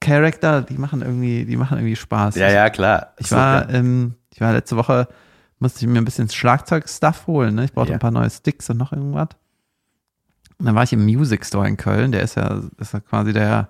Charakter, 0.00 0.62
die 0.62 0.78
machen 0.78 1.02
irgendwie, 1.02 1.44
die 1.44 1.56
machen 1.56 1.76
irgendwie 1.76 1.96
Spaß. 1.96 2.36
Ja, 2.36 2.50
ja, 2.50 2.70
klar. 2.70 3.12
Ich 3.18 3.30
war, 3.32 3.68
ja. 3.70 3.76
ähm, 3.78 4.14
ich 4.32 4.40
war 4.40 4.52
letzte 4.52 4.76
Woche, 4.76 5.08
musste 5.58 5.80
ich 5.84 5.86
mir 5.90 5.98
ein 5.98 6.06
bisschen 6.06 6.30
Schlagzeug-Stuff 6.30 7.26
holen. 7.26 7.54
Ne? 7.56 7.64
Ich 7.66 7.72
brauchte 7.74 7.90
Ja. 7.90 7.96
ein 7.96 8.00
paar 8.00 8.10
neue 8.10 8.30
Sticks 8.30 8.70
und 8.70 8.78
noch 8.78 8.92
irgendwas. 8.92 9.28
Und 10.58 10.66
dann 10.66 10.74
war 10.74 10.84
ich 10.84 10.92
im 10.94 11.04
Music 11.04 11.44
Store 11.44 11.68
in 11.68 11.76
Köln. 11.76 12.12
Der 12.12 12.22
ist 12.22 12.36
ja, 12.36 12.62
ist 12.78 12.94
ja 12.94 13.00
quasi 13.00 13.34
der, 13.34 13.68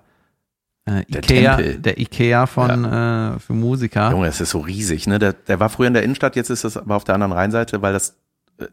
äh, 0.85 1.03
Der 1.09 1.19
Ikea, 1.23 1.55
Tempel. 1.57 1.79
der 1.79 1.99
Ikea 1.99 2.45
von 2.45 2.85
äh, 2.85 3.39
für 3.39 3.53
Musiker. 3.53 4.11
Junge, 4.11 4.27
es 4.27 4.39
ist 4.39 4.51
so 4.51 4.59
riesig, 4.59 5.07
ne? 5.07 5.19
Der, 5.19 5.33
der 5.33 5.59
war 5.59 5.67
früher 5.69 5.87
in 5.87 5.93
der 5.93 6.03
Innenstadt, 6.03 6.37
jetzt 6.37 6.49
ist 6.49 6.63
es 6.63 6.77
aber 6.77 6.95
auf 6.95 7.03
der 7.03 7.15
anderen 7.15 7.33
Rheinseite, 7.33 7.81
weil 7.81 7.91
das 7.91 8.15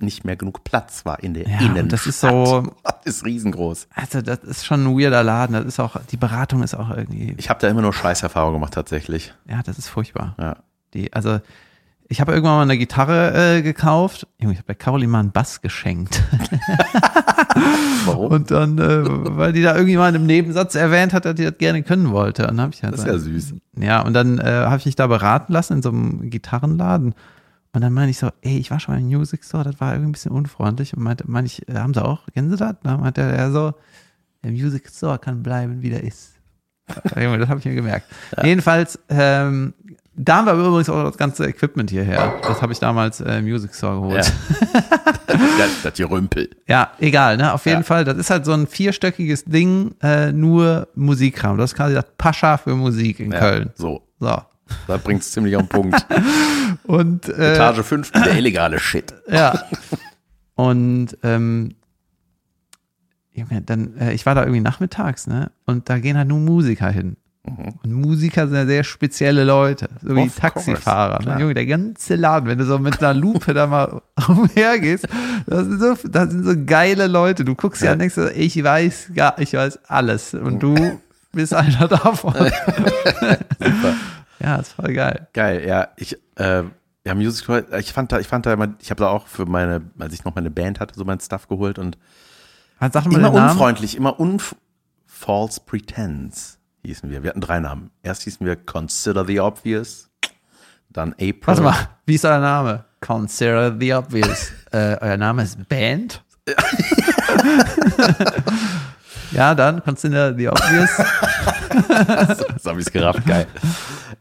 nicht 0.01 0.24
mehr 0.24 0.37
genug 0.37 0.64
Platz 0.64 1.05
war 1.05 1.22
in 1.22 1.35
der 1.35 1.48
Ja, 1.48 1.59
Innenstadt. 1.61 1.92
das 1.92 2.07
ist 2.07 2.20
so- 2.20 2.72
Das 2.85 3.16
ist 3.16 3.24
riesengroß. 3.24 3.88
Also 3.94 4.20
das 4.22 4.40
ist 4.40 4.64
schon 4.66 4.85
ein 4.87 4.98
weirder 4.98 5.22
Laden. 5.22 5.55
Das 5.55 5.64
ist 5.64 5.81
auch, 5.81 5.96
die 6.11 6.16
Beratung 6.16 6.62
ist 6.62 6.74
auch 6.74 6.90
irgendwie, 6.90 7.35
Ich 7.38 7.48
habe 7.51 7.61
da 7.61 7.68
immer 7.68 7.83
nur 7.83 7.92
Scheißerfahrungen 7.92 8.55
gemacht, 8.55 8.74
tatsächlich. 8.74 9.33
ja, 9.48 9.62
das 9.64 9.79
ist 9.79 9.88
furchtbar. 9.88 10.35
Ja. 10.38 10.57
Die, 10.94 11.12
also 11.12 11.40
ich 12.11 12.22
habe 12.22 12.33
irgendwann 12.33 12.57
mal 12.57 12.62
eine 12.62 12.79
Gitarre 12.79 13.57
äh, 13.59 13.62
gekauft. 13.62 14.27
Junge, 14.38 14.55
ich 14.55 14.59
habe 14.59 14.68
bei 14.68 14.74
Caroline 14.74 15.12
mal 15.12 15.20
einen 15.20 15.31
Bass 15.33 15.61
geschenkt. 15.61 16.22
Warum? 18.07 18.33
Und 18.33 18.51
dann, 18.51 18.79
äh, 18.79 19.03
weil 19.37 19.53
die 19.53 19.62
da 19.62 19.72
irgendjemand 19.74 20.16
im 20.16 20.24
Nebensatz 20.27 20.74
erwähnt 20.74 21.12
hat, 21.12 21.24
dass 21.24 21.35
die 21.35 21.44
das 21.44 21.59
gerne 21.59 21.83
können 21.83 22.11
wollte. 22.11 22.42
Und 22.44 22.48
dann 22.57 22.61
habe 22.62 22.72
ich 22.74 22.83
halt 22.83 22.94
Das 22.94 23.01
ist 23.01 23.07
ja 23.07 23.18
süß. 23.18 23.55
Ja, 23.79 24.01
und 24.03 24.14
dann 24.14 24.38
äh, 24.38 24.44
habe 24.44 24.79
ich 24.79 24.87
mich 24.87 24.96
da 24.96 25.07
beraten 25.07 25.53
lassen 25.53 25.74
in 25.74 25.83
so 25.83 25.90
einem 25.90 26.31
Gitarrenladen. 26.31 27.14
Und 27.72 27.83
dann 27.83 27.92
meine 27.92 28.11
ich 28.11 28.18
so, 28.18 28.31
ey, 28.42 28.59
ich 28.59 28.70
war 28.70 28.81
schon 28.81 28.94
mal 28.94 29.00
im 29.00 29.07
Music 29.09 29.44
Store, 29.44 29.62
das 29.64 29.81
war 29.81 29.92
irgendwie 29.92 30.09
ein 30.11 30.12
bisschen 30.12 30.33
unfreundlich. 30.33 30.96
Und 30.96 31.02
meinte, 31.02 31.24
meine 31.26 31.46
ich, 31.46 31.68
äh, 31.68 31.74
haben 31.74 31.94
sie 31.94 32.04
auch, 32.04 32.20
kennen 32.33 32.50
sie 32.50 32.57
das? 32.57 32.74
Dann 32.83 33.00
meinte 33.00 33.20
er 33.20 33.50
so, 33.52 33.74
der 34.42 34.52
Music 34.52 34.88
Store 34.88 35.18
kann 35.18 35.42
bleiben, 35.42 35.83
wie 35.83 35.90
der 35.90 36.02
ist. 36.02 36.33
Ja, 37.14 37.22
Junge, 37.22 37.38
das 37.38 37.48
habe 37.50 37.61
ich 37.61 37.66
mir 37.66 37.74
gemerkt. 37.74 38.07
Jedenfalls, 38.42 38.98
ähm, 39.11 39.74
da 40.20 40.37
haben 40.37 40.46
wir 40.46 40.54
übrigens 40.54 40.88
auch 40.88 41.04
das 41.04 41.18
ganze 41.18 41.46
Equipment 41.46 41.90
hierher. 41.90 42.35
Das 42.42 42.62
habe 42.62 42.72
ich 42.72 42.78
damals 42.81 43.20
äh, 43.20 43.38
im 43.38 43.44
Music 43.44 43.74
Store 43.74 44.00
geholt. 44.00 44.24
Ja. 44.26 44.83
das, 45.26 45.83
das 45.83 45.94
Gerümpel. 45.94 46.48
Ja, 46.66 46.92
egal, 46.98 47.37
ne? 47.37 47.52
Auf 47.52 47.66
jeden 47.66 47.78
Ja. 47.78 47.85
Fall, 47.85 48.04
das 48.04 48.16
ist 48.16 48.31
halt 48.31 48.44
so 48.44 48.52
ein 48.52 48.66
vierstöckiges 48.66 49.44
Ding, 49.44 49.94
äh, 50.02 50.33
nur 50.33 50.88
Musikkram. 50.94 51.59
Das 51.59 51.72
ist 51.72 51.76
quasi 51.76 51.94
das 51.94 52.07
Pascha 52.16 52.57
für 52.57 52.74
Musik 52.74 53.20
in 53.20 53.31
Ja, 53.33 53.38
Köln. 53.38 53.70
So, 53.76 54.02
So. 54.18 54.38
Da 54.87 54.96
bringt 54.96 55.22
es 55.22 55.33
ziemlich 55.33 55.57
auf 55.57 55.62
den 55.62 55.68
Punkt. 55.68 56.07
Und 56.85 57.28
äh, 57.28 57.54
Etage 57.54 57.83
5, 57.85 58.12
der 58.12 58.37
illegale 58.37 58.78
Shit. 58.78 59.14
ja. 59.31 59.62
Und 60.54 61.16
ähm, 61.22 61.74
dann, 63.66 63.96
äh, 63.98 64.12
ich 64.12 64.26
war 64.26 64.35
da 64.35 64.42
irgendwie 64.42 64.61
nachmittags, 64.61 65.26
ne? 65.28 65.52
Und 65.66 65.88
da 65.88 65.98
gehen 65.98 66.16
halt 66.16 66.26
nur 66.28 66.38
Musiker 66.40 66.90
hin. 66.90 67.16
Und 67.83 67.92
Musiker 67.92 68.46
sind 68.48 68.57
ja 68.57 68.66
sehr 68.66 68.85
spezielle 68.85 69.44
Leute, 69.44 69.88
so 70.02 70.09
wie 70.11 70.20
Mhm. 70.22 70.26
Of 70.26 70.35
Taxifahrer. 70.37 71.14
course, 71.18 71.28
Ne? 71.31 71.40
Junge, 71.40 71.54
der 71.54 71.64
ganze 71.66 72.16
Laden, 72.16 72.46
wenn 72.48 72.59
du 72.59 72.64
so 72.66 72.78
mit 72.78 72.98
einer 73.02 73.14
Lupe 73.14 73.54
da 73.54 73.66
mal 73.68 74.02
umhergehst, 74.28 75.07
das 75.46 75.64
sind, 75.66 75.81
so, 75.81 75.94
das 76.09 76.31
sind 76.31 76.44
so 76.44 76.52
geile 76.66 77.07
Leute. 77.07 77.44
Du 77.44 77.54
guckst 77.54 77.81
ja 77.81 77.87
Ja. 77.87 77.92
und 77.92 78.00
denkst, 78.00 78.16
ich 78.35 78.62
weiß 78.62 79.12
gar, 79.14 79.38
ich 79.38 79.54
weiß 79.54 79.78
alles. 79.87 80.35
Und 80.35 80.61
du 80.62 80.74
bist 81.33 81.54
einer 81.54 81.87
davon. 81.88 82.35
Super. 82.35 83.94
Ja, 84.40 84.57
ist 84.57 84.72
voll 84.72 84.92
geil. 84.92 85.29
Geil, 85.33 85.66
ja. 85.66 85.88
Ich, 85.96 86.16
äh, 86.37 86.64
ja, 87.05 87.14
Music 87.14 87.44
Store, 87.44 87.79
ich 87.79 87.92
fand 87.92 88.12
da, 88.12 88.20
ich 88.20 88.29
fand 88.29 88.46
da 88.46 88.53
immer, 88.53 88.74
ich 88.81 88.90
habe 88.90 89.01
da 89.01 89.09
auch 89.09 89.27
für 89.27 89.46
meine, 89.46 89.83
als 89.98 90.12
ich 90.14 90.24
noch 90.24 90.35
meine 90.35 90.51
Band 90.51 90.81
hatte, 90.81 90.94
so 90.94 91.05
mein 91.05 91.20
Stuff 91.20 91.48
geholt 91.48 91.79
und 91.79 91.98
Sag 92.81 93.07
mal 93.07 93.18
immer 93.18 93.33
unfreundlich, 93.33 93.96
immer 93.96 94.20
unf 94.20 94.55
False 95.07 95.61
Pretense 95.64 96.59
hießen 96.85 97.11
wir. 97.11 97.22
Wir 97.22 97.31
hatten 97.31 97.40
drei 97.40 97.59
Namen. 97.59 97.90
Erst 98.03 98.22
hießen 98.22 98.46
wir 98.46 98.57
Consider 98.57 99.24
the 99.24 99.40
Obvious, 99.40 100.11
dann 100.90 101.12
April. 101.14 101.40
Warte 101.44 101.62
mal, 101.62 101.88
wie 102.07 102.14
ist 102.14 102.24
euer 102.24 102.38
Name? 102.38 102.85
Consider 103.01 103.77
the 103.79 103.94
obvious. 103.94 104.53
äh, 104.72 104.96
euer 105.01 105.16
Name 105.16 105.42
ist 105.42 105.68
Band? 105.68 106.24
ja, 109.33 109.55
dann 109.57 109.83
Consider 109.83 110.35
the 110.35 110.48
obvious. 110.48 110.90
Das 112.54 112.64
habe 112.66 112.81
ich 112.81 112.92
gerafft, 112.92 113.24
geil. 113.26 113.46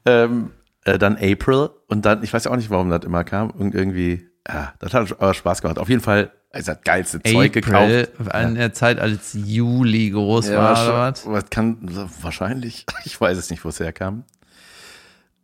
ähm, 0.05 0.51
äh, 0.85 0.97
dann 0.97 1.15
April 1.17 1.69
und 1.87 2.05
dann, 2.05 2.23
ich 2.23 2.33
weiß 2.33 2.45
ja 2.45 2.51
auch 2.51 2.55
nicht, 2.55 2.69
warum 2.69 2.89
das 2.89 3.03
immer 3.03 3.23
kam. 3.23 3.49
Und 3.51 3.75
irgendwie, 3.75 4.27
ja, 4.47 4.73
das 4.79 4.93
hat 4.93 5.11
aber 5.19 5.33
Spaß 5.33 5.61
gemacht. 5.61 5.79
Auf 5.79 5.89
jeden 5.89 6.01
Fall, 6.01 6.31
also 6.51 6.71
das 6.73 6.81
geilste 6.83 7.21
Zeug 7.21 7.53
gekauft. 7.53 8.09
in 8.41 8.55
der 8.55 8.73
Zeit, 8.73 8.99
als 8.99 9.33
Juli 9.33 10.09
groß 10.11 10.47
Ja, 10.49 10.57
war, 10.57 10.83
oder 10.85 10.93
was? 11.11 11.25
was 11.27 11.49
kann, 11.49 11.77
wahrscheinlich. 12.21 12.85
Ich 13.05 13.19
weiß 13.19 13.37
es 13.37 13.49
nicht, 13.49 13.63
wo 13.65 13.69
es 13.69 13.79
herkam. 13.79 14.23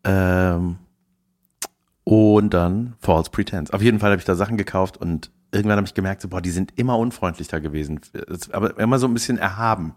Ähm, 0.04 0.78
und 2.04 2.54
dann 2.54 2.96
False 3.00 3.32
Pretense. 3.32 3.74
Auf 3.74 3.82
jeden 3.82 4.00
Fall 4.00 4.12
habe 4.12 4.20
ich 4.20 4.26
da 4.26 4.36
Sachen 4.36 4.58
gekauft 4.58 4.98
und 4.98 5.32
irgendwann 5.52 5.78
habe 5.78 5.88
ich 5.88 5.94
gemerkt, 5.94 6.22
so, 6.22 6.28
boah, 6.28 6.42
die 6.42 6.50
sind 6.52 6.74
immer 6.78 6.98
unfreundlich 6.98 7.48
da 7.48 7.60
gewesen. 7.60 8.02
Es- 8.30 8.52
Aber 8.52 8.78
immer 8.80 9.00
so 9.00 9.08
ein 9.08 9.14
bisschen 9.14 9.38
erhaben. 9.38 9.96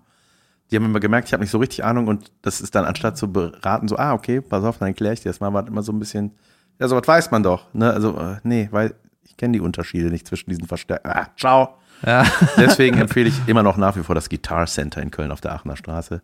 Die 0.70 0.76
haben 0.76 0.84
immer 0.84 1.00
gemerkt, 1.00 1.28
ich 1.28 1.32
habe 1.32 1.42
nicht 1.42 1.50
so 1.50 1.58
richtig 1.58 1.84
Ahnung 1.84 2.08
und 2.08 2.32
das 2.42 2.60
ist 2.60 2.74
dann 2.74 2.84
anstatt 2.84 3.16
zu 3.16 3.30
beraten, 3.30 3.88
so, 3.88 3.96
ah, 3.96 4.14
okay, 4.14 4.40
pass 4.40 4.64
auf, 4.64 4.78
dann 4.78 4.88
erkläre 4.88 5.14
ich 5.14 5.20
dir 5.20 5.30
das 5.30 5.40
mal, 5.40 5.52
war 5.52 5.66
immer 5.66 5.82
so 5.82 5.92
ein 5.92 5.98
bisschen, 5.98 6.32
ja, 6.80 6.88
so 6.88 6.96
was 6.96 7.06
weiß 7.06 7.30
man 7.30 7.42
doch. 7.42 7.72
Ne? 7.72 7.92
Also, 7.92 8.18
äh, 8.18 8.36
nee, 8.42 8.68
weil 8.72 8.94
ich 9.22 9.36
kenne 9.36 9.52
die 9.52 9.60
Unterschiede 9.60 10.10
nicht 10.10 10.26
zwischen 10.26 10.50
diesen 10.50 10.66
Verstärkern. 10.66 11.12
Ah, 11.12 11.28
ciao. 11.36 11.76
Ja. 12.04 12.24
Deswegen 12.56 12.98
empfehle 12.98 13.28
ich 13.28 13.48
immer 13.48 13.62
noch 13.62 13.76
nach 13.76 13.96
wie 13.96 14.02
vor 14.02 14.14
das 14.14 14.28
Guitar 14.28 14.66
Center 14.66 15.00
in 15.00 15.10
Köln 15.10 15.30
auf 15.30 15.40
der 15.40 15.52
Aachener 15.52 15.76
Straße. 15.76 16.22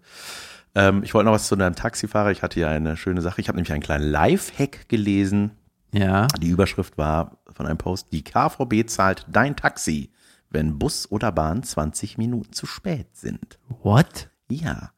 Ähm, 0.75 1.03
ich 1.03 1.15
wollte 1.15 1.27
noch 1.27 1.35
was 1.35 1.47
zu 1.47 1.55
einem 1.55 1.75
Taxifahrer. 1.75 2.31
Ich 2.31 2.43
hatte 2.43 2.61
ja 2.61 2.69
eine 2.69 2.97
schöne 2.97 3.23
Sache. 3.23 3.41
Ich 3.41 3.49
habe 3.49 3.57
nämlich 3.57 3.73
einen 3.73 3.83
kleinen 3.83 4.11
Live-Hack 4.11 4.89
gelesen. 4.89 5.53
Ja. 5.93 6.27
Die 6.41 6.49
Überschrift 6.49 6.97
war 6.97 7.39
von 7.53 7.67
einem 7.67 7.79
Post, 7.79 8.09
die 8.13 8.25
KVB 8.25 8.89
zahlt 8.89 9.27
dein 9.31 9.57
Taxi, 9.57 10.11
wenn 10.49 10.79
Bus 10.79 11.11
oder 11.11 11.33
Bahn 11.33 11.63
20 11.63 12.17
Minuten 12.17 12.53
zu 12.53 12.67
spät 12.67 13.15
sind. 13.15 13.59
What? 13.83 14.31
Ja. 14.61 14.91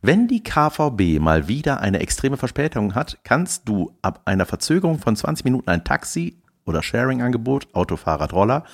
Wenn 0.00 0.28
die 0.28 0.42
KVB 0.42 1.20
mal 1.20 1.48
wieder 1.48 1.80
eine 1.80 2.00
extreme 2.00 2.36
Verspätung 2.36 2.94
hat, 2.94 3.18
kannst 3.24 3.68
du 3.68 3.92
ab 4.00 4.22
einer 4.26 4.46
Verzögerung 4.46 4.98
von 4.98 5.16
20 5.16 5.44
Minuten 5.44 5.68
ein 5.68 5.84
Taxi 5.84 6.40
oder 6.64 6.82
Sharing-Angebot, 6.82 7.74
Auto, 7.74 7.96
Fahrrad, 7.96 8.32
Roller 8.32 8.64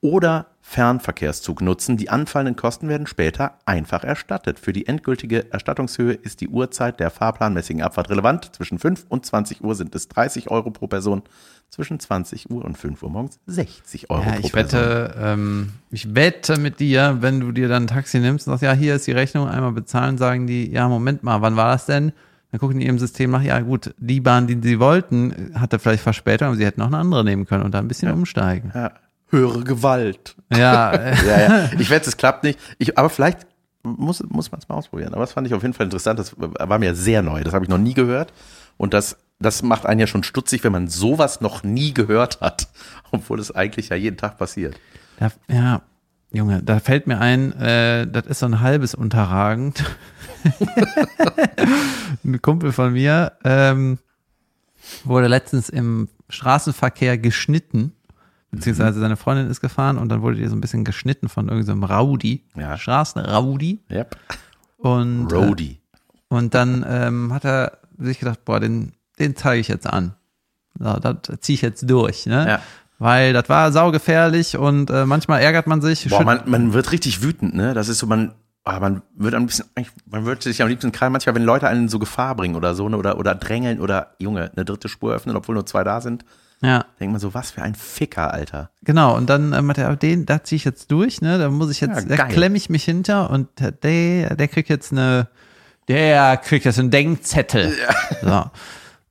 oder 0.00 0.46
Fernverkehrszug 0.66 1.60
nutzen. 1.60 1.98
Die 1.98 2.08
anfallenden 2.08 2.56
Kosten 2.56 2.88
werden 2.88 3.06
später 3.06 3.58
einfach 3.66 4.02
erstattet. 4.02 4.58
Für 4.58 4.72
die 4.72 4.86
endgültige 4.86 5.52
Erstattungshöhe 5.52 6.14
ist 6.14 6.40
die 6.40 6.48
Uhrzeit 6.48 6.98
der 7.00 7.10
fahrplanmäßigen 7.10 7.82
Abfahrt 7.82 8.08
relevant. 8.08 8.50
Zwischen 8.56 8.78
5 8.78 9.04
und 9.10 9.26
20 9.26 9.62
Uhr 9.62 9.74
sind 9.74 9.94
es 9.94 10.08
30 10.08 10.50
Euro 10.50 10.70
pro 10.70 10.86
Person. 10.86 11.22
Zwischen 11.68 12.00
20 12.00 12.50
Uhr 12.50 12.64
und 12.64 12.78
5 12.78 13.02
Uhr 13.02 13.10
morgens 13.10 13.38
60 13.46 14.10
Euro 14.10 14.22
Ja, 14.24 14.32
pro 14.32 14.46
ich 14.46 14.52
Person. 14.52 14.80
wette, 14.80 15.14
ähm, 15.18 15.72
ich 15.90 16.14
wette 16.14 16.58
mit 16.58 16.80
dir, 16.80 17.18
wenn 17.20 17.40
du 17.40 17.52
dir 17.52 17.68
dann 17.68 17.84
ein 17.84 17.86
Taxi 17.88 18.18
nimmst 18.18 18.48
und 18.48 18.52
sagst, 18.52 18.62
ja, 18.62 18.72
hier 18.72 18.94
ist 18.94 19.06
die 19.06 19.12
Rechnung, 19.12 19.46
einmal 19.46 19.72
bezahlen, 19.72 20.16
sagen 20.16 20.46
die, 20.46 20.70
ja, 20.70 20.88
Moment 20.88 21.22
mal, 21.22 21.42
wann 21.42 21.56
war 21.56 21.72
das 21.72 21.84
denn? 21.86 22.12
Dann 22.50 22.58
gucken 22.60 22.78
die 22.80 22.86
im 22.86 22.98
System 22.98 23.32
nach, 23.32 23.42
ja 23.42 23.60
gut, 23.60 23.94
die 23.98 24.20
Bahn, 24.20 24.46
die 24.46 24.58
sie 24.62 24.80
wollten, 24.80 25.52
hatte 25.54 25.78
vielleicht 25.78 26.02
Verspätung, 26.02 26.48
aber 26.48 26.56
sie 26.56 26.64
hätten 26.64 26.80
auch 26.80 26.86
eine 26.86 26.98
andere 26.98 27.22
nehmen 27.22 27.44
können 27.44 27.64
und 27.64 27.74
da 27.74 27.80
ein 27.80 27.88
bisschen 27.88 28.10
umsteigen. 28.12 28.72
Ja. 28.74 28.92
Höhere 29.34 29.64
Gewalt. 29.64 30.36
Ja, 30.52 30.94
ja, 31.26 31.40
ja. 31.40 31.70
Ich 31.78 31.90
wette, 31.90 32.08
es 32.08 32.16
klappt 32.16 32.44
nicht. 32.44 32.58
Ich, 32.78 32.96
aber 32.96 33.10
vielleicht 33.10 33.46
muss, 33.82 34.22
muss 34.28 34.50
man 34.50 34.60
es 34.60 34.68
mal 34.68 34.76
ausprobieren. 34.76 35.12
Aber 35.12 35.22
das 35.22 35.32
fand 35.32 35.46
ich 35.46 35.54
auf 35.54 35.62
jeden 35.62 35.74
Fall 35.74 35.86
interessant. 35.86 36.18
Das 36.18 36.34
war 36.36 36.78
mir 36.78 36.94
sehr 36.94 37.22
neu. 37.22 37.42
Das 37.42 37.52
habe 37.52 37.64
ich 37.64 37.68
noch 37.68 37.78
nie 37.78 37.94
gehört. 37.94 38.32
Und 38.76 38.94
das, 38.94 39.16
das 39.40 39.62
macht 39.62 39.86
einen 39.86 40.00
ja 40.00 40.06
schon 40.06 40.22
stutzig, 40.22 40.64
wenn 40.64 40.72
man 40.72 40.88
sowas 40.88 41.40
noch 41.40 41.62
nie 41.64 41.92
gehört 41.92 42.40
hat. 42.40 42.68
Obwohl 43.10 43.40
es 43.40 43.50
eigentlich 43.50 43.88
ja 43.88 43.96
jeden 43.96 44.16
Tag 44.16 44.38
passiert. 44.38 44.78
da, 45.18 45.30
ja, 45.48 45.82
Junge, 46.32 46.62
da 46.62 46.80
fällt 46.80 47.06
mir 47.06 47.20
ein, 47.20 47.52
äh, 47.60 48.06
das 48.06 48.26
ist 48.26 48.40
so 48.40 48.46
ein 48.46 48.60
halbes 48.60 48.94
unterragend. 48.94 49.84
ein 52.24 52.42
Kumpel 52.42 52.72
von 52.72 52.92
mir 52.92 53.32
ähm, 53.44 53.98
wurde 55.04 55.28
letztens 55.28 55.68
im 55.68 56.08
Straßenverkehr 56.28 57.18
geschnitten, 57.18 57.92
beziehungsweise 58.54 59.00
seine 59.00 59.16
Freundin 59.16 59.48
ist 59.50 59.60
gefahren 59.60 59.98
und 59.98 60.08
dann 60.08 60.22
wurde 60.22 60.36
die 60.36 60.46
so 60.46 60.56
ein 60.56 60.60
bisschen 60.60 60.84
geschnitten 60.84 61.28
von 61.28 61.48
irgendeinem 61.48 61.80
so 61.82 61.86
Rowdy, 61.86 62.44
Ja. 62.56 62.76
Straßenrowdy. 62.76 63.80
Yep. 63.90 64.16
Und, 64.78 65.32
äh, 65.32 65.34
Roadie. 65.36 65.80
und 66.28 66.54
dann 66.54 66.84
ähm, 66.88 67.32
hat 67.32 67.44
er 67.44 67.78
sich 67.98 68.18
gedacht, 68.18 68.44
boah, 68.44 68.60
den, 68.60 68.92
den 69.18 69.36
zeige 69.36 69.60
ich 69.60 69.68
jetzt 69.68 69.86
an. 69.86 70.14
So, 70.78 70.92
das 70.98 71.16
ziehe 71.40 71.54
ich 71.54 71.62
jetzt 71.62 71.88
durch, 71.88 72.26
ne? 72.26 72.46
Ja. 72.48 72.60
Weil 72.98 73.32
das 73.32 73.48
war 73.48 73.70
saugefährlich 73.72 74.56
und 74.56 74.90
äh, 74.90 75.04
manchmal 75.06 75.40
ärgert 75.42 75.66
man 75.66 75.80
sich. 75.82 76.08
Boah, 76.08 76.24
man, 76.24 76.42
man 76.46 76.72
wird 76.72 76.92
richtig 76.92 77.22
wütend, 77.22 77.54
ne? 77.54 77.74
Das 77.74 77.88
ist 77.88 77.98
so, 77.98 78.06
man, 78.06 78.32
ah, 78.64 78.78
man 78.80 79.02
wird 79.16 79.34
ein 79.34 79.46
bisschen, 79.46 79.66
man 80.06 80.24
wird 80.24 80.42
sich 80.42 80.62
am 80.62 80.68
liebsten 80.68 80.92
krallen, 80.92 81.12
manchmal, 81.12 81.34
wenn 81.34 81.44
Leute 81.44 81.68
einen 81.68 81.82
in 81.84 81.88
so 81.88 81.98
Gefahr 81.98 82.34
bringen 82.34 82.56
oder 82.56 82.74
so, 82.74 82.88
ne? 82.88 82.96
Oder, 82.96 83.18
oder 83.18 83.34
drängeln 83.34 83.80
oder, 83.80 84.14
Junge, 84.18 84.50
eine 84.54 84.64
dritte 84.64 84.88
Spur 84.88 85.14
öffnen, 85.14 85.36
obwohl 85.36 85.54
nur 85.54 85.66
zwei 85.66 85.84
da 85.84 86.00
sind. 86.00 86.24
Ja, 86.62 86.86
Denkt 86.98 87.12
man 87.12 87.20
so, 87.20 87.34
was 87.34 87.50
für 87.50 87.62
ein 87.62 87.74
Ficker, 87.74 88.32
Alter. 88.32 88.70
genau. 88.82 89.16
Und 89.16 89.28
dann 89.28 89.52
ähm, 89.52 89.68
hat 89.68 89.78
er, 89.78 89.94
den, 89.96 90.24
da 90.24 90.42
ziehe 90.42 90.56
ich 90.56 90.64
jetzt 90.64 90.90
durch, 90.90 91.20
ne? 91.20 91.38
Da 91.38 91.50
muss 91.50 91.70
ich 91.70 91.80
jetzt, 91.80 92.08
Ja, 92.08 92.16
da 92.16 92.24
klemme 92.26 92.56
ich 92.56 92.70
mich 92.70 92.84
hinter 92.84 93.28
und 93.30 93.48
der, 93.82 94.34
der 94.36 94.48
kriegt 94.48 94.68
jetzt 94.70 94.92
eine, 94.92 95.28
der 95.88 96.36
kriegt 96.38 96.64
jetzt 96.64 96.78
einen 96.78 96.90
Denkzettel. 96.90 97.74
So. 98.22 98.44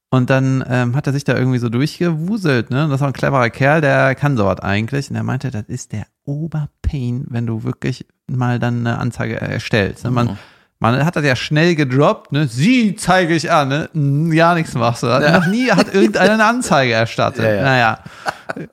Und 0.10 0.30
dann 0.30 0.64
ähm, 0.70 0.96
hat 0.96 1.08
er 1.08 1.14
sich 1.14 1.24
da 1.24 1.36
irgendwie 1.36 1.58
so 1.58 1.70
durchgewuselt, 1.70 2.70
ne? 2.70 2.84
Und 2.84 2.92
Das 2.92 3.02
war 3.02 3.08
ein 3.08 3.14
cleverer 3.14 3.50
Kerl, 3.50 3.82
der 3.82 4.14
kann 4.14 4.38
sowas 4.38 4.60
eigentlich. 4.60 5.10
Und 5.10 5.16
er 5.16 5.24
meinte, 5.24 5.50
das 5.50 5.64
ist 5.68 5.92
der 5.92 6.06
Oberpain, 6.26 7.26
wenn 7.30 7.48
du 7.48 7.64
wirklich 7.64 8.06
mal 8.28 8.60
dann 8.60 8.86
eine 8.86 9.00
Anzeige 9.00 9.42
erstellst. 9.42 10.04
Ne? 10.04 10.12
Man, 10.12 10.38
man 10.84 11.06
hat 11.06 11.16
das 11.16 11.24
ja 11.24 11.38
schnell 11.38 11.76
gedroppt, 11.76 12.34
ne? 12.34 12.46
Sie 12.46 12.98
zeige 12.98 13.34
ich 13.36 13.50
an, 13.50 13.70
ne? 13.70 14.36
Ja, 14.36 14.54
nichts 14.54 14.74
machst 14.74 15.04
du. 15.04 15.08
Noch 15.08 15.48
nie 15.48 15.72
hat 15.72 15.94
irgendeiner 15.94 16.34
eine 16.34 16.46
Anzeige 16.46 16.92
erstattet. 16.92 17.44
Ja, 17.44 17.54
ja. 17.54 17.64
Naja. 17.64 18.00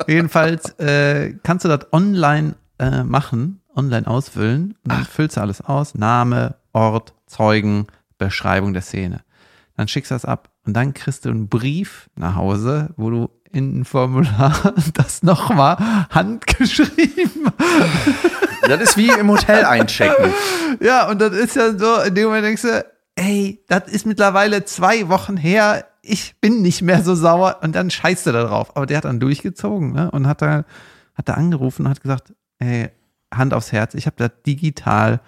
Jedenfalls 0.09 0.71
äh, 0.81 1.35
kannst 1.45 1.65
du 1.65 1.69
das 1.69 1.93
online 1.93 2.57
äh, 2.81 3.05
machen, 3.05 3.61
online 3.77 4.09
ausfüllen. 4.09 4.75
Und 4.83 4.93
dann 4.93 5.05
füllst 5.05 5.37
du 5.37 5.41
alles 5.41 5.61
aus. 5.61 5.95
Name, 5.95 6.57
Ort, 6.73 7.15
Zeugen, 7.27 7.87
Beschreibung 8.19 8.73
der 8.73 8.83
Szene. 8.83 9.21
Dann 9.77 9.87
schickst 9.87 10.11
du 10.11 10.17
das 10.17 10.25
ab 10.25 10.49
und 10.67 10.75
dann 10.75 10.95
kriegst 10.95 11.25
du 11.25 11.29
einen 11.29 11.49
Brief 11.49 12.11
nach 12.17 12.35
Hause, 12.35 12.91
wo 12.97 13.11
du 13.11 13.31
in 13.53 13.81
ein 13.81 13.85
Formular 13.85 14.75
das 14.95 15.23
nochmal 15.23 15.77
handgeschrieben. 16.11 17.53
Das 18.71 18.81
ist 18.81 18.97
wie 18.97 19.11
im 19.11 19.31
Hotel 19.31 19.65
einchecken. 19.65 20.33
Ja, 20.81 21.11
und 21.11 21.21
das 21.21 21.33
ist 21.33 21.57
ja 21.57 21.77
so, 21.77 22.01
in 22.01 22.15
dem 22.15 22.27
Moment 22.27 22.47
denkst 22.47 22.63
du, 22.63 22.87
ey, 23.17 23.63
das 23.69 23.89
ist 23.89 24.07
mittlerweile 24.07 24.65
zwei 24.65 25.09
Wochen 25.09 25.37
her, 25.37 25.85
ich 26.01 26.37
bin 26.41 26.63
nicht 26.63 26.81
mehr 26.81 27.03
so 27.03 27.15
sauer 27.15 27.59
und 27.63 27.75
dann 27.75 27.91
scheißt 27.91 28.27
du 28.27 28.33
da 28.33 28.45
drauf. 28.45 28.77
Aber 28.77 28.87
der 28.87 28.99
hat 28.99 29.05
dann 29.05 29.21
durchgezogen 29.21 29.93
ne? 29.93 30.11
und 30.11 30.27
hat 30.27 30.41
da, 30.41 30.65
hat 31.15 31.29
da 31.29 31.35
angerufen 31.35 31.85
und 31.85 31.91
hat 31.91 32.01
gesagt, 32.01 32.33
ey, 32.61 32.89
Hand 33.35 33.53
aufs 33.53 33.73
Herz, 33.73 33.95
ich 33.95 34.07
habe 34.07 34.17
das 34.17 34.31
digital 34.47 35.21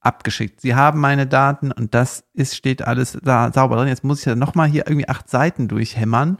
abgeschickt. 0.00 0.60
Sie 0.60 0.74
haben 0.74 1.00
meine 1.00 1.26
Daten 1.26 1.72
und 1.72 1.94
das 1.94 2.24
ist, 2.32 2.56
steht 2.56 2.82
alles 2.82 3.18
da 3.22 3.52
sauber 3.52 3.76
drin. 3.76 3.88
Jetzt 3.88 4.04
muss 4.04 4.20
ich 4.20 4.26
ja 4.26 4.34
nochmal 4.34 4.68
hier 4.68 4.86
irgendwie 4.86 5.08
acht 5.08 5.28
Seiten 5.28 5.68
durchhämmern. 5.68 6.38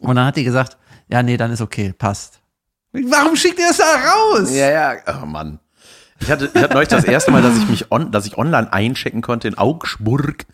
Und 0.00 0.16
dann 0.16 0.26
hat 0.26 0.36
die 0.36 0.44
gesagt, 0.44 0.76
ja, 1.08 1.22
nee, 1.22 1.36
dann 1.36 1.50
ist 1.50 1.60
okay, 1.60 1.92
passt. 1.96 2.40
Warum 3.08 3.36
schickt 3.36 3.58
ihr 3.58 3.68
das 3.68 3.78
da 3.78 3.84
raus? 3.84 4.50
Ja, 4.54 4.70
ja. 4.70 4.94
Oh 5.22 5.26
Mann. 5.26 5.58
Ich 6.20 6.30
hatte, 6.30 6.50
ich 6.52 6.62
hatte 6.62 6.74
neulich 6.74 6.88
das 6.88 7.04
erste 7.04 7.30
Mal, 7.30 7.42
dass 7.42 7.56
ich 7.58 7.68
mich 7.68 7.90
on, 7.92 8.10
dass 8.10 8.26
ich 8.26 8.38
online 8.38 8.72
einchecken 8.72 9.20
konnte 9.22 9.48
in 9.48 9.58
Augsburg 9.58 10.46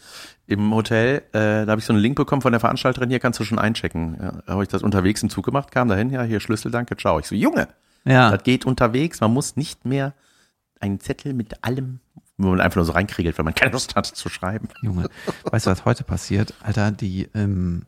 im 0.49 0.75
Hotel. 0.75 1.23
Äh, 1.33 1.65
da 1.65 1.69
habe 1.69 1.79
ich 1.79 1.85
so 1.85 1.93
einen 1.93 2.03
Link 2.03 2.17
bekommen 2.17 2.43
von 2.43 2.53
der 2.53 2.59
Veranstalterin, 2.61 3.11
hier 3.11 3.21
kannst 3.21 3.39
du 3.39 3.45
schon 3.45 3.59
einchecken. 3.61 4.19
Ja, 4.21 4.33
da 4.45 4.53
habe 4.55 4.63
ich 4.65 4.69
das 4.69 4.83
unterwegs 4.83 5.23
im 5.23 5.31
Zug 5.31 5.45
gemacht, 5.45 5.71
kam 5.71 5.89
dahin, 5.89 6.11
ja, 6.11 6.23
hier 6.25 6.41
Schlüssel, 6.41 6.73
danke, 6.73 6.97
ciao. 6.97 7.19
Ich 7.21 7.27
so, 7.27 7.35
Junge, 7.37 7.69
Ja. 8.05 8.31
das 8.33 8.43
geht 8.43 8.65
unterwegs, 8.67 9.21
man 9.21 9.33
muss 9.33 9.55
nicht 9.57 9.85
mehr 9.85 10.15
einen 10.81 10.99
Zettel 10.99 11.33
mit 11.33 11.63
allem, 11.65 12.01
wo 12.39 12.49
man 12.49 12.61
einfach 12.61 12.77
nur 12.77 12.85
so 12.85 12.93
reinkriegelt, 12.93 13.39
wenn 13.39 13.45
man 13.45 13.55
keine 13.55 13.71
Lust 13.71 13.95
hat 13.95 14.07
zu 14.07 14.29
schreiben. 14.29 14.69
Junge, 14.83 15.09
weißt 15.45 15.67
du, 15.67 15.71
was 15.71 15.85
heute 15.85 16.03
passiert? 16.03 16.55
Alter, 16.65 16.91
die, 16.91 17.29
ähm, 17.37 17.83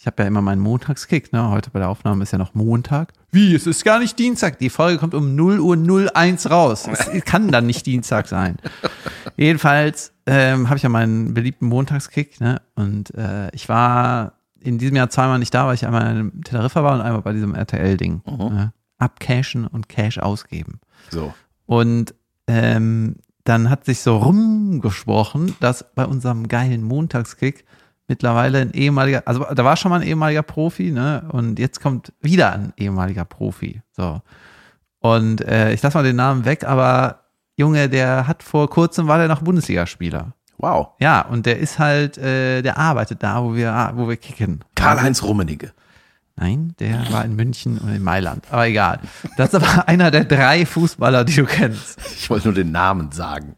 ich 0.00 0.06
habe 0.06 0.22
ja 0.22 0.28
immer 0.28 0.40
meinen 0.40 0.62
Montagskick, 0.62 1.30
ne? 1.30 1.50
Heute 1.50 1.68
bei 1.68 1.78
der 1.78 1.90
Aufnahme 1.90 2.22
ist 2.22 2.32
ja 2.32 2.38
noch 2.38 2.54
Montag. 2.54 3.12
Wie? 3.32 3.54
Es 3.54 3.66
ist 3.66 3.84
gar 3.84 3.98
nicht 3.98 4.18
Dienstag. 4.18 4.58
Die 4.58 4.70
Folge 4.70 4.98
kommt 4.98 5.12
um 5.12 5.36
0 5.36 5.60
Uhr 5.60 5.76
01 5.76 6.48
raus. 6.48 6.88
Es 6.88 7.10
kann 7.26 7.48
dann 7.48 7.66
nicht 7.66 7.84
Dienstag 7.84 8.26
sein. 8.26 8.56
Jedenfalls 9.36 10.14
ähm, 10.24 10.68
habe 10.68 10.78
ich 10.78 10.84
ja 10.84 10.88
meinen 10.88 11.34
beliebten 11.34 11.66
Montagskick, 11.66 12.40
ne? 12.40 12.62
Und 12.76 13.14
äh, 13.14 13.50
ich 13.54 13.68
war 13.68 14.38
in 14.58 14.78
diesem 14.78 14.96
Jahr 14.96 15.10
zweimal 15.10 15.38
nicht 15.38 15.52
da, 15.52 15.66
weil 15.66 15.74
ich 15.74 15.84
einmal 15.84 16.16
in 16.16 16.42
Teneriffa 16.44 16.82
war 16.82 16.94
und 16.94 17.02
einmal 17.02 17.20
bei 17.20 17.34
diesem 17.34 17.54
RTL-Ding. 17.54 18.22
Ne? 18.24 18.72
Abcashen 18.96 19.66
und 19.66 19.90
Cash 19.90 20.18
ausgeben. 20.18 20.80
So. 21.10 21.34
Und 21.66 22.14
ähm, 22.46 23.16
dann 23.44 23.68
hat 23.68 23.84
sich 23.84 24.00
so 24.00 24.16
rumgesprochen, 24.16 25.56
dass 25.60 25.84
bei 25.94 26.06
unserem 26.06 26.48
geilen 26.48 26.82
Montagskick 26.84 27.66
mittlerweile 28.10 28.58
ein 28.58 28.72
ehemaliger, 28.72 29.22
also 29.24 29.46
da 29.54 29.64
war 29.64 29.76
schon 29.76 29.90
mal 29.90 30.00
ein 30.00 30.06
ehemaliger 30.06 30.42
Profi, 30.42 30.90
ne? 30.90 31.22
Und 31.30 31.58
jetzt 31.58 31.80
kommt 31.80 32.12
wieder 32.20 32.52
ein 32.52 32.72
ehemaliger 32.76 33.24
Profi. 33.24 33.80
So. 33.92 34.20
Und 34.98 35.40
äh, 35.46 35.72
ich 35.72 35.80
lasse 35.80 35.96
mal 35.96 36.02
den 36.02 36.16
Namen 36.16 36.44
weg, 36.44 36.64
aber 36.64 37.20
Junge, 37.56 37.88
der 37.88 38.26
hat 38.26 38.42
vor 38.42 38.68
kurzem 38.68 39.06
war 39.06 39.18
der 39.18 39.28
noch 39.28 39.42
Bundesligaspieler. 39.42 40.32
Wow. 40.58 40.88
Ja, 40.98 41.22
und 41.22 41.46
der 41.46 41.58
ist 41.58 41.78
halt, 41.78 42.18
äh, 42.18 42.60
der 42.62 42.76
arbeitet 42.76 43.22
da, 43.22 43.42
wo 43.42 43.54
wir, 43.54 43.92
wo 43.94 44.08
wir 44.08 44.16
kicken. 44.16 44.64
Karl-Heinz 44.74 45.22
Rummenigge. 45.22 45.72
Nein, 46.36 46.74
der 46.80 47.12
war 47.12 47.24
in 47.24 47.36
München 47.36 47.78
und 47.78 47.94
in 47.94 48.02
Mailand. 48.02 48.44
Aber 48.50 48.66
egal. 48.66 49.00
Das 49.36 49.52
ist 49.52 49.54
aber 49.54 49.88
einer 49.88 50.10
der 50.10 50.24
drei 50.24 50.66
Fußballer, 50.66 51.24
die 51.24 51.36
du 51.36 51.44
kennst. 51.44 52.00
Ich 52.16 52.28
wollte 52.28 52.48
nur 52.48 52.54
den 52.54 52.72
Namen 52.72 53.12
sagen. 53.12 53.56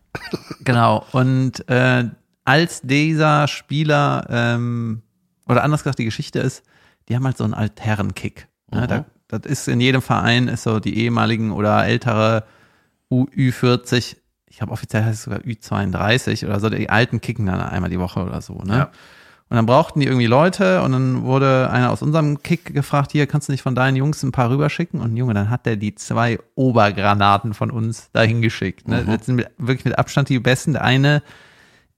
Genau. 0.64 1.06
Und 1.12 1.68
äh, 1.68 2.04
als 2.44 2.82
dieser 2.82 3.48
Spieler, 3.48 4.26
ähm, 4.30 5.02
oder 5.46 5.64
anders 5.64 5.82
gesagt, 5.82 5.98
die 5.98 6.04
Geschichte 6.04 6.38
ist, 6.40 6.62
die 7.08 7.16
haben 7.16 7.24
halt 7.24 7.36
so 7.36 7.44
einen 7.44 7.54
Altherrenkick. 7.54 8.48
Ne? 8.70 8.86
Da, 8.86 9.04
das 9.28 9.50
ist 9.50 9.68
in 9.68 9.80
jedem 9.80 10.02
Verein, 10.02 10.48
ist 10.48 10.64
so 10.64 10.80
die 10.80 10.98
ehemaligen 10.98 11.52
oder 11.52 11.84
ältere 11.84 12.44
U 13.10 13.26
Ü40, 13.26 14.16
ich 14.46 14.58
glaube 14.58 14.72
offiziell 14.72 15.04
heißt 15.04 15.18
es 15.18 15.22
sogar 15.24 15.40
Ü32 15.40 16.46
oder 16.46 16.60
so, 16.60 16.68
die 16.68 16.90
alten 16.90 17.20
kicken 17.20 17.46
dann 17.46 17.60
einmal 17.60 17.90
die 17.90 17.98
Woche 17.98 18.22
oder 18.22 18.40
so. 18.40 18.54
Ne? 18.64 18.76
Ja. 18.76 18.90
Und 19.52 19.56
dann 19.56 19.66
brauchten 19.66 20.00
die 20.00 20.06
irgendwie 20.06 20.26
Leute 20.26 20.80
und 20.80 20.92
dann 20.92 21.24
wurde 21.24 21.68
einer 21.70 21.90
aus 21.90 22.00
unserem 22.00 22.42
Kick 22.42 22.72
gefragt, 22.72 23.12
hier 23.12 23.26
kannst 23.26 23.48
du 23.48 23.52
nicht 23.52 23.60
von 23.60 23.74
deinen 23.74 23.96
Jungs 23.96 24.22
ein 24.22 24.32
paar 24.32 24.48
rüberschicken? 24.48 24.98
Und 24.98 25.14
Junge, 25.14 25.34
dann 25.34 25.50
hat 25.50 25.66
der 25.66 25.76
die 25.76 25.94
zwei 25.94 26.38
Obergranaten 26.54 27.52
von 27.52 27.70
uns 27.70 28.10
dahin 28.12 28.40
geschickt. 28.40 28.88
Ne? 28.88 29.04
Das 29.04 29.26
sind 29.26 29.34
mit, 29.34 29.50
wirklich 29.58 29.84
mit 29.84 29.98
Abstand 29.98 30.30
die 30.30 30.38
besten. 30.38 30.72
Der 30.72 30.84
eine 30.84 31.22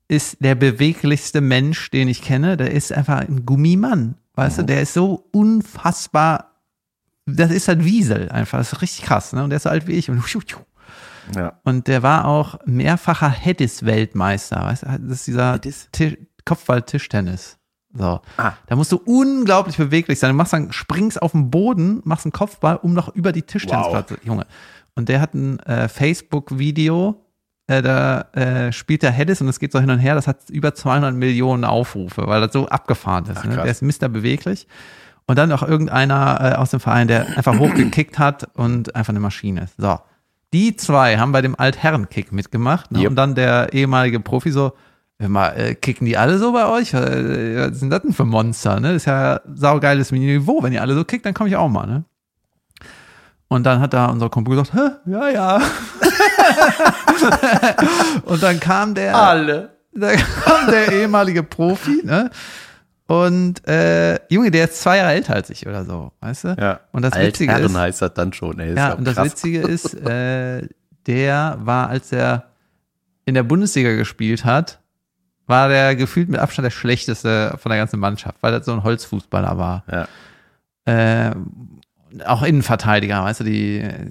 ist 0.08 0.36
der 0.40 0.54
beweglichste 0.54 1.40
Mensch, 1.40 1.90
den 1.90 2.08
ich 2.08 2.22
kenne. 2.22 2.56
Der 2.56 2.70
ist 2.72 2.92
einfach 2.92 3.20
ein 3.20 3.46
Gummimann. 3.46 4.16
Weißt 4.34 4.58
du, 4.58 4.62
der 4.62 4.82
ist 4.82 4.94
so 4.94 5.28
unfassbar. 5.32 6.50
Das 7.26 7.50
ist 7.50 7.68
halt 7.68 7.84
Wiesel 7.84 8.28
einfach. 8.30 8.58
Das 8.58 8.72
ist 8.72 8.82
richtig 8.82 9.04
krass. 9.06 9.32
Ne? 9.32 9.42
Und 9.44 9.50
der 9.50 9.56
ist 9.56 9.62
so 9.62 9.70
alt 9.70 9.86
wie 9.86 9.92
ich. 9.92 10.10
Und 10.10 10.22
Ja. 11.34 11.58
und 11.64 11.88
der 11.88 12.02
war 12.02 12.26
auch 12.26 12.58
mehrfacher 12.66 13.30
Hedis-Weltmeister. 13.30 14.62
Weißt 14.62 14.82
du, 14.82 14.86
das 15.00 15.18
ist 15.20 15.26
dieser 15.26 15.58
Kopfball-Tischtennis. 16.44 17.58
So. 17.96 18.20
Ah. 18.36 18.52
Da 18.66 18.76
musst 18.76 18.92
du 18.92 19.00
unglaublich 19.04 19.76
beweglich 19.76 20.18
sein. 20.18 20.30
Du 20.30 20.36
machst 20.36 20.52
dann, 20.52 20.72
springst 20.72 21.22
auf 21.22 21.32
den 21.32 21.50
Boden, 21.50 22.00
machst 22.04 22.26
einen 22.26 22.32
Kopfball, 22.32 22.76
um 22.76 22.92
noch 22.92 23.14
über 23.14 23.32
die 23.32 23.42
Tischtennisplatte. 23.42 24.18
Junge. 24.24 24.46
Und 24.96 25.08
der 25.08 25.20
hat 25.20 25.34
ein 25.34 25.60
äh, 25.60 25.88
Facebook-Video, 25.88 27.23
äh, 27.66 27.82
da 27.82 28.22
äh, 28.32 28.72
spielt 28.72 29.02
der 29.02 29.10
Hedis 29.10 29.40
und 29.40 29.48
es 29.48 29.58
geht 29.58 29.72
so 29.72 29.80
hin 29.80 29.90
und 29.90 29.98
her. 29.98 30.14
Das 30.14 30.26
hat 30.26 30.50
über 30.50 30.74
200 30.74 31.14
Millionen 31.14 31.64
Aufrufe, 31.64 32.26
weil 32.26 32.40
das 32.40 32.52
so 32.52 32.68
abgefahren 32.68 33.24
ist. 33.26 33.38
Ach, 33.38 33.44
ne? 33.44 33.56
Der 33.56 33.66
ist 33.66 33.82
Mister 33.82 34.08
beweglich. 34.08 34.66
Und 35.26 35.38
dann 35.38 35.48
noch 35.48 35.62
irgendeiner 35.62 36.38
äh, 36.40 36.54
aus 36.56 36.70
dem 36.70 36.80
Verein, 36.80 37.08
der 37.08 37.36
einfach 37.36 37.58
hochgekickt 37.58 38.18
hat 38.18 38.48
und 38.54 38.94
einfach 38.94 39.10
eine 39.10 39.20
Maschine 39.20 39.62
ist. 39.62 39.74
So. 39.78 39.98
Die 40.52 40.76
zwei 40.76 41.16
haben 41.16 41.32
bei 41.32 41.40
dem 41.40 41.58
Altherren-Kick 41.58 42.30
mitgemacht. 42.30 42.92
Ne? 42.92 43.00
Yep. 43.00 43.10
Und 43.10 43.16
dann 43.16 43.34
der 43.34 43.72
ehemalige 43.72 44.20
Profi 44.20 44.52
so, 44.52 44.74
hör 45.18 45.28
mal, 45.30 45.48
äh, 45.56 45.74
kicken 45.74 46.06
die 46.06 46.18
alle 46.18 46.38
so 46.38 46.52
bei 46.52 46.66
euch? 46.66 46.92
Äh, 46.92 47.70
Was 47.70 47.80
sind 47.80 47.90
das 47.90 48.02
denn 48.02 48.12
für 48.12 48.26
Monster? 48.26 48.78
Ne? 48.78 48.88
Das 48.88 48.96
ist 48.96 49.06
ja 49.06 49.40
saugeiles 49.54 50.12
Niveau. 50.12 50.62
Wenn 50.62 50.74
ihr 50.74 50.82
alle 50.82 50.94
so 50.94 51.04
kickt, 51.04 51.24
dann 51.24 51.32
komme 51.32 51.48
ich 51.48 51.56
auch 51.56 51.70
mal. 51.70 51.86
Ne? 51.86 52.04
Und 53.54 53.62
dann 53.62 53.78
hat 53.78 53.92
da 53.92 54.06
unser 54.06 54.28
Kumpel 54.30 54.56
gesagt, 54.56 54.74
Hä, 54.74 55.10
ja, 55.12 55.28
ja. 55.28 55.62
und 58.24 58.42
dann 58.42 58.58
kam 58.58 58.96
der, 58.96 59.14
Alle. 59.14 59.76
da 59.92 60.10
kam 60.16 60.72
der 60.72 60.90
ehemalige 60.90 61.44
Profi, 61.44 62.02
ne? 62.02 62.30
Und 63.06 63.64
äh, 63.68 64.18
Junge, 64.28 64.50
der 64.50 64.64
ist 64.64 64.80
zwei 64.82 64.96
Jahre 64.96 65.12
älter 65.12 65.34
als 65.34 65.50
ich 65.50 65.68
oder 65.68 65.84
so, 65.84 66.10
weißt 66.18 66.44
du? 66.44 66.56
Ja. 66.58 66.80
Und 66.90 67.02
das 67.02 67.14
Witzige 67.14 67.52
Altherren 67.52 67.76
ist, 67.76 67.80
heißt 67.80 68.02
das 68.02 68.14
dann 68.14 68.32
schon. 68.32 68.58
Ey, 68.58 68.70
ist 68.70 68.76
ja, 68.76 68.94
und 68.94 69.06
das 69.06 69.14
krass. 69.14 69.26
Witzige 69.26 69.60
ist, 69.68 69.94
äh, 70.04 70.66
der 71.06 71.56
war, 71.60 71.90
als 71.90 72.10
er 72.10 72.46
in 73.24 73.34
der 73.34 73.44
Bundesliga 73.44 73.94
gespielt 73.94 74.44
hat, 74.44 74.80
war 75.46 75.68
der 75.68 75.94
gefühlt 75.94 76.28
mit 76.28 76.40
Abstand 76.40 76.64
der 76.64 76.72
schlechteste 76.72 77.56
von 77.62 77.70
der 77.70 77.78
ganzen 77.78 78.00
Mannschaft, 78.00 78.38
weil 78.40 78.50
das 78.50 78.66
so 78.66 78.72
ein 78.72 78.82
Holzfußballer 78.82 79.56
war. 79.58 79.84
Ja. 79.88 80.08
Äh, 80.86 81.36
auch 82.26 82.42
Innenverteidiger, 82.42 83.22
weißt 83.24 83.40
du, 83.40 83.44
die 83.44 83.78
äh, 83.78 84.10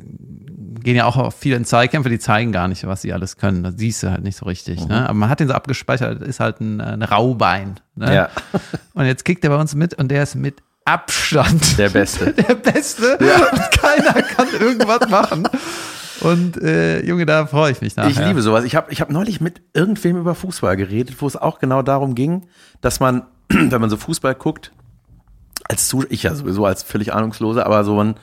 gehen 0.84 0.96
ja 0.96 1.06
auch 1.06 1.34
viel 1.34 1.54
in 1.56 1.66
Zweikämpfe, 1.66 2.10
die 2.10 2.20
zeigen 2.20 2.52
gar 2.52 2.68
nicht, 2.68 2.86
was 2.86 3.02
sie 3.02 3.14
alles 3.14 3.38
können. 3.38 3.64
Das 3.64 3.76
siehst 3.78 4.04
du 4.04 4.12
halt 4.12 4.24
nicht 4.24 4.38
so 4.38 4.46
richtig. 4.46 4.86
Ne? 4.88 5.06
Aber 5.06 5.14
man 5.14 5.30
hat 5.30 5.40
den 5.40 5.48
so 5.48 5.54
abgespeichert, 5.54 6.22
ist 6.22 6.40
halt 6.40 6.60
ein, 6.60 6.82
ein 6.82 7.02
Raubein. 7.02 7.80
Ne? 7.96 8.14
Ja, 8.14 8.30
Und 8.94 9.06
jetzt 9.06 9.26
kickt 9.26 9.44
er 9.44 9.50
bei 9.50 9.60
uns 9.60 9.76
mit 9.76 9.94
und 9.96 10.10
der 10.10 10.24
ist 10.24 10.36
mit 10.36 10.62
Abstand 10.86 11.78
der 11.78 11.90
Beste. 11.90 12.34
der 12.34 12.56
Beste 12.56 13.18
und 13.18 13.72
keiner 13.72 14.22
kann 14.22 14.48
irgendwas 14.60 15.10
machen. 15.10 15.48
Und 16.20 16.62
äh, 16.62 17.04
Junge, 17.06 17.26
da 17.26 17.46
freue 17.48 17.72
ich 17.72 17.82
mich 17.82 17.96
nachher. 17.96 18.10
Ich 18.12 18.20
liebe 18.20 18.42
sowas. 18.42 18.64
Ich 18.66 18.76
habe 18.76 18.92
ich 18.92 19.02
hab 19.02 19.10
neulich 19.10 19.42
mit 19.42 19.62
irgendwem 19.74 20.18
über 20.18 20.36
Fußball 20.36 20.76
geredet, 20.78 21.16
wo 21.22 21.28
es 21.28 21.36
auch 21.36 21.60
genau 21.60 21.82
darum 21.82 22.16
ging, 22.16 22.48
dass 22.82 23.00
man, 23.00 23.24
wenn 23.50 23.82
man 23.82 23.90
so 23.90 23.98
Fußball 23.98 24.36
guckt, 24.36 24.72
als 25.70 25.88
Zuschauer, 25.88 26.12
ich 26.12 26.24
ja 26.24 26.36
sowieso 26.36 26.66
als 26.66 26.84
völlig 26.84 27.14
ahnungsloser, 27.14 27.66
aber 27.66 27.84
so 27.84 27.96
man 27.96 28.16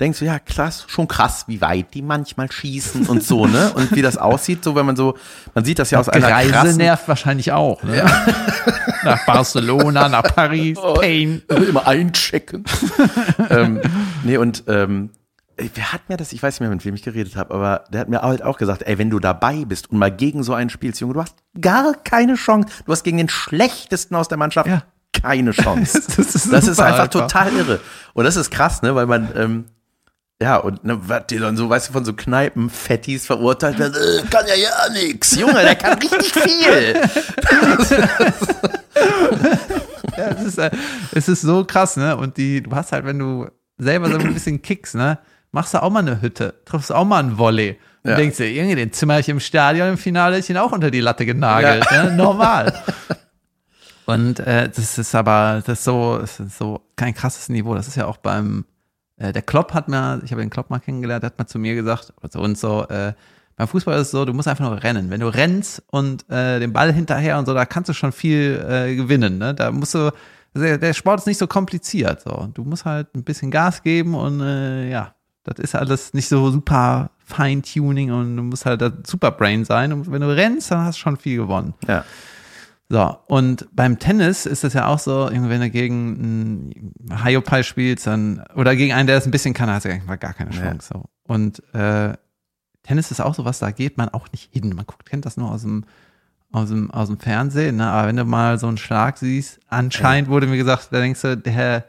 denkst 0.00 0.18
du, 0.18 0.24
ja, 0.24 0.38
krass, 0.38 0.84
schon 0.88 1.08
krass, 1.08 1.44
wie 1.48 1.60
weit 1.60 1.94
die 1.94 2.02
manchmal 2.02 2.50
schießen 2.50 3.06
und 3.06 3.22
so, 3.22 3.46
ne? 3.46 3.72
Und 3.74 3.94
wie 3.94 4.02
das 4.02 4.16
aussieht, 4.16 4.62
so 4.62 4.74
wenn 4.74 4.86
man 4.86 4.96
so, 4.96 5.16
man 5.54 5.64
sieht 5.64 5.78
das 5.78 5.90
ja 5.90 5.98
aus 5.98 6.08
einer 6.08 6.28
Reise 6.28 6.52
krassen, 6.52 6.76
nervt 6.76 7.08
wahrscheinlich 7.08 7.52
auch. 7.52 7.82
Ne? 7.82 8.04
nach 9.04 9.24
Barcelona, 9.26 10.08
nach 10.08 10.22
Paris, 10.22 10.78
Pain. 10.78 11.42
immer 11.48 11.86
einchecken. 11.86 12.64
ähm, 13.50 13.80
nee, 14.24 14.36
und 14.36 14.64
ähm, 14.66 15.10
wer 15.56 15.92
hat 15.92 16.08
mir 16.08 16.16
das, 16.16 16.32
ich 16.32 16.42
weiß 16.42 16.54
nicht 16.54 16.60
mehr, 16.60 16.70
mit 16.70 16.84
wem 16.84 16.94
ich 16.94 17.02
geredet 17.02 17.36
habe, 17.36 17.54
aber 17.54 17.84
der 17.90 18.02
hat 18.02 18.08
mir 18.08 18.20
halt 18.20 18.42
auch 18.42 18.58
gesagt, 18.58 18.82
ey, 18.82 18.98
wenn 18.98 19.10
du 19.10 19.18
dabei 19.18 19.64
bist 19.64 19.90
und 19.90 19.98
mal 19.98 20.10
gegen 20.10 20.42
so 20.42 20.52
einen 20.54 20.70
spielst, 20.70 21.00
Junge, 21.00 21.14
du 21.14 21.22
hast 21.22 21.36
gar 21.60 21.94
keine 21.94 22.34
Chance. 22.34 22.68
Du 22.84 22.92
hast 22.92 23.02
gegen 23.02 23.16
den 23.16 23.28
schlechtesten 23.28 24.14
aus 24.14 24.28
der 24.28 24.38
Mannschaft 24.38 24.68
Ja. 24.68 24.82
Keine 25.22 25.52
Chance. 25.52 26.02
Das 26.16 26.34
ist 26.34 26.52
Das 26.52 26.66
ist 26.68 26.80
einfach 26.80 27.08
total 27.08 27.52
irre. 27.52 27.80
Und 28.14 28.24
das 28.24 28.36
ist 28.36 28.50
krass, 28.50 28.82
ne, 28.82 28.94
weil 28.94 29.06
man, 29.06 29.28
ähm, 29.36 29.64
ja, 30.40 30.56
und 30.56 30.84
ne, 30.84 30.98
was 31.08 31.26
die 31.28 31.38
dann 31.38 31.56
so, 31.56 31.68
weißt 31.70 31.88
du, 31.88 31.92
von 31.92 32.04
so 32.04 32.12
Kneipen-Fettis 32.12 33.26
verurteilt 33.26 33.78
werden, 33.78 33.94
äh, 33.94 34.22
kann 34.28 34.46
ja 34.46 34.54
ja 34.54 34.70
nix. 34.92 35.34
Junge, 35.36 35.54
der 35.62 35.76
kann 35.76 35.98
richtig 35.98 36.32
viel. 36.32 37.00
Ja, 40.16 40.28
es, 40.28 40.44
ist, 40.44 40.58
äh, 40.58 40.70
es 41.12 41.28
ist 41.28 41.42
so 41.42 41.64
krass, 41.64 41.96
ne? 41.98 42.16
Und 42.16 42.38
die, 42.38 42.62
du 42.62 42.70
hast 42.74 42.90
halt, 42.92 43.04
wenn 43.04 43.18
du 43.18 43.48
selber 43.76 44.08
so 44.08 44.16
ein 44.18 44.32
bisschen 44.32 44.62
kickst, 44.62 44.94
ne? 44.94 45.18
Machst 45.52 45.74
du 45.74 45.82
auch 45.82 45.90
mal 45.90 45.98
eine 46.00 46.22
Hütte, 46.22 46.54
triffst 46.64 46.90
auch 46.90 47.04
mal 47.04 47.18
einen 47.18 47.36
Volley. 47.36 47.78
Und 48.02 48.10
Ja. 48.12 48.16
denkst 48.16 48.38
dir, 48.38 48.46
irgendwie 48.46 48.76
den 48.76 48.92
Zimmer 48.92 49.18
ich 49.18 49.28
im 49.28 49.40
Stadion 49.40 49.88
im 49.88 49.98
Finale 49.98 50.38
ist 50.38 50.48
ihn 50.48 50.56
auch 50.56 50.72
unter 50.72 50.90
die 50.90 51.00
Latte 51.00 51.26
genagelt. 51.26 51.84
Ne? 51.90 52.12
Normal. 52.16 52.72
Und 54.06 54.38
äh, 54.40 54.68
das 54.68 54.98
ist 54.98 55.14
aber, 55.14 55.62
das 55.66 55.80
ist 55.80 55.84
so, 55.84 56.18
das 56.18 56.38
ist 56.38 56.58
so 56.58 56.80
kein 56.94 57.12
krasses 57.12 57.48
Niveau. 57.48 57.74
Das 57.74 57.88
ist 57.88 57.96
ja 57.96 58.06
auch 58.06 58.16
beim, 58.16 58.64
äh, 59.16 59.32
der 59.32 59.42
Klopp 59.42 59.74
hat 59.74 59.88
mir, 59.88 60.20
ich 60.24 60.30
habe 60.30 60.42
den 60.42 60.50
Klopp 60.50 60.70
mal 60.70 60.78
kennengelernt, 60.78 61.22
der 61.22 61.30
hat 61.30 61.38
mal 61.38 61.46
zu 61.46 61.58
mir 61.58 61.74
gesagt, 61.74 62.12
oder 62.18 62.30
zu 62.30 62.40
uns 62.40 62.60
so, 62.60 62.86
äh, 62.88 63.12
beim 63.56 63.68
Fußball 63.68 63.96
ist 63.96 64.08
es 64.08 64.10
so, 64.12 64.24
du 64.24 64.32
musst 64.32 64.48
einfach 64.48 64.64
nur 64.64 64.82
rennen. 64.82 65.10
Wenn 65.10 65.20
du 65.20 65.28
rennst 65.28 65.82
und 65.90 66.28
äh, 66.30 66.60
den 66.60 66.72
Ball 66.72 66.92
hinterher 66.92 67.38
und 67.38 67.46
so, 67.46 67.54
da 67.54 67.64
kannst 67.64 67.88
du 67.88 67.94
schon 67.94 68.12
viel 68.12 68.64
äh, 68.68 68.94
gewinnen. 68.94 69.38
Ne? 69.38 69.54
Da 69.54 69.72
musst 69.72 69.94
du, 69.94 70.12
der, 70.54 70.78
der 70.78 70.92
Sport 70.92 71.20
ist 71.20 71.26
nicht 71.26 71.38
so 71.38 71.46
kompliziert. 71.46 72.20
So. 72.20 72.50
Du 72.54 72.64
musst 72.64 72.84
halt 72.84 73.14
ein 73.14 73.24
bisschen 73.24 73.50
Gas 73.50 73.82
geben 73.82 74.14
und 74.14 74.40
äh, 74.40 74.90
ja, 74.90 75.14
das 75.44 75.58
ist 75.58 75.74
alles 75.74 76.12
nicht 76.12 76.28
so 76.28 76.50
super 76.50 77.10
Feintuning 77.24 78.12
und 78.12 78.36
du 78.36 78.42
musst 78.42 78.66
halt 78.66 78.82
das 78.82 78.92
Superbrain 79.06 79.64
sein. 79.64 79.92
Und 79.92 80.10
wenn 80.12 80.20
du 80.20 80.28
rennst, 80.28 80.70
dann 80.70 80.84
hast 80.84 80.98
du 80.98 81.00
schon 81.00 81.16
viel 81.16 81.38
gewonnen. 81.38 81.74
Ja. 81.88 82.04
So, 82.88 83.18
und 83.26 83.66
beim 83.72 83.98
Tennis 83.98 84.46
ist 84.46 84.62
es 84.62 84.72
ja 84.72 84.86
auch 84.86 85.00
so, 85.00 85.28
wenn 85.32 85.60
du 85.60 85.70
gegen 85.70 86.92
einen 87.08 87.24
Hyopai 87.24 87.64
spielst, 87.64 88.06
dann, 88.06 88.44
oder 88.54 88.76
gegen 88.76 88.92
einen, 88.92 89.08
der 89.08 89.16
es 89.16 89.26
ein 89.26 89.32
bisschen 89.32 89.54
kann, 89.54 89.68
hast 89.68 89.84
du 89.84 89.90
eigentlich 89.90 90.06
mal 90.06 90.16
gar 90.16 90.34
keine 90.34 90.50
Chance. 90.50 90.90
So. 90.92 91.04
Und 91.24 91.62
äh, 91.74 92.12
Tennis 92.84 93.10
ist 93.10 93.20
auch 93.20 93.34
so 93.34 93.44
was, 93.44 93.58
da 93.58 93.72
geht 93.72 93.98
man 93.98 94.08
auch 94.10 94.30
nicht 94.30 94.52
hin. 94.52 94.72
Man 94.74 94.86
guckt, 94.86 95.06
kennt 95.06 95.26
das 95.26 95.36
nur 95.36 95.50
aus 95.50 95.62
dem, 95.62 95.84
aus 96.52 96.68
dem, 96.68 96.90
aus 96.92 97.08
dem 97.08 97.18
Fernsehen, 97.18 97.76
ne? 97.76 97.86
aber 97.88 98.08
wenn 98.08 98.16
du 98.16 98.24
mal 98.24 98.58
so 98.58 98.68
einen 98.68 98.78
Schlag 98.78 99.18
siehst, 99.18 99.58
anscheinend 99.68 100.30
wurde 100.30 100.46
mir 100.46 100.56
gesagt, 100.56 100.88
da 100.92 101.00
denkst 101.00 101.22
du, 101.22 101.36
der, 101.36 101.84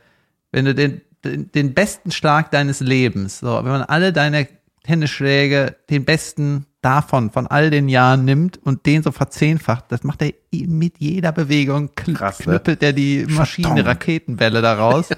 wenn 0.52 0.66
du 0.66 0.74
den, 0.74 1.02
den, 1.24 1.52
den 1.52 1.74
besten 1.76 2.12
Schlag 2.12 2.50
deines 2.50 2.80
Lebens, 2.80 3.40
so, 3.40 3.56
wenn 3.56 3.72
man 3.72 3.84
alle 3.84 4.14
deine 4.14 4.48
Tennisschläge, 4.84 5.76
den 5.92 6.06
besten 6.06 6.66
davon, 6.88 7.32
von 7.32 7.48
all 7.48 7.70
den 7.70 7.90
Jahren 7.90 8.24
nimmt 8.26 8.58
und 8.64 8.86
den 8.86 9.04
so 9.04 9.12
verzehnfacht, 9.12 9.86
das 9.90 10.04
macht 10.04 10.22
er 10.22 10.32
mit 10.52 11.00
jeder 11.00 11.32
Bewegung, 11.34 11.94
kn 11.96 12.14
Krass, 12.16 12.40
ne? 12.40 12.46
knüppelt 12.46 12.82
er 12.82 12.94
die 12.94 13.26
Maschine, 13.28 13.68
Verdammt. 13.68 13.88
Raketenbälle 13.90 14.62
da 14.62 14.74
raus. 14.76 15.10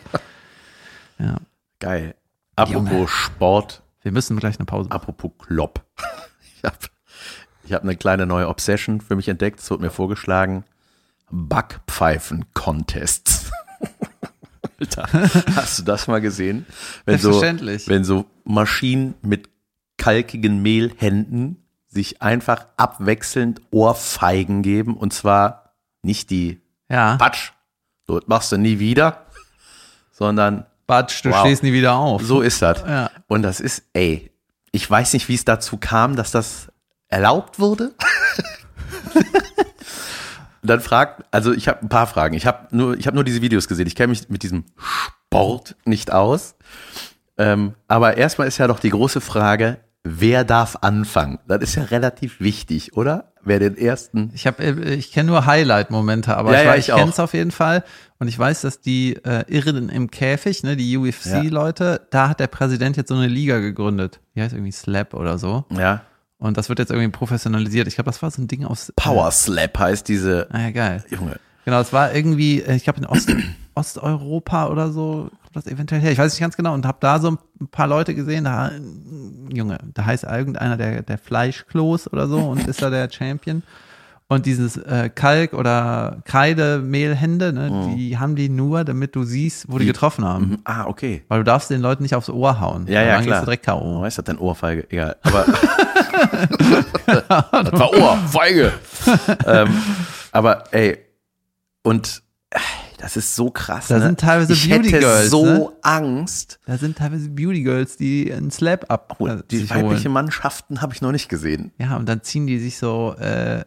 ja. 1.19 1.37
Geil. 1.79 2.15
Apropos 2.55 2.89
Junge. 2.91 3.07
Sport, 3.07 3.83
Wir 4.01 4.11
müssen 4.11 4.37
gleich 4.37 4.57
eine 4.57 4.65
Pause 4.65 4.89
machen. 4.89 5.01
apropos 5.01 5.31
Klopp. 5.37 5.85
Ich 6.57 6.63
habe 6.65 6.75
ich 7.63 7.71
hab 7.73 7.83
eine 7.83 7.95
kleine 7.95 8.25
neue 8.25 8.49
Obsession 8.49 8.99
für 8.99 9.15
mich 9.15 9.29
entdeckt. 9.29 9.61
Es 9.61 9.71
wurde 9.71 9.83
mir 9.83 9.91
vorgeschlagen. 9.91 10.65
Backpfeifen-Contests. 11.31 13.49
Alter, 14.79 15.07
hast 15.55 15.79
du 15.79 15.83
das 15.83 16.07
mal 16.07 16.19
gesehen? 16.19 16.65
Wenn 17.05 17.17
so, 17.19 17.31
Selbstverständlich. 17.31 17.87
wenn 17.87 18.03
so 18.03 18.25
Maschinen 18.43 19.13
mit 19.21 19.47
kalkigen 19.97 20.61
Mehlhänden 20.61 21.58
sich 21.89 22.21
einfach 22.21 22.65
abwechselnd 22.77 23.61
Ohrfeigen 23.71 24.61
geben 24.61 24.95
und 24.95 25.11
zwar 25.13 25.73
nicht 26.03 26.29
die 26.29 26.61
Ja, 26.89 27.17
Patsch, 27.17 27.51
so 28.07 28.21
machst 28.27 28.51
du 28.51 28.57
nie 28.57 28.79
wieder, 28.79 29.25
sondern 30.11 30.65
Batsch, 30.87 31.23
du 31.25 31.31
Wow. 31.31 31.39
stehst 31.41 31.63
nie 31.63 31.73
wieder 31.73 31.95
auf. 31.95 32.21
so 32.23 32.41
ist 32.41 32.61
das. 32.61 32.81
Ja. 32.87 33.09
Und 33.27 33.41
das 33.43 33.59
ist, 33.59 33.83
ey, 33.93 34.31
ich 34.71 34.89
weiß 34.89 35.13
nicht, 35.13 35.27
wie 35.29 35.35
es 35.35 35.45
dazu 35.45 35.77
kam, 35.77 36.15
dass 36.15 36.31
das 36.31 36.67
erlaubt 37.07 37.59
wurde. 37.59 37.93
Dann 40.61 40.81
fragt, 40.81 41.23
also 41.31 41.53
ich 41.53 41.67
habe 41.67 41.81
ein 41.81 41.89
paar 41.89 42.05
Fragen. 42.07 42.35
Ich 42.35 42.45
habe 42.45 42.67
nur, 42.75 42.97
ich 42.97 43.07
habe 43.07 43.15
nur 43.15 43.23
diese 43.23 43.41
Videos 43.41 43.67
gesehen. 43.67 43.87
Ich 43.87 43.95
kenne 43.95 44.09
mich 44.09 44.27
mit 44.29 44.43
diesem 44.43 44.65
Sport 44.77 45.75
nicht 45.85 46.11
aus. 46.11 46.55
Ähm, 47.37 47.75
aber 47.87 48.17
erstmal 48.17 48.47
ist 48.47 48.57
ja 48.57 48.67
doch 48.67 48.79
die 48.79 48.89
große 48.89 49.21
Frage, 49.21 49.79
wer 50.03 50.43
darf 50.43 50.77
anfangen? 50.81 51.39
Das 51.47 51.61
ist 51.61 51.75
ja 51.75 51.83
relativ 51.83 52.39
wichtig, 52.39 52.95
oder? 52.95 53.33
Wer 53.43 53.59
den 53.59 53.77
ersten. 53.77 54.31
Ich 54.33 54.45
habe, 54.47 54.63
ich 54.63 55.11
kenne 55.11 55.29
nur 55.31 55.45
Highlight-Momente, 55.45 56.35
aber 56.35 56.51
Ja, 56.53 56.59
ich, 56.59 56.65
ja, 56.65 56.71
weiß- 56.73 56.77
ich 56.79 56.89
ich 56.89 56.95
kenne 56.95 57.09
es 57.11 57.19
auf 57.19 57.33
jeden 57.33 57.51
Fall. 57.51 57.83
Und 58.19 58.27
ich 58.27 58.37
weiß, 58.37 58.61
dass 58.61 58.81
die 58.81 59.15
äh, 59.23 59.45
Irren 59.47 59.87
im 59.89 60.11
Käfig, 60.11 60.63
ne, 60.63 60.75
die 60.75 60.97
UFC-Leute, 60.97 62.01
da 62.11 62.29
hat 62.29 62.39
der 62.41 62.47
Präsident 62.47 62.97
jetzt 62.97 63.07
so 63.09 63.15
eine 63.15 63.27
Liga 63.27 63.59
gegründet. 63.59 64.19
Die 64.35 64.41
heißt 64.41 64.53
irgendwie 64.53 64.71
Slap 64.73 65.13
oder 65.13 65.37
so. 65.37 65.63
Ja. 65.71 66.01
Und 66.37 66.57
das 66.57 66.67
wird 66.69 66.79
jetzt 66.79 66.91
irgendwie 66.91 67.09
professionalisiert. 67.11 67.87
Ich 67.87 67.95
glaube, 67.95 68.09
das 68.09 68.21
war 68.21 68.29
so 68.31 68.41
ein 68.41 68.47
Ding 68.47 68.65
aus 68.65 68.91
Power 68.95 69.31
Slap 69.31 69.77
heißt 69.79 70.07
diese. 70.07 70.47
Ah, 70.51 70.59
ja, 70.61 70.71
geil. 70.71 71.03
Junge. 71.09 71.39
Genau, 71.65 71.79
es 71.81 71.93
war 71.93 72.13
irgendwie, 72.13 72.61
äh, 72.61 72.75
ich 72.75 72.83
glaube 72.83 72.99
in 72.99 73.05
Ost, 73.05 73.29
Osteuropa 73.75 74.67
oder 74.67 74.91
so, 74.91 75.29
kommt 75.53 75.65
das 75.65 75.71
eventuell 75.71 76.01
her. 76.01 76.11
Ich 76.11 76.17
weiß 76.17 76.33
nicht 76.33 76.41
ganz 76.41 76.55
genau 76.57 76.73
und 76.73 76.85
habe 76.85 76.97
da 77.01 77.19
so 77.19 77.31
ein 77.31 77.67
paar 77.69 77.87
Leute 77.87 78.13
gesehen, 78.15 78.45
da, 78.45 78.71
Junge, 79.51 79.77
da 79.93 80.05
heißt 80.05 80.23
irgendeiner 80.25 80.77
der, 80.77 81.01
der 81.01 81.17
Fleischkloß 81.17 82.11
oder 82.13 82.27
so 82.27 82.37
und 82.39 82.67
ist 82.67 82.81
da 82.81 82.89
der 82.89 83.09
Champion. 83.11 83.63
Und 84.31 84.45
dieses 84.45 84.77
äh, 84.77 85.09
Kalk- 85.09 85.53
oder 85.55 86.17
Kreidemehlhände, 86.25 87.51
ne, 87.51 87.71
Mhm. 87.71 87.95
die 87.97 88.19
haben 88.19 88.35
die 88.35 88.47
nur, 88.47 88.83
damit 88.83 89.15
du 89.15 89.23
siehst, 89.23 89.65
wo 89.71 89.79
die 89.79 89.87
getroffen 89.87 90.23
haben. 90.23 90.49
Mhm. 90.49 90.57
Ah, 90.65 90.85
okay. 90.85 91.23
Weil 91.29 91.39
du 91.39 91.45
darfst 91.45 91.71
den 91.71 91.81
Leuten 91.81 92.03
nicht 92.03 92.13
aufs 92.13 92.29
Ohr 92.29 92.59
hauen. 92.59 92.85
Ja, 92.87 93.01
ja, 93.01 93.15
dann 93.15 93.23
klar. 93.23 93.39
gehst 93.39 93.41
du 93.41 93.45
direkt 93.45 93.67
Oh, 93.69 94.01
K.O. 94.01 94.05
ist 94.05 94.19
das 94.19 94.25
denn 94.25 94.37
Ohrfeige? 94.37 94.85
Egal. 94.91 95.15
Aber 95.23 95.45
das 97.63 97.79
war 97.79 97.91
Ohrfeige. 97.93 98.71
ähm, 99.47 99.69
aber 100.31 100.63
ey, 100.73 100.97
und 101.83 102.21
äh, 102.51 102.59
das 102.99 103.15
ist 103.15 103.35
so 103.35 103.49
krass. 103.49 103.87
Da 103.87 103.97
ne? 103.97 104.07
sind 104.07 104.19
teilweise 104.19 104.53
ich 104.53 104.69
Beauty 104.69 104.89
hätte 104.89 104.99
Girls, 104.99 105.29
so 105.29 105.45
ne? 105.45 105.69
Angst. 105.81 106.59
Da 106.65 106.77
sind 106.77 106.97
teilweise 106.97 107.29
Beauty 107.29 107.63
Girls, 107.63 107.95
die 107.95 108.31
einen 108.31 108.51
Slap 108.51 108.91
ab 108.91 109.15
Oh, 109.19 109.27
äh, 109.27 109.41
die 109.49 109.59
sich 109.59 109.69
weibliche 109.69 110.05
holen. 110.05 110.13
Mannschaften 110.13 110.81
habe 110.81 110.93
ich 110.93 111.01
noch 111.01 111.13
nicht 111.13 111.29
gesehen. 111.29 111.71
Ja, 111.77 111.95
und 111.95 112.07
dann 112.07 112.23
ziehen 112.23 112.45
die 112.45 112.59
sich 112.59 112.77
so 112.77 113.15
äh, 113.19 113.61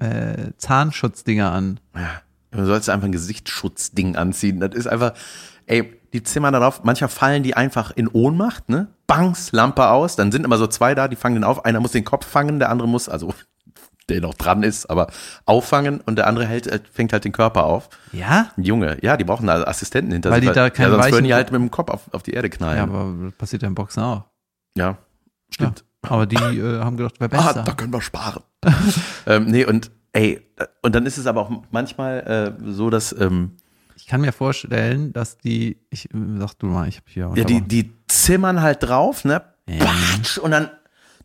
äh, 0.00 0.52
Zahnschutzdinger 0.58 1.52
an. 1.52 1.78
Ja, 1.94 2.20
du 2.50 2.66
sollst 2.66 2.90
einfach 2.90 3.06
ein 3.06 3.12
Gesichtsschutzding 3.12 4.16
anziehen. 4.16 4.58
Das 4.58 4.74
ist 4.74 4.88
einfach, 4.88 5.14
ey, 5.66 6.00
die 6.12 6.24
zimmern 6.24 6.52
darauf, 6.52 6.82
manchmal 6.82 7.10
fallen 7.10 7.44
die 7.44 7.56
einfach 7.56 7.92
in 7.92 8.08
Ohnmacht, 8.08 8.68
ne? 8.68 8.88
Bangs, 9.06 9.52
Lampe 9.52 9.88
aus, 9.88 10.16
dann 10.16 10.32
sind 10.32 10.44
immer 10.44 10.58
so 10.58 10.66
zwei 10.66 10.94
da, 10.94 11.08
die 11.08 11.16
fangen 11.16 11.36
den 11.36 11.44
auf. 11.44 11.64
Einer 11.64 11.80
muss 11.80 11.92
den 11.92 12.04
Kopf 12.04 12.26
fangen, 12.26 12.58
der 12.58 12.70
andere 12.70 12.88
muss, 12.88 13.08
also 13.08 13.34
der 14.08 14.20
noch 14.20 14.34
dran 14.34 14.62
ist, 14.62 14.86
aber 14.90 15.08
auffangen 15.46 16.00
und 16.00 16.16
der 16.16 16.26
andere 16.26 16.46
hält, 16.46 16.66
äh, 16.66 16.80
fängt 16.92 17.12
halt 17.12 17.24
den 17.24 17.32
Körper 17.32 17.64
auf. 17.64 17.88
Ja? 18.12 18.50
Junge, 18.56 18.98
ja, 19.02 19.16
die 19.16 19.24
brauchen 19.24 19.46
da 19.46 19.62
Assistenten 19.64 20.12
hinter 20.12 20.30
Weil 20.30 20.40
sich, 20.40 20.50
die 20.50 20.54
da 20.54 20.70
keine 20.70 20.90
ja, 20.90 20.96
sonst 21.00 21.12
würden 21.12 21.24
die 21.24 21.34
halt 21.34 21.50
mit 21.52 21.60
dem 21.60 21.70
Kopf 21.70 21.90
auf, 21.90 22.02
auf 22.12 22.22
die 22.22 22.32
Erde 22.32 22.48
Ja, 22.48 22.56
knallen. 22.56 22.80
aber 22.80 23.14
das 23.26 23.32
passiert 23.34 23.62
ja 23.62 23.68
im 23.68 23.74
Boxen 23.74 24.02
auch. 24.02 24.24
Ja, 24.76 24.98
stimmt. 25.50 25.84
Ja. 26.04 26.10
Aber 26.10 26.26
die 26.26 26.36
äh, 26.36 26.80
haben 26.80 26.96
gedacht, 26.96 27.14
wer 27.18 27.32
Ah, 27.32 27.46
besser. 27.46 27.62
da 27.64 27.72
können 27.72 27.92
wir 27.92 28.02
sparen. 28.02 28.42
ähm, 29.26 29.46
nee, 29.46 29.64
und 29.64 29.90
ey, 30.12 30.40
und 30.82 30.94
dann 30.94 31.06
ist 31.06 31.16
es 31.16 31.26
aber 31.26 31.40
auch 31.40 31.50
manchmal 31.70 32.56
äh, 32.60 32.70
so, 32.72 32.90
dass 32.90 33.12
ähm, 33.18 33.56
ich 33.96 34.06
kann 34.06 34.20
mir 34.20 34.32
vorstellen, 34.32 35.14
dass 35.14 35.38
die, 35.38 35.78
ich 35.88 36.12
äh, 36.12 36.18
sag 36.38 36.54
du 36.58 36.66
mal, 36.66 36.88
ich 36.88 36.96
habe 36.96 37.06
hier 37.08 37.32
ja, 37.36 37.44
die, 37.44 37.62
die 37.62 37.90
zimmern 38.06 38.60
halt 38.60 38.82
drauf, 38.82 39.24
ne? 39.24 39.42
Batsch, 39.66 40.36
und 40.36 40.50
dann 40.50 40.68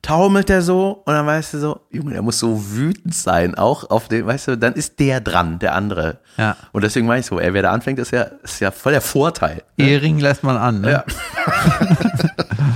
taumelt 0.01 0.49
der 0.49 0.61
so 0.61 1.03
und 1.05 1.13
dann 1.13 1.25
weißt 1.25 1.53
du 1.53 1.59
so, 1.59 1.81
Junge, 1.91 2.13
der 2.13 2.21
muss 2.21 2.39
so 2.39 2.71
wütend 2.71 3.13
sein, 3.13 3.55
auch 3.55 3.89
auf 3.89 4.07
den, 4.07 4.25
weißt 4.25 4.47
du, 4.49 4.57
dann 4.57 4.73
ist 4.73 4.99
der 4.99 5.21
dran, 5.21 5.59
der 5.59 5.75
andere. 5.75 6.19
Ja. 6.37 6.55
Und 6.71 6.83
deswegen 6.83 7.05
meine 7.07 7.19
ich 7.19 7.25
so, 7.25 7.39
ey, 7.39 7.53
wer 7.53 7.61
da 7.63 7.71
anfängt, 7.71 7.99
ist 7.99 8.11
ja, 8.11 8.23
ist 8.43 8.59
ja 8.59 8.71
voll 8.71 8.93
der 8.93 9.01
Vorteil. 9.01 9.63
Ehering 9.77 10.19
lässt 10.19 10.43
man 10.43 10.57
an, 10.57 10.81
ne? 10.81 10.91
Ja. 10.91 11.03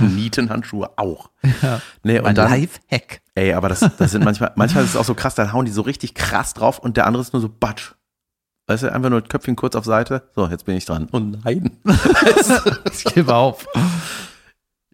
Nietenhandschuhe 0.00 0.90
auch. 0.96 1.30
Nee, 2.02 2.18
und 2.18 2.26
Ein 2.26 2.34
dann, 2.34 2.50
Lifehack. 2.50 3.20
ey, 3.34 3.54
aber 3.54 3.68
das, 3.68 3.80
das 3.98 4.10
sind 4.10 4.24
manchmal, 4.24 4.52
manchmal 4.56 4.84
ist 4.84 4.90
es 4.90 4.96
auch 4.96 5.04
so 5.04 5.14
krass, 5.14 5.34
dann 5.34 5.52
hauen 5.52 5.64
die 5.64 5.72
so 5.72 5.82
richtig 5.82 6.14
krass 6.14 6.54
drauf 6.54 6.78
und 6.78 6.96
der 6.96 7.06
andere 7.06 7.22
ist 7.22 7.32
nur 7.32 7.42
so 7.42 7.48
Batsch. 7.48 7.92
Weißt 8.66 8.82
du, 8.82 8.92
einfach 8.92 9.10
nur 9.10 9.20
Köpfchen 9.22 9.56
kurz 9.56 9.76
auf 9.76 9.84
Seite. 9.84 10.22
So, 10.34 10.46
jetzt 10.46 10.64
bin 10.64 10.74
ich 10.76 10.86
dran. 10.86 11.08
Oh 11.12 11.18
nein. 11.18 11.76
Ich 12.94 13.04
gebe 13.14 13.34
auf. 13.34 13.66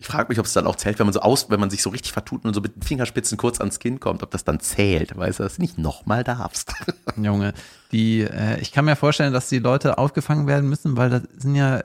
Ich 0.01 0.07
frage 0.07 0.31
mich, 0.31 0.39
ob 0.39 0.47
es 0.47 0.55
dann 0.55 0.67
auch 0.67 0.77
zählt, 0.77 0.99
wenn 0.99 1.07
man 1.07 1.13
so 1.13 1.21
aus, 1.21 1.51
wenn 1.51 1.61
man 1.61 1.69
sich 1.69 1.83
so 1.83 1.91
richtig 1.91 2.13
vertut 2.13 2.47
und 2.47 2.55
so 2.55 2.63
mit 2.63 2.75
den 2.75 2.83
Fingerspitzen 2.83 3.37
kurz 3.37 3.61
ans 3.61 3.79
Kinn 3.79 4.01
kommt, 4.01 4.23
ob 4.23 4.31
das 4.31 4.45
dann 4.45 4.59
zählt. 4.59 5.15
Weißt 5.15 5.39
du, 5.39 5.43
dass 5.43 5.57
du 5.57 5.61
nicht 5.61 5.77
nochmal 5.77 6.25
darfst. 6.25 6.73
Junge, 7.17 7.53
die, 7.93 8.23
äh, 8.23 8.59
ich 8.61 8.73
kann 8.73 8.87
mir 8.87 8.97
vorstellen, 8.97 9.35
dass 9.35 9.51
die 9.51 9.59
Leute 9.59 9.99
aufgefangen 9.99 10.47
werden 10.47 10.71
müssen, 10.71 10.97
weil 10.97 11.11
das 11.11 11.23
sind 11.37 11.55
ja, 11.55 11.83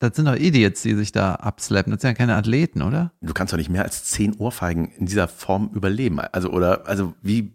das 0.00 0.16
sind 0.16 0.26
doch 0.26 0.36
Idiots, 0.36 0.82
die 0.82 0.94
sich 0.94 1.12
da 1.12 1.36
abslappen. 1.36 1.90
Das 1.92 2.02
sind 2.02 2.10
ja 2.10 2.14
keine 2.14 2.36
Athleten, 2.36 2.82
oder? 2.82 3.12
Du 3.22 3.32
kannst 3.32 3.54
doch 3.54 3.58
nicht 3.58 3.70
mehr 3.70 3.84
als 3.84 4.04
zehn 4.04 4.34
Ohrfeigen 4.34 4.92
in 4.92 5.06
dieser 5.06 5.26
Form 5.26 5.70
überleben. 5.72 6.20
Also, 6.20 6.50
oder, 6.50 6.86
also 6.86 7.14
wie 7.22 7.54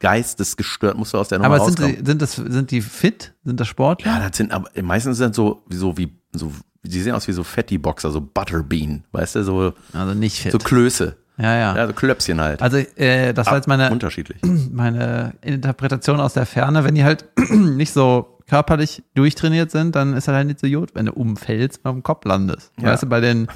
geistesgestört 0.00 0.98
musst 0.98 1.14
du 1.14 1.18
aus 1.18 1.28
der 1.28 1.38
Nummer 1.38 1.54
Aber 1.54 1.64
sind 1.64 1.80
rauskommen. 1.80 2.04
die, 2.04 2.10
sind 2.10 2.20
das, 2.20 2.34
sind 2.36 2.70
die 2.70 2.82
fit? 2.82 3.32
Sind 3.42 3.58
das 3.58 3.68
Sportler? 3.68 4.12
Ja, 4.12 4.28
das 4.28 4.36
sind 4.36 4.52
aber 4.52 4.68
meistens 4.82 5.16
sind 5.16 5.34
so, 5.34 5.64
so 5.70 5.96
wie, 5.96 6.12
so, 6.34 6.52
die 6.82 7.00
sehen 7.00 7.14
aus 7.14 7.26
wie 7.28 7.32
so 7.32 7.42
Fatty-Boxer, 7.44 8.10
so 8.10 8.20
Butterbean, 8.20 9.04
weißt 9.12 9.36
du, 9.36 9.44
so, 9.44 9.72
Also 9.92 10.14
nicht 10.14 10.40
fit. 10.40 10.52
so 10.52 10.58
Klöße. 10.58 11.16
ja, 11.38 11.54
ja. 11.56 11.76
Ja, 11.76 11.86
so 11.86 11.92
Klöpschen 11.92 12.40
halt. 12.40 12.60
Also, 12.62 12.76
äh, 12.76 13.32
das 13.32 13.46
war 13.46 13.56
jetzt 13.56 13.66
meine, 13.68 13.90
Unterschiedlich. 13.90 14.38
meine 14.72 15.34
Interpretation 15.40 16.20
aus 16.20 16.34
der 16.34 16.46
Ferne. 16.46 16.84
Wenn 16.84 16.94
die 16.94 17.04
halt 17.04 17.24
nicht 17.50 17.92
so 17.92 18.38
körperlich 18.46 19.02
durchtrainiert 19.14 19.70
sind, 19.70 19.96
dann 19.96 20.14
ist 20.14 20.28
das 20.28 20.34
halt 20.34 20.46
nicht 20.46 20.60
so 20.60 20.68
gut, 20.68 20.94
wenn 20.94 21.06
du 21.06 21.12
umfällst 21.12 21.80
und 21.82 21.88
auf 21.88 21.94
dem 21.96 22.02
Kopf 22.02 22.24
landest. 22.26 22.72
Ja. 22.78 22.88
Weißt 22.90 23.02
du, 23.04 23.06
bei 23.08 23.20
den, 23.20 23.48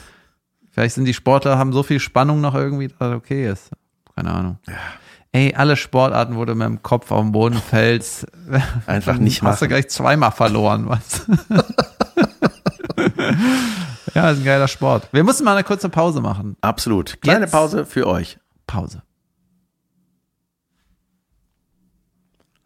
vielleicht 0.70 0.94
sind 0.94 1.04
die 1.04 1.12
Sportler, 1.14 1.58
haben 1.58 1.72
so 1.74 1.82
viel 1.82 2.00
Spannung 2.00 2.40
noch 2.40 2.54
irgendwie, 2.54 2.88
dass 2.88 2.98
das 2.98 3.14
okay 3.14 3.50
ist. 3.50 3.70
Keine 4.16 4.30
Ahnung. 4.32 4.58
Ey, 5.30 5.54
alle 5.54 5.76
Sportarten, 5.76 6.36
wo 6.36 6.44
du 6.46 6.54
mit 6.54 6.66
dem 6.66 6.82
Kopf 6.82 7.10
auf 7.10 7.20
den 7.20 7.32
Boden 7.32 7.56
fällst, 7.60 8.26
Einfach 8.86 9.18
nicht 9.18 9.42
hast 9.42 9.60
du 9.60 9.66
machen. 9.66 9.68
gleich 9.68 9.88
zweimal 9.90 10.32
verloren, 10.32 10.88
weißt 10.88 11.26
du? 11.28 11.62
Ja, 14.14 14.30
ist 14.30 14.38
ein 14.38 14.44
geiler 14.44 14.68
Sport. 14.68 15.08
Wir 15.12 15.22
mussten 15.22 15.44
mal 15.44 15.52
eine 15.54 15.64
kurze 15.64 15.88
Pause 15.90 16.20
machen. 16.20 16.56
Absolut. 16.60 17.20
Kleine 17.20 17.42
Jetzt- 17.42 17.52
Pause 17.52 17.84
für 17.86 18.06
euch. 18.06 18.38
Pause. 18.66 19.02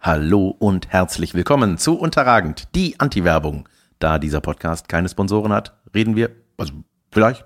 Hallo 0.00 0.54
und 0.58 0.88
herzlich 0.88 1.34
willkommen 1.34 1.78
zu 1.78 1.98
Unterragend, 1.98 2.68
die 2.74 2.98
Anti-Werbung. 2.98 3.68
Da 3.98 4.18
dieser 4.18 4.40
Podcast 4.40 4.88
keine 4.88 5.08
Sponsoren 5.08 5.52
hat, 5.52 5.76
reden 5.94 6.16
wir, 6.16 6.30
also 6.58 6.72
vielleicht, 7.12 7.44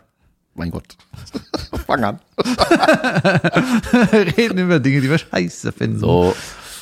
mein 0.54 0.70
Gott, 0.70 0.96
fang 1.86 2.02
an. 2.04 2.20
Reden 4.12 4.58
über 4.58 4.80
Dinge, 4.80 5.02
die 5.02 5.10
wir 5.10 5.18
scheiße 5.18 5.72
finden. 5.72 5.98
So, 5.98 6.34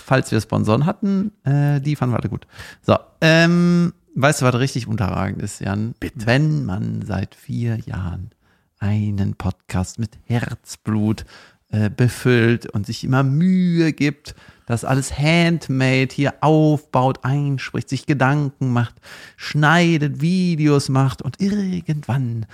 Falls 0.07 0.30
wir 0.30 0.40
Sponsoren 0.40 0.84
hatten, 0.86 1.32
äh, 1.45 1.80
die 1.80 1.97
fanden 1.97 2.14
wir 2.14 2.18
alle 2.20 2.28
gut. 2.28 2.47
So, 2.82 2.97
ähm, 3.20 3.95
weißt 4.15 4.41
du, 4.41 4.47
was 4.47 4.55
richtig 4.57 4.87
unterragend 4.87 5.43
ist, 5.43 5.61
Jan? 5.61 5.95
Bitte. 5.99 6.27
Wenn 6.27 6.65
man 6.65 7.03
seit 7.03 7.35
vier 7.35 7.79
Jahren 7.87 8.31
einen 8.79 9.35
Podcast 9.35 9.99
mit 9.99 10.19
Herzblut 10.25 11.25
äh, 11.71 11.91
befüllt 11.91 12.67
und 12.67 12.87
sich 12.87 13.05
immer 13.05 13.23
Mühe 13.23 13.93
gibt, 13.93 14.35
das 14.67 14.85
alles 14.85 15.19
handmade 15.19 16.15
hier 16.15 16.35
aufbaut, 16.41 17.25
einspricht, 17.25 17.89
sich 17.89 18.07
Gedanken 18.07 18.73
macht, 18.73 18.95
schneidet, 19.37 20.21
Videos 20.21 20.89
macht 20.89 21.23
und 21.23 21.41
irgendwann 21.41 22.47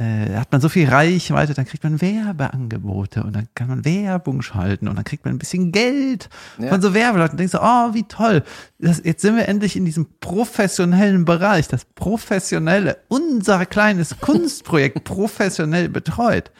äh, 0.00 0.34
hat 0.34 0.50
man 0.50 0.62
so 0.62 0.70
viel 0.70 0.88
Reichweite, 0.88 1.52
dann 1.52 1.66
kriegt 1.66 1.84
man 1.84 2.00
Werbeangebote 2.00 3.22
und 3.22 3.36
dann 3.36 3.48
kann 3.54 3.68
man 3.68 3.84
Werbung 3.84 4.40
schalten 4.40 4.88
und 4.88 4.96
dann 4.96 5.04
kriegt 5.04 5.26
man 5.26 5.34
ein 5.34 5.38
bisschen 5.38 5.72
Geld 5.72 6.30
von 6.56 6.80
so 6.80 6.94
Werbeleuten. 6.94 7.32
Und 7.32 7.40
denkst 7.40 7.52
du, 7.52 7.58
oh, 7.60 7.92
wie 7.92 8.04
toll. 8.04 8.42
Das, 8.78 9.02
jetzt 9.04 9.20
sind 9.20 9.36
wir 9.36 9.46
endlich 9.46 9.76
in 9.76 9.84
diesem 9.84 10.06
professionellen 10.20 11.26
Bereich, 11.26 11.68
das 11.68 11.84
professionelle, 11.84 12.96
unser 13.08 13.66
kleines 13.66 14.18
Kunstprojekt 14.20 15.04
professionell 15.04 15.90
betreut. 15.90 16.50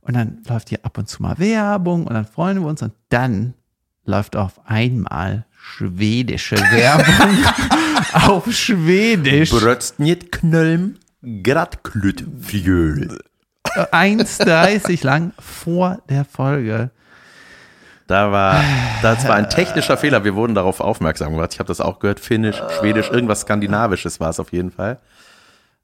Und 0.00 0.16
dann 0.16 0.38
läuft 0.48 0.70
hier 0.70 0.84
ab 0.84 0.98
und 0.98 1.08
zu 1.08 1.22
mal 1.22 1.38
Werbung 1.38 2.06
und 2.08 2.14
dann 2.14 2.26
freuen 2.26 2.60
wir 2.60 2.66
uns 2.66 2.82
und 2.82 2.92
dann 3.10 3.54
läuft 4.04 4.34
auf 4.34 4.60
einmal 4.66 5.46
schwedische 5.54 6.56
Werbung 6.56 7.38
auf 8.12 8.50
Schwedisch. 8.52 9.50
Bröstnjet 9.50 10.32
Knölm, 10.32 10.96
Grattklut 11.42 12.24
Fjöl. 12.40 13.18
1,30 13.66 15.04
lang 15.04 15.32
vor 15.38 16.00
der 16.08 16.24
Folge. 16.24 16.90
Da 18.06 18.32
war, 18.32 18.60
das 19.02 19.28
war 19.28 19.36
ein 19.36 19.48
technischer 19.48 19.96
Fehler. 19.96 20.24
Wir 20.24 20.34
wurden 20.34 20.54
darauf 20.54 20.80
aufmerksam 20.80 21.32
gemacht. 21.32 21.50
Ich 21.52 21.60
habe 21.60 21.68
das 21.68 21.80
auch 21.80 22.00
gehört. 22.00 22.18
Finnisch, 22.18 22.60
Schwedisch, 22.78 23.08
irgendwas 23.10 23.42
Skandinavisches 23.42 24.18
war 24.18 24.30
es 24.30 24.40
auf 24.40 24.52
jeden 24.52 24.72
Fall. 24.72 24.98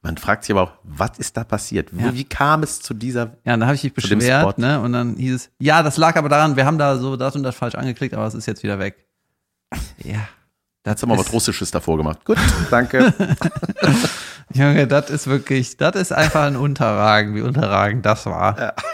Man 0.03 0.17
fragt 0.17 0.45
sich 0.45 0.53
aber 0.53 0.63
auch, 0.63 0.73
was 0.83 1.19
ist 1.19 1.37
da 1.37 1.45
passiert? 1.45 1.91
Wie, 1.93 2.03
Ja. 2.05 2.15
wie 2.15 2.25
kam 2.25 2.63
es 2.63 2.81
zu 2.81 2.95
dieser? 2.95 3.37
Ja, 3.45 3.57
da 3.57 3.67
habe 3.67 3.77
ich 3.77 3.85
mich 3.85 3.95
beschwert, 3.95 4.59
ne? 4.59 4.81
Und 4.81 4.93
dann 4.93 5.17
hieß 5.17 5.35
es, 5.35 5.51
ja, 5.59 5.83
das 5.83 5.97
lag 5.97 6.17
aber 6.17 6.29
daran, 6.29 6.57
wir 6.57 6.65
haben 6.67 6.79
da 6.79 6.97
so 6.97 7.17
das 7.17 7.37
und 7.37 7.43
das 7.45 7.55
falsch 7.55 7.75
angeklickt, 7.77 8.15
aber 8.15 8.27
es 8.27 8.35
ist 8.35 8.47
jetzt 8.47 8.63
wieder 8.63 8.79
weg. 8.79 9.07
Ja. 10.03 10.29
Das 10.83 10.93
Jetzt 10.93 11.03
haben 11.03 11.11
wir 11.11 11.15
ist, 11.15 11.27
was 11.27 11.33
Russisches 11.33 11.71
davor 11.71 11.97
gemacht. 11.97 12.25
Gut, 12.25 12.39
danke. 12.71 13.13
Junge, 14.53 14.87
das 14.87 15.11
ist 15.11 15.27
wirklich, 15.27 15.77
das 15.77 15.97
ist 15.97 16.13
einfach 16.13 16.45
ein 16.45 16.57
Unterragen, 16.57 17.35
wie 17.35 17.41
unterragend 17.43 18.05
das 18.07 18.27
war. 18.27 18.75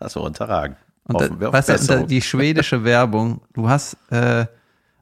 Das 0.00 0.16
war 0.16 0.24
unterragend. 0.24 0.76
Und 1.04 1.18
wir 1.18 1.28
da, 1.28 1.48
auf 1.48 1.54
weißt 1.54 1.68
du, 1.68 1.72
Besserung. 1.74 2.06
die 2.08 2.20
schwedische 2.20 2.84
Werbung, 2.84 3.40
du 3.54 3.70
hast, 3.70 3.96
äh, 4.10 4.44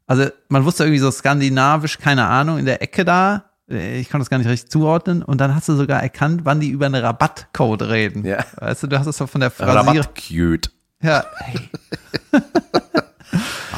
also 0.07 0.27
man 0.49 0.65
wusste 0.65 0.85
irgendwie 0.85 1.01
so 1.01 1.11
skandinavisch, 1.11 1.99
keine 1.99 2.27
Ahnung, 2.27 2.59
in 2.59 2.67
der 2.67 2.83
Ecke 2.83 3.05
da, 3.05 3.47
äh, 3.69 3.99
ich 3.99 4.11
konnte 4.11 4.23
das 4.23 4.31
gar 4.31 4.39
nicht 4.39 4.47
richtig 4.49 4.71
zuordnen 4.71 5.25
und 5.25 5.41
dann 5.41 5.57
hast 5.57 5.69
du 5.69 5.75
sogar 5.75 6.03
erkannt, 6.03 6.43
wann 6.45 6.61
die 6.61 6.69
über 6.69 6.87
einen 6.87 7.03
Rabattcode 7.03 7.83
reden. 7.83 8.25
Ja. 8.25 8.45
Weißt 8.57 8.85
du, 8.85 8.87
du 8.87 8.99
hast 8.99 9.09
es 9.09 9.17
so 9.17 9.27
von 9.27 9.41
der 9.41 9.51
Phrasierung. 9.51 9.89
Rabattcute. 9.89 10.71
Ja, 11.03 11.25
hey. 11.39 11.69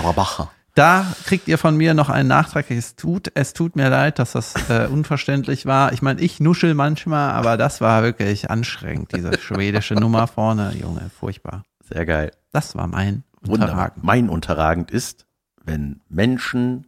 Rabacher. 0.02 0.50
Da 0.74 1.06
kriegt 1.24 1.46
ihr 1.46 1.56
von 1.56 1.76
mir 1.76 1.94
noch 1.94 2.08
einen 2.08 2.28
Nachtrag. 2.28 2.68
Es 2.70 2.96
tut, 2.96 3.30
es 3.34 3.52
tut 3.52 3.76
mir 3.76 3.88
leid, 3.88 4.18
dass 4.18 4.32
das 4.32 4.54
äh, 4.68 4.88
unverständlich 4.90 5.66
war. 5.66 5.92
Ich 5.92 6.02
meine, 6.02 6.20
ich 6.20 6.40
nuschel 6.40 6.74
manchmal, 6.74 7.30
aber 7.30 7.56
das 7.56 7.80
war 7.80 8.02
wirklich 8.02 8.50
anstrengend, 8.50 9.12
diese 9.14 9.38
schwedische 9.38 9.94
Nummer 9.94 10.26
vorne. 10.26 10.74
Junge, 10.74 11.10
furchtbar. 11.16 11.62
Sehr 11.88 12.04
geil. 12.04 12.32
Das 12.50 12.74
war 12.74 12.88
mein 12.88 13.22
Wunderbar. 13.40 13.68
Unterragen. 13.68 14.00
Mein 14.04 14.28
Unterragend 14.28 14.90
ist, 14.90 15.26
wenn 15.64 16.00
Menschen 16.08 16.86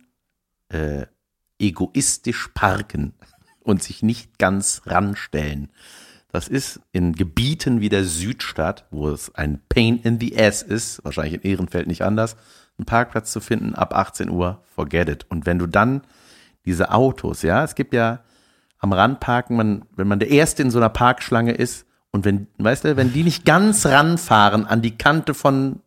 äh, 0.68 1.07
egoistisch 1.61 2.49
parken 2.55 3.14
und 3.61 3.84
sich 3.84 4.03
nicht 4.03 4.39
ganz 4.39 4.82
ranstellen. 4.87 5.70
Das 6.32 6.49
ist 6.49 6.80
in 6.93 7.14
Gebieten 7.14 7.80
wie 7.80 7.89
der 7.89 8.05
Südstadt, 8.05 8.84
wo 8.91 9.09
es 9.09 9.34
ein 9.34 9.61
Pain 9.68 10.01
in 10.03 10.18
the 10.18 10.37
Ass 10.39 10.62
ist, 10.62 11.05
wahrscheinlich 11.05 11.34
in 11.34 11.51
Ehrenfeld 11.51 11.87
nicht 11.87 12.03
anders, 12.03 12.37
einen 12.79 12.87
Parkplatz 12.87 13.33
zu 13.33 13.41
finden 13.41 13.74
ab 13.74 13.95
18 13.95 14.29
Uhr, 14.31 14.62
forget 14.74 15.09
it. 15.09 15.27
Und 15.29 15.47
wenn 15.47 15.59
du 15.59 15.66
dann 15.66 16.03
diese 16.64 16.93
Autos, 16.93 17.43
ja, 17.43 17.64
es 17.64 17.74
gibt 17.74 17.95
ja 17.95 18.20
am 18.79 18.93
Rand 18.93 19.20
parken, 19.20 19.57
man, 19.57 19.85
wenn 19.97 20.09
man 20.09 20.18
der 20.18 20.31
Erste 20.31 20.62
in 20.62 20.70
so 20.70 20.79
einer 20.79 20.89
Parkschlange 20.91 21.53
ist 21.53 21.87
und 22.11 22.24
wenn, 22.24 22.49
weißt 22.59 22.85
du, 22.85 22.97
wenn 22.97 23.12
die 23.12 23.22
nicht 23.24 23.45
ganz 23.45 23.87
ranfahren 23.87 24.66
an 24.66 24.83
die 24.83 24.97
Kante 24.99 25.33
von 25.35 25.81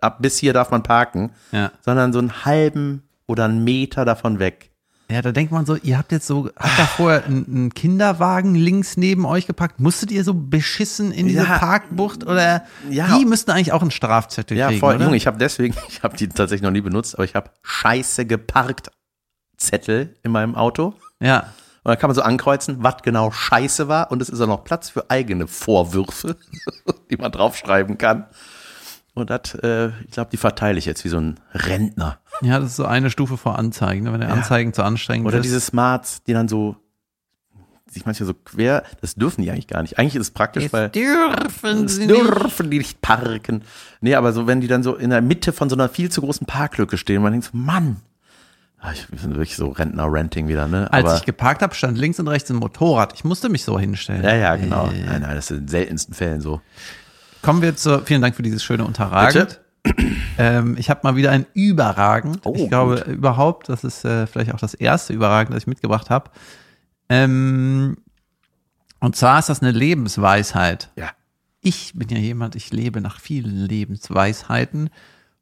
ab 0.00 0.18
bis 0.20 0.38
hier 0.38 0.52
darf 0.52 0.70
man 0.70 0.82
parken, 0.82 1.30
Ja. 1.52 1.70
sondern 1.80 2.12
so 2.12 2.18
einen 2.18 2.44
halben 2.44 3.04
oder 3.26 3.44
einen 3.46 3.64
Meter 3.64 4.04
davon 4.04 4.38
weg. 4.38 4.70
Ja, 5.10 5.20
da 5.20 5.32
denkt 5.32 5.52
man 5.52 5.66
so, 5.66 5.76
ihr 5.76 5.98
habt 5.98 6.12
jetzt 6.12 6.26
so, 6.26 6.46
habt 6.56 6.78
da 6.78 6.86
vorher 6.86 7.24
einen, 7.26 7.72
Kinderwagen 7.74 8.54
links 8.54 8.96
neben 8.96 9.26
euch 9.26 9.46
gepackt? 9.46 9.78
Musstet 9.78 10.10
ihr 10.10 10.24
so 10.24 10.32
beschissen 10.34 11.12
in 11.12 11.28
diese 11.28 11.44
Ja. 11.44 11.58
Parkbucht 11.58 12.24
oder 12.24 12.64
Ja. 12.88 13.18
die 13.18 13.26
müssten 13.26 13.50
eigentlich 13.50 13.72
auch 13.72 13.82
einen 13.82 13.90
Strafzettel 13.90 14.56
Ja, 14.56 14.68
kriegen, 14.68 14.80
voll. 14.80 14.94
oder? 14.96 15.04
Junge, 15.04 15.16
ich 15.16 15.26
habe 15.26 15.36
deswegen, 15.38 15.74
ich 15.88 16.02
habe 16.02 16.16
die 16.16 16.28
tatsächlich 16.28 16.62
noch 16.62 16.70
nie 16.70 16.80
benutzt, 16.80 17.14
aber 17.16 17.24
ich 17.24 17.34
habe 17.34 17.50
scheiße 17.62 18.24
geparkt 18.26 18.90
Zettel 19.56 20.16
in 20.22 20.32
meinem 20.32 20.54
Auto. 20.54 20.94
ja. 21.20 21.52
Und 21.86 21.90
dann 21.90 21.98
kann 21.98 22.08
man 22.08 22.14
so 22.14 22.22
ankreuzen, 22.22 22.76
was 22.82 23.02
genau 23.02 23.30
scheiße 23.30 23.88
war. 23.88 24.10
Und 24.10 24.22
es 24.22 24.30
ist 24.30 24.40
auch 24.40 24.46
noch 24.46 24.64
Platz 24.64 24.88
für 24.88 25.10
eigene 25.10 25.46
Vorwürfe, 25.46 26.34
die 27.10 27.18
man 27.18 27.30
draufschreiben 27.30 27.98
kann. 27.98 28.24
Und 29.14 29.30
das, 29.30 29.54
äh, 29.62 29.90
ich 30.06 30.10
glaube, 30.12 30.30
die 30.32 30.36
verteile 30.36 30.76
ich 30.78 30.86
jetzt 30.86 31.04
wie 31.04 31.08
so 31.08 31.18
ein 31.18 31.38
Rentner. 31.54 32.18
Ja, 32.42 32.58
das 32.58 32.70
ist 32.70 32.76
so 32.76 32.84
eine 32.84 33.10
Stufe 33.10 33.36
vor 33.36 33.58
Anzeigen, 33.58 34.04
ne? 34.04 34.12
wenn 34.12 34.20
der 34.20 34.32
Anzeigen 34.32 34.72
zu 34.72 34.82
anstrengend 34.82 35.28
Oder 35.28 35.38
ist. 35.38 35.44
diese 35.44 35.60
Smarts, 35.60 36.22
die 36.24 36.32
dann 36.32 36.48
so 36.48 36.76
sich 37.88 38.04
manchmal 38.06 38.26
so 38.26 38.34
quer, 38.34 38.82
das 39.00 39.14
dürfen 39.14 39.42
die 39.42 39.52
eigentlich 39.52 39.68
gar 39.68 39.80
nicht. 39.82 39.98
Eigentlich 40.00 40.16
ist 40.16 40.22
es 40.22 40.30
praktisch, 40.32 40.72
weil 40.72 40.88
dürfen 40.88 41.82
Das 41.84 41.98
dürfen 41.98 42.70
die 42.70 42.78
nicht 42.78 43.00
parken. 43.02 43.62
Nee, 44.00 44.16
aber 44.16 44.32
so, 44.32 44.48
wenn 44.48 44.60
die 44.60 44.66
dann 44.66 44.82
so 44.82 44.96
in 44.96 45.10
der 45.10 45.22
Mitte 45.22 45.52
von 45.52 45.70
so 45.70 45.76
einer 45.76 45.88
viel 45.88 46.10
zu 46.10 46.20
großen 46.20 46.44
Parklücke 46.44 46.96
stehen, 46.96 47.22
man 47.22 47.32
denkt 47.32 47.46
so, 47.52 47.56
Mann. 47.56 47.98
Ah, 48.80 48.90
Ich 48.92 49.06
bin 49.06 49.30
wirklich 49.36 49.54
so 49.54 49.68
Rentner-Ranting 49.68 50.48
wieder, 50.48 50.66
ne? 50.66 50.92
Als 50.92 51.04
aber, 51.06 51.16
ich 51.18 51.24
geparkt 51.24 51.62
habe, 51.62 51.72
stand 51.76 51.96
links 51.96 52.18
und 52.18 52.26
rechts 52.26 52.50
ein 52.50 52.56
Motorrad. 52.56 53.12
Ich 53.14 53.22
musste 53.22 53.48
mich 53.48 53.62
so 53.62 53.78
hinstellen. 53.78 54.24
ja, 54.24 54.34
ja, 54.34 54.56
genau. 54.56 54.88
Äh, 54.88 55.04
Nein, 55.04 55.22
nein, 55.22 55.36
das 55.36 55.44
ist 55.46 55.50
in 55.52 55.56
den 55.58 55.68
seltensten 55.68 56.14
Fällen 56.14 56.40
so. 56.40 56.60
Kommen 57.44 57.60
wir 57.60 57.76
zur, 57.76 58.06
vielen 58.06 58.22
Dank 58.22 58.34
für 58.34 58.42
dieses 58.42 58.64
schöne 58.64 58.84
Unterragend. 58.86 59.60
Ähm, 60.38 60.76
ich 60.78 60.88
habe 60.88 61.00
mal 61.02 61.14
wieder 61.14 61.30
ein 61.30 61.44
überragend. 61.52 62.40
Oh, 62.44 62.54
ich 62.56 62.70
glaube 62.70 63.02
gut. 63.04 63.14
überhaupt, 63.14 63.68
das 63.68 63.84
ist 63.84 64.02
äh, 64.06 64.26
vielleicht 64.26 64.54
auch 64.54 64.58
das 64.58 64.72
erste 64.72 65.12
überragend, 65.12 65.54
das 65.54 65.64
ich 65.64 65.66
mitgebracht 65.66 66.08
habe. 66.08 66.30
Ähm, 67.10 67.98
und 68.98 69.14
zwar 69.14 69.38
ist 69.38 69.50
das 69.50 69.60
eine 69.60 69.72
Lebensweisheit. 69.72 70.90
Ja. 70.96 71.10
Ich 71.60 71.92
bin 71.94 72.08
ja 72.08 72.16
jemand, 72.16 72.56
ich 72.56 72.72
lebe 72.72 73.02
nach 73.02 73.20
vielen 73.20 73.66
Lebensweisheiten. 73.66 74.88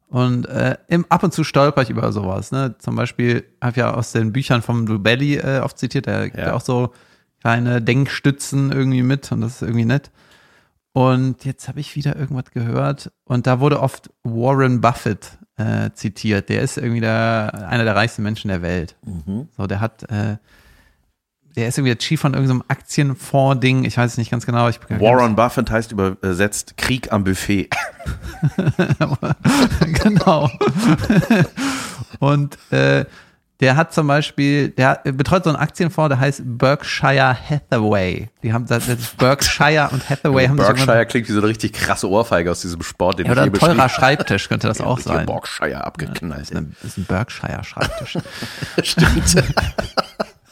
Und 0.08 0.46
äh, 0.46 0.76
im, 0.88 1.06
ab 1.08 1.22
und 1.22 1.32
zu 1.32 1.44
stolper 1.44 1.82
ich 1.82 1.90
über 1.90 2.12
sowas. 2.12 2.50
Ne? 2.50 2.74
Zum 2.80 2.96
Beispiel 2.96 3.44
habe 3.60 3.70
ich 3.70 3.76
ja 3.76 3.94
aus 3.94 4.10
den 4.10 4.32
Büchern 4.32 4.60
vom 4.60 4.86
Dubelli 4.86 5.36
äh, 5.36 5.60
oft 5.60 5.78
zitiert, 5.78 6.06
der 6.06 6.24
gibt 6.24 6.36
ja 6.36 6.54
auch 6.54 6.60
so 6.60 6.92
kleine 7.40 7.80
Denkstützen 7.80 8.72
irgendwie 8.72 9.02
mit 9.02 9.30
und 9.30 9.40
das 9.40 9.54
ist 9.54 9.62
irgendwie 9.62 9.84
nett. 9.84 10.10
Und 10.92 11.44
jetzt 11.44 11.68
habe 11.68 11.80
ich 11.80 11.96
wieder 11.96 12.16
irgendwas 12.16 12.50
gehört 12.50 13.10
und 13.24 13.46
da 13.46 13.60
wurde 13.60 13.80
oft 13.80 14.10
Warren 14.24 14.82
Buffett 14.82 15.38
äh, 15.56 15.90
zitiert. 15.94 16.50
Der 16.50 16.60
ist 16.60 16.76
irgendwie 16.76 17.00
der, 17.00 17.66
einer 17.68 17.84
der 17.84 17.96
reichsten 17.96 18.22
Menschen 18.22 18.48
der 18.48 18.60
Welt. 18.60 18.96
So, 19.56 19.66
der 19.66 19.80
hat, 19.80 20.02
äh, 20.10 20.36
der 21.56 21.68
ist 21.68 21.78
irgendwie 21.78 21.94
der 21.94 21.98
Chief 21.98 22.20
von 22.20 22.34
irgendeinem 22.34 22.62
Aktienfonds-Ding. 22.68 23.84
Ich 23.84 23.96
weiß 23.96 24.12
es 24.12 24.18
nicht 24.18 24.30
ganz 24.30 24.44
genau. 24.44 24.68
Ich, 24.68 24.80
Warren 24.88 25.34
Buffett 25.34 25.70
heißt 25.70 25.92
übersetzt 25.92 26.76
Krieg 26.76 27.10
am 27.10 27.24
Buffet. 27.24 27.70
genau. 30.02 30.50
Und 32.18 32.58
äh, 32.70 33.06
der 33.62 33.76
hat 33.76 33.94
zum 33.94 34.06
Beispiel, 34.08 34.70
der 34.70 35.00
betreut 35.04 35.44
so 35.44 35.50
einen 35.50 35.58
Aktienfonds, 35.58 36.08
der 36.10 36.18
heißt 36.20 36.42
Berkshire 36.44 37.34
Hathaway. 37.48 38.28
Die 38.42 38.52
haben 38.52 38.66
das 38.66 38.88
ist 38.88 39.16
Berkshire 39.16 39.88
und 39.92 40.10
Hathaway 40.10 40.48
haben 40.48 40.58
sich 40.58 40.66
Berkshire 40.66 41.06
klingt 41.06 41.28
wie 41.28 41.32
so 41.32 41.38
eine 41.38 41.46
richtig 41.48 41.72
krasse 41.72 42.10
Ohrfeige 42.10 42.50
aus 42.50 42.60
diesem 42.60 42.82
Sport, 42.82 43.20
den 43.20 43.26
ja, 43.26 43.32
oder 43.32 43.42
ich 43.44 43.52
ein 43.52 43.52
hier 43.58 43.60
teurer 43.74 43.88
Schreibtisch 43.88 44.48
könnte 44.48 44.66
das 44.68 44.80
auch 44.80 44.98
Hier 44.98 45.04
sein. 45.14 45.26
Berkshire 45.26 45.84
abgeknallt. 45.84 46.42
Das 46.42 46.50
ist 46.50 46.56
ein- 46.56 46.76
das 46.82 46.90
ist 46.90 46.98
ein 46.98 47.04
Berkshire 47.04 47.64
Schreibtisch. 47.64 48.18
Stimmt. 48.82 49.24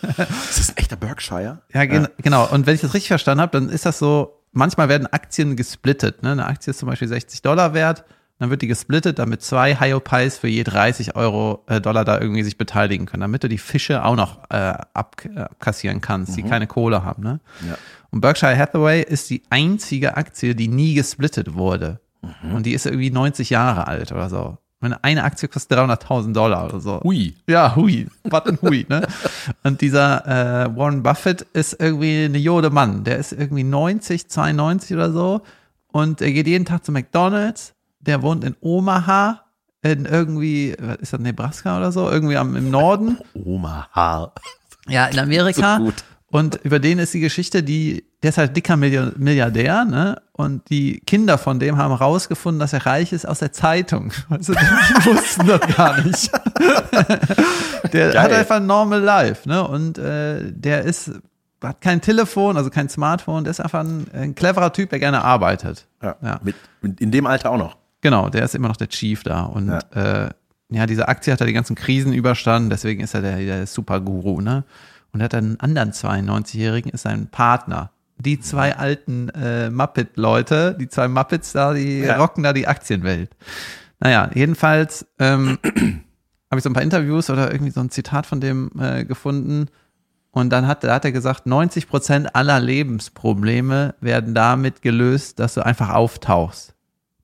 ist 0.03 0.59
das 0.59 0.69
ein 0.71 0.77
echter 0.77 0.97
Berkshire? 0.97 1.59
Ja, 1.75 1.85
gen 1.85 2.09
genau. 2.23 2.47
Und 2.47 2.67
wenn 2.67 2.75
ich 2.75 2.81
das 2.81 2.95
richtig 2.95 3.09
verstanden 3.09 3.41
habe, 3.43 3.59
dann 3.59 3.69
ist 3.69 3.87
das 3.87 3.99
so, 3.99 4.41
manchmal 4.53 4.89
werden 4.89 5.07
Aktien 5.13 5.57
gesplittet. 5.57 6.23
Ne? 6.23 6.33
Eine 6.33 6.47
Aktie 6.47 6.71
ist 6.71 6.79
zum 6.79 6.89
Beispiel 6.89 7.09
60 7.09 7.43
Dollar 7.43 7.75
wert, 7.75 8.05
dann 8.41 8.51
wird 8.51 8.63
die 8.63 8.67
gesplittet, 8.67 9.19
damit 9.19 9.43
zwei 9.43 9.79
Hyopies 9.79 10.39
für 10.39 10.49
je 10.49 10.65
30 10.65 11.15
Euro 11.15 11.63
äh, 11.67 11.81
Dollar 11.81 12.05
da 12.05 12.19
irgendwie 12.19 12.43
sich 12.43 12.57
beteiligen 12.59 13.07
können, 13.07 13.21
damit 13.21 13.45
du 13.45 13.49
die 13.49 13.59
Fische 13.59 14.05
auch 14.05 14.17
noch 14.17 14.39
äh, 14.51 14.71
äh, 14.71 14.75
abkassieren 14.95 16.01
kannst, 16.01 16.37
die 16.37 16.43
keine 16.43 16.67
Kohle 16.67 17.05
haben. 17.05 17.23
Ne? 17.23 17.41
Ja. 17.67 17.77
Und 18.11 18.21
Berkshire 18.21 18.57
Hathaway 18.57 19.03
ist 19.03 19.31
die 19.31 19.43
einzige 19.51 20.17
Aktie, 20.17 20.55
die 20.55 20.69
nie 20.69 20.95
gesplittet 20.95 21.55
wurde. 21.55 22.01
Und 22.55 22.67
die 22.67 22.75
ist 22.75 22.85
irgendwie 22.85 23.11
90 23.11 23.49
Jahre 23.49 23.87
alt 23.87 24.13
oder 24.13 24.29
so. 24.29 24.59
Meine 24.81 25.03
eine 25.03 25.25
Aktie 25.25 25.49
kostet 25.49 25.79
300.000 25.79 26.33
Dollar 26.33 26.67
oder 26.67 26.81
so. 26.81 27.01
Hui. 27.03 27.35
Ja, 27.47 27.75
hui. 27.77 28.07
Was 28.25 28.47
ein 28.47 28.59
hui, 28.61 28.87
ne? 28.89 29.07
Und 29.63 29.81
dieser 29.81 30.27
äh, 30.27 30.77
Warren 30.77 31.03
Buffett 31.03 31.43
ist 31.53 31.81
irgendwie 31.81 32.25
eine 32.25 32.39
Jode 32.39 32.71
Mann. 32.71 33.05
Der 33.05 33.19
ist 33.19 33.33
irgendwie 33.33 33.65
90, 33.65 34.29
92 34.29 34.95
oder 34.95 35.13
so. 35.13 35.43
Und 35.89 36.21
er 36.21 36.33
geht 36.33 36.47
jeden 36.47 36.65
Tag 36.65 36.85
zu 36.85 36.93
McDonalds. 36.93 37.75
Der 38.01 38.23
wohnt 38.23 38.45
in 38.45 38.57
Omaha, 38.61 39.45
in 39.83 40.05
irgendwie, 40.05 40.75
was 40.79 40.97
ist 40.97 41.13
das, 41.13 41.21
Nebraska 41.21 41.79
oder 41.79 41.93
so? 41.93 42.11
Irgendwie 42.11 42.37
am, 42.37 42.57
im 42.57 42.71
Norden. 42.71 43.19
Omaha. 43.35 44.33
Ja, 44.89 45.07
in 45.07 45.19
Amerika. 45.19 45.79
So 45.79 45.85
gut. 45.85 46.05
Und 46.33 46.61
über 46.63 46.79
den 46.79 47.01
ist 47.01 47.13
die 47.13 47.21
Geschichte, 47.21 47.63
die, 47.63 48.05
der 48.23 48.31
ist 48.31 48.39
halt 48.39 48.57
dicker 48.57 48.77
Milliardär, 48.77 49.85
ne? 49.85 50.23
Und 50.33 50.71
die 50.71 51.01
Kinder 51.01 51.39
von 51.39 51.59
dem 51.59 51.77
haben 51.77 51.93
rausgefunden, 51.93 52.61
dass 52.61 52.73
er 52.73 52.87
reich 52.87 53.13
ist 53.13 53.27
aus 53.27 53.41
der 53.41 53.53
Zeitung. 53.53 54.13
Also 54.29 54.55
die 54.55 54.61
wussten 55.07 55.47
das 55.49 55.61
gar 55.77 56.01
nicht. 56.01 56.31
der 57.93 58.13
Geil. 58.13 58.23
hat 58.23 58.33
einfach 58.33 58.57
ein 58.57 58.67
normal 58.67 59.01
life, 59.01 59.49
ne? 59.49 59.67
Und 59.67 59.99
äh, 59.99 60.53
der 60.53 60.83
ist, 60.83 61.11
hat 61.63 61.81
kein 61.81 62.01
Telefon, 62.01 62.57
also 62.57 62.71
kein 62.71 62.89
Smartphone, 62.89 63.43
der 63.43 63.51
ist 63.51 63.61
einfach 63.61 63.81
ein, 63.81 64.07
ein 64.13 64.35
cleverer 64.37 64.73
Typ, 64.73 64.91
der 64.91 65.01
gerne 65.01 65.25
arbeitet. 65.25 65.89
Ja. 66.01 66.15
Ja. 66.23 66.41
Mit, 66.45 66.55
mit, 66.81 67.01
in 67.01 67.11
dem 67.11 67.27
Alter 67.27 67.51
auch 67.51 67.59
noch. 67.59 67.77
Genau, 68.01 68.29
der 68.29 68.45
ist 68.45 68.55
immer 68.55 68.69
noch 68.69 68.77
der 68.77 68.89
Chief 68.89 69.23
da. 69.23 69.43
Und 69.43 69.69
Ja. 69.69 70.25
äh, 70.27 70.31
ja 70.71 70.87
diese 70.87 71.09
Aktie 71.09 71.33
hat 71.33 71.41
er 71.41 71.47
die 71.47 71.53
ganzen 71.53 71.77
Krisen 71.77 72.13
überstanden, 72.13 72.71
deswegen 72.71 73.03
ist 73.03 73.15
er 73.15 73.23
der, 73.23 73.37
der 73.39 73.67
Superguru, 73.67 74.41
ne? 74.41 74.65
Und 75.13 75.21
er 75.21 75.25
hat 75.25 75.35
einen 75.35 75.59
anderen 75.59 75.93
92-Jährigen, 75.93 76.91
ist 76.93 77.03
sein 77.03 77.27
Partner. 77.29 77.91
Die 78.19 78.39
zwei 78.39 78.77
alten 78.77 79.29
äh, 79.31 79.69
Muppet-Leute, 79.71 80.77
die 80.79 80.89
zwei 80.89 81.09
Muppets 81.09 81.53
da, 81.53 81.73
die 81.75 82.01
Ja. 82.01 82.17
rocken 82.17 82.43
da 82.45 82.53
die 82.53 82.69
Aktienwelt. 82.69 83.31
Naja, 83.99 84.31
jedenfalls 84.35 85.07
ähm, 85.19 85.59
habe 86.51 86.59
ich 86.59 86.63
so 86.63 86.71
ein 86.71 86.75
paar 86.75 86.83
Interviews 86.83 87.29
oder 87.31 87.51
irgendwie 87.51 87.73
so 87.73 87.81
ein 87.81 87.91
Zitat 87.91 88.27
von 88.27 88.41
dem 88.41 88.71
äh, 88.79 89.05
gefunden. 89.05 89.67
Und 90.33 90.51
dann 90.51 90.67
hat, 90.69 90.85
da 90.85 90.95
hat 90.95 91.05
er 91.05 91.13
gesagt, 91.13 91.47
90 91.47 91.89
Prozent 91.89 92.37
aller 92.37 92.61
Lebensprobleme 92.61 93.95
werden 94.01 94.35
damit 94.35 94.81
gelöst, 94.83 95.41
dass 95.41 95.55
du 95.55 95.65
einfach 95.67 95.91
auftauchst. 95.91 96.75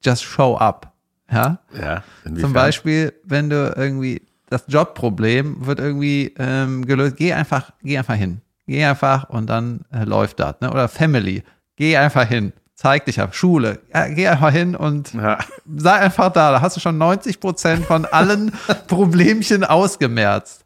Just 0.04 0.24
show 0.24 0.56
up. 0.56 0.92
Ja. 1.30 1.58
Ja. 1.78 2.02
Zum 2.40 2.52
Beispiel, 2.52 3.12
wenn 3.24 3.50
du 3.50 3.74
irgendwie 3.76 4.22
das 4.48 4.64
Jobproblem 4.68 5.66
wird 5.66 5.80
irgendwie 5.80 6.32
ähm, 6.38 6.86
gelöst, 6.86 7.16
geh 7.16 7.32
einfach, 7.32 7.72
geh 7.82 7.98
einfach 7.98 8.14
hin. 8.14 8.40
Geh 8.68 8.84
einfach 8.84 9.28
und 9.30 9.46
dann 9.48 9.80
äh, 9.92 10.04
läuft 10.04 10.38
das. 10.40 10.56
Ne? 10.60 10.70
Oder 10.70 10.88
Family. 10.88 11.42
Geh 11.76 11.96
einfach 11.96 12.26
hin. 12.28 12.52
Zeig 12.74 13.06
dich 13.06 13.20
ab. 13.20 13.34
Schule. 13.34 13.80
Ja, 13.92 14.06
geh 14.08 14.28
einfach 14.28 14.52
hin 14.52 14.76
und 14.76 15.14
Ja. 15.14 15.38
sei 15.76 15.92
einfach 15.94 16.30
da. 16.32 16.52
Da 16.52 16.60
hast 16.60 16.76
du 16.76 16.80
schon 16.80 16.98
90 16.98 17.40
Prozent 17.40 17.86
von 17.86 18.04
allen 18.04 18.52
Problemchen 18.86 19.64
ausgemerzt. 19.64 20.64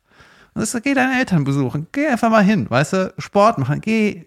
Und 0.55 0.61
das 0.63 0.75
ist, 0.75 0.83
geh 0.83 0.93
deine 0.95 1.19
Eltern 1.19 1.45
besuchen. 1.45 1.87
Geh 1.93 2.09
einfach 2.09 2.29
mal 2.31 2.43
hin. 2.43 2.69
Weißt 2.69 2.93
du, 2.95 3.15
Sport 3.19 3.59
machen. 3.59 3.81
Geh, 3.81 4.27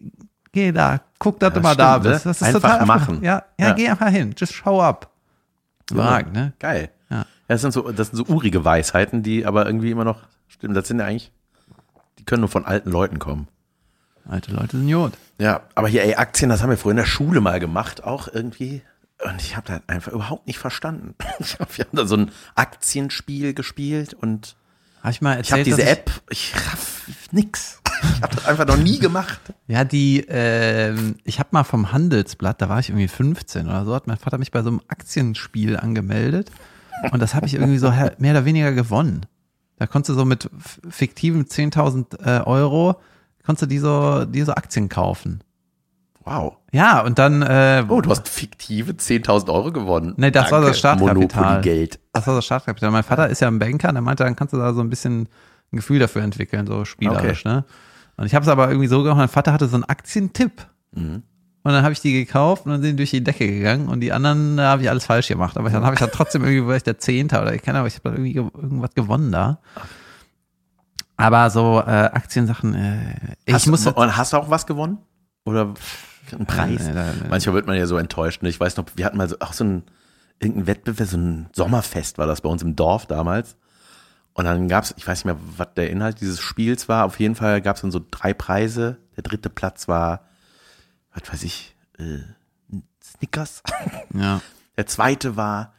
geh 0.53 0.71
da. 0.71 1.01
Guck, 1.19 1.39
dass 1.39 1.49
Ja, 1.49 1.55
du 1.55 1.61
mal 1.61 1.75
da 1.75 1.91
stimmt, 1.93 2.05
ne? 2.05 2.11
bist. 2.11 2.25
Das 2.25 2.41
ist 2.41 2.43
Einfach 2.47 2.71
total 2.71 2.85
machen. 2.85 3.23
Ja, 3.23 3.43
ja, 3.59 3.67
Ja. 3.67 3.73
geh 3.73 3.89
einfach 3.89 4.09
hin. 4.09 4.33
Just 4.37 4.53
show 4.53 4.81
up. 4.81 5.09
Überragend, 5.91 6.33
ne? 6.33 6.53
Geil. 6.59 6.89
Ja. 7.09 7.25
Das 7.47 7.61
sind 7.61 7.71
so, 7.73 7.91
das 7.91 8.07
sind 8.09 8.17
so 8.25 8.33
urige 8.33 8.63
Weisheiten, 8.63 9.21
die 9.23 9.45
aber 9.45 9.65
irgendwie 9.65 9.91
immer 9.91 10.05
noch 10.05 10.19
stimmen. 10.47 10.73
Das 10.73 10.87
sind 10.87 10.99
ja 10.99 11.05
eigentlich, 11.05 11.31
die 12.19 12.23
können 12.23 12.39
nur 12.41 12.49
von 12.49 12.65
alten 12.65 12.89
Leuten 12.89 13.19
kommen. 13.19 13.47
Alte 14.29 14.53
Leute 14.53 14.77
sind 14.77 14.87
Jod. 14.87 15.13
Ja, 15.37 15.61
aber 15.75 15.89
hier, 15.89 16.03
ey, 16.03 16.15
Aktien, 16.15 16.49
das 16.49 16.61
haben 16.63 16.69
wir 16.69 16.77
früher 16.77 16.91
in 16.91 16.97
der 16.97 17.05
Schule 17.05 17.41
mal 17.41 17.59
gemacht, 17.59 18.03
auch 18.05 18.29
irgendwie. 18.31 18.81
Und 19.25 19.41
ich 19.41 19.57
habe 19.57 19.67
das 19.67 19.81
einfach 19.87 20.11
überhaupt 20.13 20.47
nicht 20.47 20.59
verstanden. 20.59 21.15
Ich 21.39 21.59
hab, 21.59 21.77
wir 21.77 21.85
haben 21.85 21.97
da 21.97 22.05
so 22.05 22.15
ein 22.15 22.31
Aktienspiel 22.55 23.53
gespielt 23.53 24.13
und 24.13 24.55
Hab 25.03 25.11
ich 25.11 25.21
mal 25.21 25.41
ich 25.41 25.51
habe 25.51 25.59
erzählt, 25.59 25.67
diese 25.67 25.77
dass 25.77 25.97
App, 25.97 26.11
ich 26.29 26.55
raff 26.55 27.07
nix. 27.31 27.79
Ich 28.03 28.21
habe 28.21 28.35
das 28.35 28.45
einfach 28.45 28.65
noch 28.65 28.75
nie 28.75 28.99
gemacht. 28.99 29.39
Ja, 29.67 29.85
die, 29.85 30.25
ähm, 30.27 31.15
ich 31.23 31.39
habe 31.39 31.49
mal 31.53 31.63
vom 31.63 31.93
Handelsblatt, 31.93 32.61
da 32.61 32.67
war 32.67 32.79
ich 32.79 32.89
irgendwie 32.89 33.07
15 33.07 33.67
oder 33.67 33.85
so, 33.85 33.95
hat 33.95 34.07
mein 34.07 34.17
Vater 34.17 34.37
mich 34.37 34.51
bei 34.51 34.61
so 34.61 34.67
einem 34.69 34.81
Aktienspiel 34.89 35.77
angemeldet 35.77 36.51
und 37.11 37.21
das 37.21 37.33
habe 37.33 37.45
ich 37.45 37.53
irgendwie 37.53 37.77
so 37.77 37.89
mehr 38.17 38.31
oder 38.31 38.43
weniger 38.43 38.73
gewonnen. 38.73 39.25
Da 39.77 39.87
konntest 39.87 40.09
du 40.09 40.13
so 40.15 40.25
mit 40.25 40.49
fiktiven 40.89 41.45
10.000 41.45 42.25
äh, 42.25 42.43
Euro, 42.43 42.95
konntest 43.45 43.63
du 43.63 43.67
die 43.67 43.79
so, 43.79 44.25
die 44.25 44.41
so 44.41 44.53
Aktien 44.53 44.89
kaufen. 44.89 45.42
Wow. 46.25 46.57
Ja, 46.71 47.01
und 47.01 47.19
dann, 47.19 47.41
äh, 47.41 47.83
Oh, 47.89 47.99
du 48.01 48.09
hast 48.09 48.29
fiktive 48.29 48.93
10.000 48.93 49.49
Euro 49.51 49.71
gewonnen. 49.71 50.13
Nee, 50.17 50.31
das 50.31 50.51
war 50.51 50.61
das 50.61 50.79
Startkapital. 50.79 51.15
Monopoly-Geld. 51.43 51.99
das 52.13 52.27
war 52.27 52.35
das 52.35 52.45
Startkapital. 52.45 52.91
Mein 52.91 53.03
Vater 53.03 53.27
ist 53.29 53.41
ja 53.41 53.47
ein 53.49 53.59
Banker, 53.59 53.91
der 53.91 54.01
meinte, 54.01 54.23
dann 54.23 54.35
kannst 54.35 54.53
du 54.53 54.57
da 54.57 54.73
so 54.73 54.81
ein 54.81 54.89
bisschen 54.89 55.23
ein 55.23 55.75
Gefühl 55.75 55.99
dafür 55.99 56.21
entwickeln, 56.21 56.65
so 56.67 56.85
spielerisch, 56.85 57.43
ne? 57.45 57.65
Und 58.15 58.25
ich 58.25 58.35
habe 58.35 58.43
es 58.43 58.49
aber 58.49 58.67
irgendwie 58.69 58.87
so 58.87 59.01
gemacht, 59.03 59.17
mein 59.17 59.27
Vater 59.27 59.51
hatte 59.53 59.67
so 59.67 59.75
einen 59.75 59.83
Aktientipp. 59.85 60.65
Mhm. 60.95 61.23
Und 61.65 61.71
dann 61.71 61.83
habe 61.83 61.93
ich 61.93 62.01
die 62.01 62.11
gekauft 62.13 62.65
und 62.65 62.71
dann 62.73 62.81
sind 62.81 62.91
die 62.91 62.97
durch 62.97 63.09
die 63.11 63.23
Decke 63.23 63.47
gegangen 63.47 63.87
und 63.87 64.01
die 64.01 64.11
anderen 64.11 64.59
habe 64.59 64.81
ich 64.83 64.89
alles 64.89 65.05
falsch 65.05 65.29
gemacht. 65.29 65.57
Aber 65.57 65.69
dann 65.69 65.83
habe 65.83 65.93
ich 65.95 65.99
da 65.99 66.07
trotzdem 66.07 66.43
irgendwie, 66.43 66.67
war 66.67 66.75
ich 66.75 66.83
der 66.83 66.99
Zehnte 66.99 67.41
oder 67.41 67.53
ich 67.55 67.61
keine 67.61 67.77
Ahnung, 67.79 67.87
ich 67.87 67.95
habe 67.95 68.09
da 68.09 68.15
irgendwie 68.15 68.33
ge- 68.33 68.49
irgendwas 68.53 68.93
gewonnen 68.93 69.31
da. 69.31 69.59
Aber 71.15 71.49
so 71.49 71.79
äh, 71.85 71.89
Aktiensachen, 71.89 72.73
äh, 72.75 73.15
ich 73.45 73.53
hast, 73.53 73.67
muss 73.67 73.85
und 73.87 74.17
hast 74.17 74.33
du 74.33 74.37
auch 74.37 74.49
was 74.49 74.65
gewonnen? 74.65 74.97
Oder 75.45 75.73
einen 76.31 76.45
Preis? 76.45 76.83
Nee, 76.83 76.93
nee, 76.93 77.11
nee. 77.21 77.29
Manchmal 77.29 77.55
wird 77.55 77.67
man 77.67 77.77
ja 77.77 77.85
so 77.85 77.97
enttäuscht. 77.97 78.41
Ne? 78.43 78.49
Ich 78.49 78.59
weiß 78.59 78.77
noch, 78.77 78.85
wir 78.95 79.05
hatten 79.05 79.17
mal 79.17 79.29
so, 79.29 79.37
auch 79.39 79.53
so 79.53 79.63
ein, 79.63 79.83
irgendein 80.39 80.67
Wettbewerb, 80.67 81.09
so 81.09 81.17
ein 81.17 81.49
Sommerfest 81.53 82.17
war 82.17 82.27
das 82.27 82.41
bei 82.41 82.49
uns 82.49 82.61
im 82.61 82.75
Dorf 82.75 83.05
damals. 83.05 83.57
Und 84.33 84.45
dann 84.45 84.67
gab's, 84.67 84.93
ich 84.97 85.07
weiß 85.07 85.19
nicht 85.19 85.25
mehr, 85.25 85.37
was 85.57 85.73
der 85.75 85.89
Inhalt 85.89 86.19
dieses 86.19 86.39
Spiels 86.39 86.89
war. 86.89 87.05
Auf 87.05 87.19
jeden 87.19 87.35
Fall 87.35 87.61
gab's 87.61 87.81
dann 87.81 87.91
so 87.91 88.01
drei 88.09 88.33
Preise. 88.33 88.97
Der 89.15 89.23
dritte 89.23 89.49
Platz 89.49 89.87
war, 89.87 90.27
was 91.13 91.31
weiß 91.31 91.43
ich, 91.43 91.75
äh, 91.99 92.19
Snickers. 93.03 93.61
ja. 94.13 94.41
Der 94.75 94.87
zweite 94.87 95.35
war, 95.35 95.73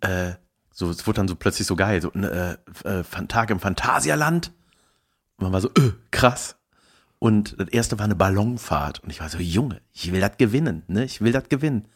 äh, 0.00 0.32
so, 0.72 0.90
es 0.90 1.06
wurde 1.06 1.16
dann 1.16 1.28
so 1.28 1.36
plötzlich 1.36 1.66
so 1.66 1.74
geil, 1.74 2.02
so 2.02 2.12
ein 2.12 2.24
äh, 2.24 2.56
äh, 2.84 3.02
Tag 3.28 3.50
im 3.50 3.60
Phantasialand. 3.60 4.52
Und 5.38 5.44
man 5.44 5.52
war 5.52 5.62
so, 5.62 5.68
äh, 5.68 5.92
krass. 6.10 6.56
Und 7.18 7.58
das 7.58 7.68
erste 7.68 7.98
war 7.98 8.04
eine 8.04 8.14
Ballonfahrt. 8.14 9.00
Und 9.00 9.10
ich 9.10 9.20
war 9.20 9.28
so, 9.28 9.38
Junge, 9.38 9.80
ich 9.92 10.12
will 10.12 10.20
das 10.20 10.36
gewinnen, 10.36 10.82
ne? 10.86 11.04
Ich 11.04 11.20
will 11.20 11.32
das 11.32 11.48
gewinnen. 11.48 11.88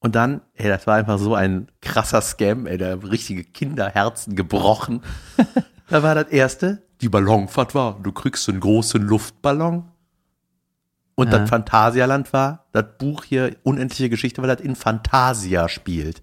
Und 0.00 0.14
dann, 0.14 0.42
ey, 0.52 0.68
das 0.68 0.86
war 0.86 0.96
einfach 0.96 1.18
so 1.18 1.34
ein 1.34 1.70
krasser 1.80 2.20
Scam, 2.20 2.66
ey, 2.66 2.76
der 2.76 2.92
hat 2.92 3.04
richtige 3.04 3.42
Kinderherzen 3.42 4.36
gebrochen. 4.36 5.00
da 5.88 6.02
war 6.02 6.14
das 6.14 6.28
erste, 6.28 6.82
die 7.00 7.08
Ballonfahrt 7.08 7.74
war, 7.74 7.98
du 8.02 8.12
kriegst 8.12 8.48
einen 8.48 8.60
großen 8.60 9.00
Luftballon. 9.02 9.90
Und 11.16 11.32
Ja. 11.32 11.38
das 11.38 11.48
Phantasialand 11.48 12.32
war, 12.32 12.66
das 12.72 12.84
Buch 12.98 13.24
hier, 13.24 13.56
Unendliche 13.62 14.10
Geschichte, 14.10 14.42
weil 14.42 14.54
das 14.54 14.60
in 14.64 14.76
Fantasia 14.76 15.68
spielt. 15.70 16.22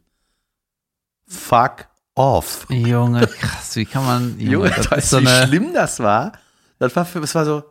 Fuck 1.27 1.87
off. 2.13 2.67
Junge, 2.69 3.25
krass, 3.25 3.75
wie 3.77 3.85
kann 3.85 4.05
man. 4.05 4.39
Junge, 4.39 4.69
das 4.69 4.91
weißt 4.91 5.03
ist 5.05 5.09
so 5.11 5.19
du, 5.21 5.25
wie 5.25 5.47
schlimm 5.47 5.73
das 5.73 5.99
war? 5.99 6.33
Das 6.77 6.95
war, 6.95 7.05
für, 7.05 7.21
das 7.21 7.33
war 7.35 7.45
so, 7.45 7.63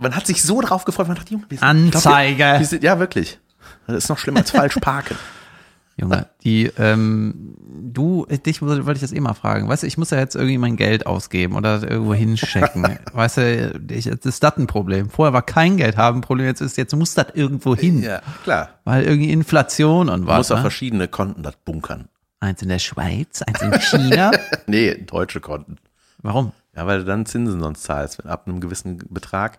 man 0.00 0.16
hat 0.16 0.26
sich 0.26 0.42
so 0.42 0.60
drauf 0.60 0.84
gefreut, 0.84 1.08
man 1.08 1.16
dachte, 1.16 1.32
Junge, 1.32 1.44
wir 1.48 1.58
sind, 1.58 1.66
Anzeige. 1.66 2.36
Glaub, 2.36 2.52
wir, 2.54 2.58
wir 2.60 2.66
sind, 2.66 2.82
ja, 2.82 2.98
wirklich. 2.98 3.38
Das 3.86 3.96
ist 3.96 4.08
noch 4.08 4.18
schlimmer 4.18 4.40
als 4.40 4.50
falsch 4.50 4.76
parken. 4.80 5.16
Junge, 5.96 6.28
die, 6.44 6.70
ähm, 6.78 7.54
du, 7.68 8.24
dich 8.24 8.62
wollte 8.62 8.92
ich 8.92 9.00
das 9.00 9.12
eh 9.12 9.20
mal 9.20 9.34
fragen. 9.34 9.68
Weißt 9.68 9.82
du, 9.82 9.86
ich 9.86 9.98
muss 9.98 10.08
ja 10.10 10.18
jetzt 10.18 10.34
irgendwie 10.34 10.56
mein 10.56 10.76
Geld 10.76 11.04
ausgeben 11.06 11.56
oder 11.56 11.82
irgendwo 11.82 12.14
hinchecken. 12.14 12.98
weißt 13.12 13.36
du, 13.36 13.80
ich, 13.90 14.04
das 14.04 14.24
ist 14.24 14.42
das 14.42 14.56
ein 14.56 14.66
Problem. 14.66 15.10
Vorher 15.10 15.34
war 15.34 15.42
kein 15.42 15.76
Geld 15.76 15.98
haben 15.98 16.18
ein 16.18 16.22
Problem, 16.22 16.46
jetzt 16.46 16.62
ist, 16.62 16.78
jetzt 16.78 16.96
muss 16.96 17.12
das 17.14 17.26
irgendwo 17.34 17.76
hin. 17.76 18.02
Ja, 18.02 18.22
klar. 18.44 18.70
Weil 18.84 19.04
irgendwie 19.04 19.30
Inflation 19.30 20.08
und 20.08 20.26
was. 20.26 20.38
muss 20.38 20.50
auf 20.52 20.58
Ne? 20.58 20.62
verschiedene 20.62 21.08
Konten 21.08 21.42
das 21.42 21.56
bunkern. 21.64 22.08
Eins 22.38 22.62
in 22.62 22.70
der 22.70 22.78
Schweiz, 22.78 23.42
eins 23.42 23.60
in 23.60 23.72
China. 23.80 24.30
Nee, 24.66 24.94
deutsche 24.94 25.40
Konten. 25.40 25.76
Warum? 26.22 26.52
Ja, 26.74 26.86
weil 26.86 27.00
du 27.00 27.04
dann 27.04 27.26
Zinsen 27.26 27.60
sonst 27.60 27.82
zahlst, 27.82 28.22
wenn 28.22 28.30
ab 28.30 28.46
einem 28.46 28.60
gewissen 28.60 28.98
Betrag. 29.10 29.58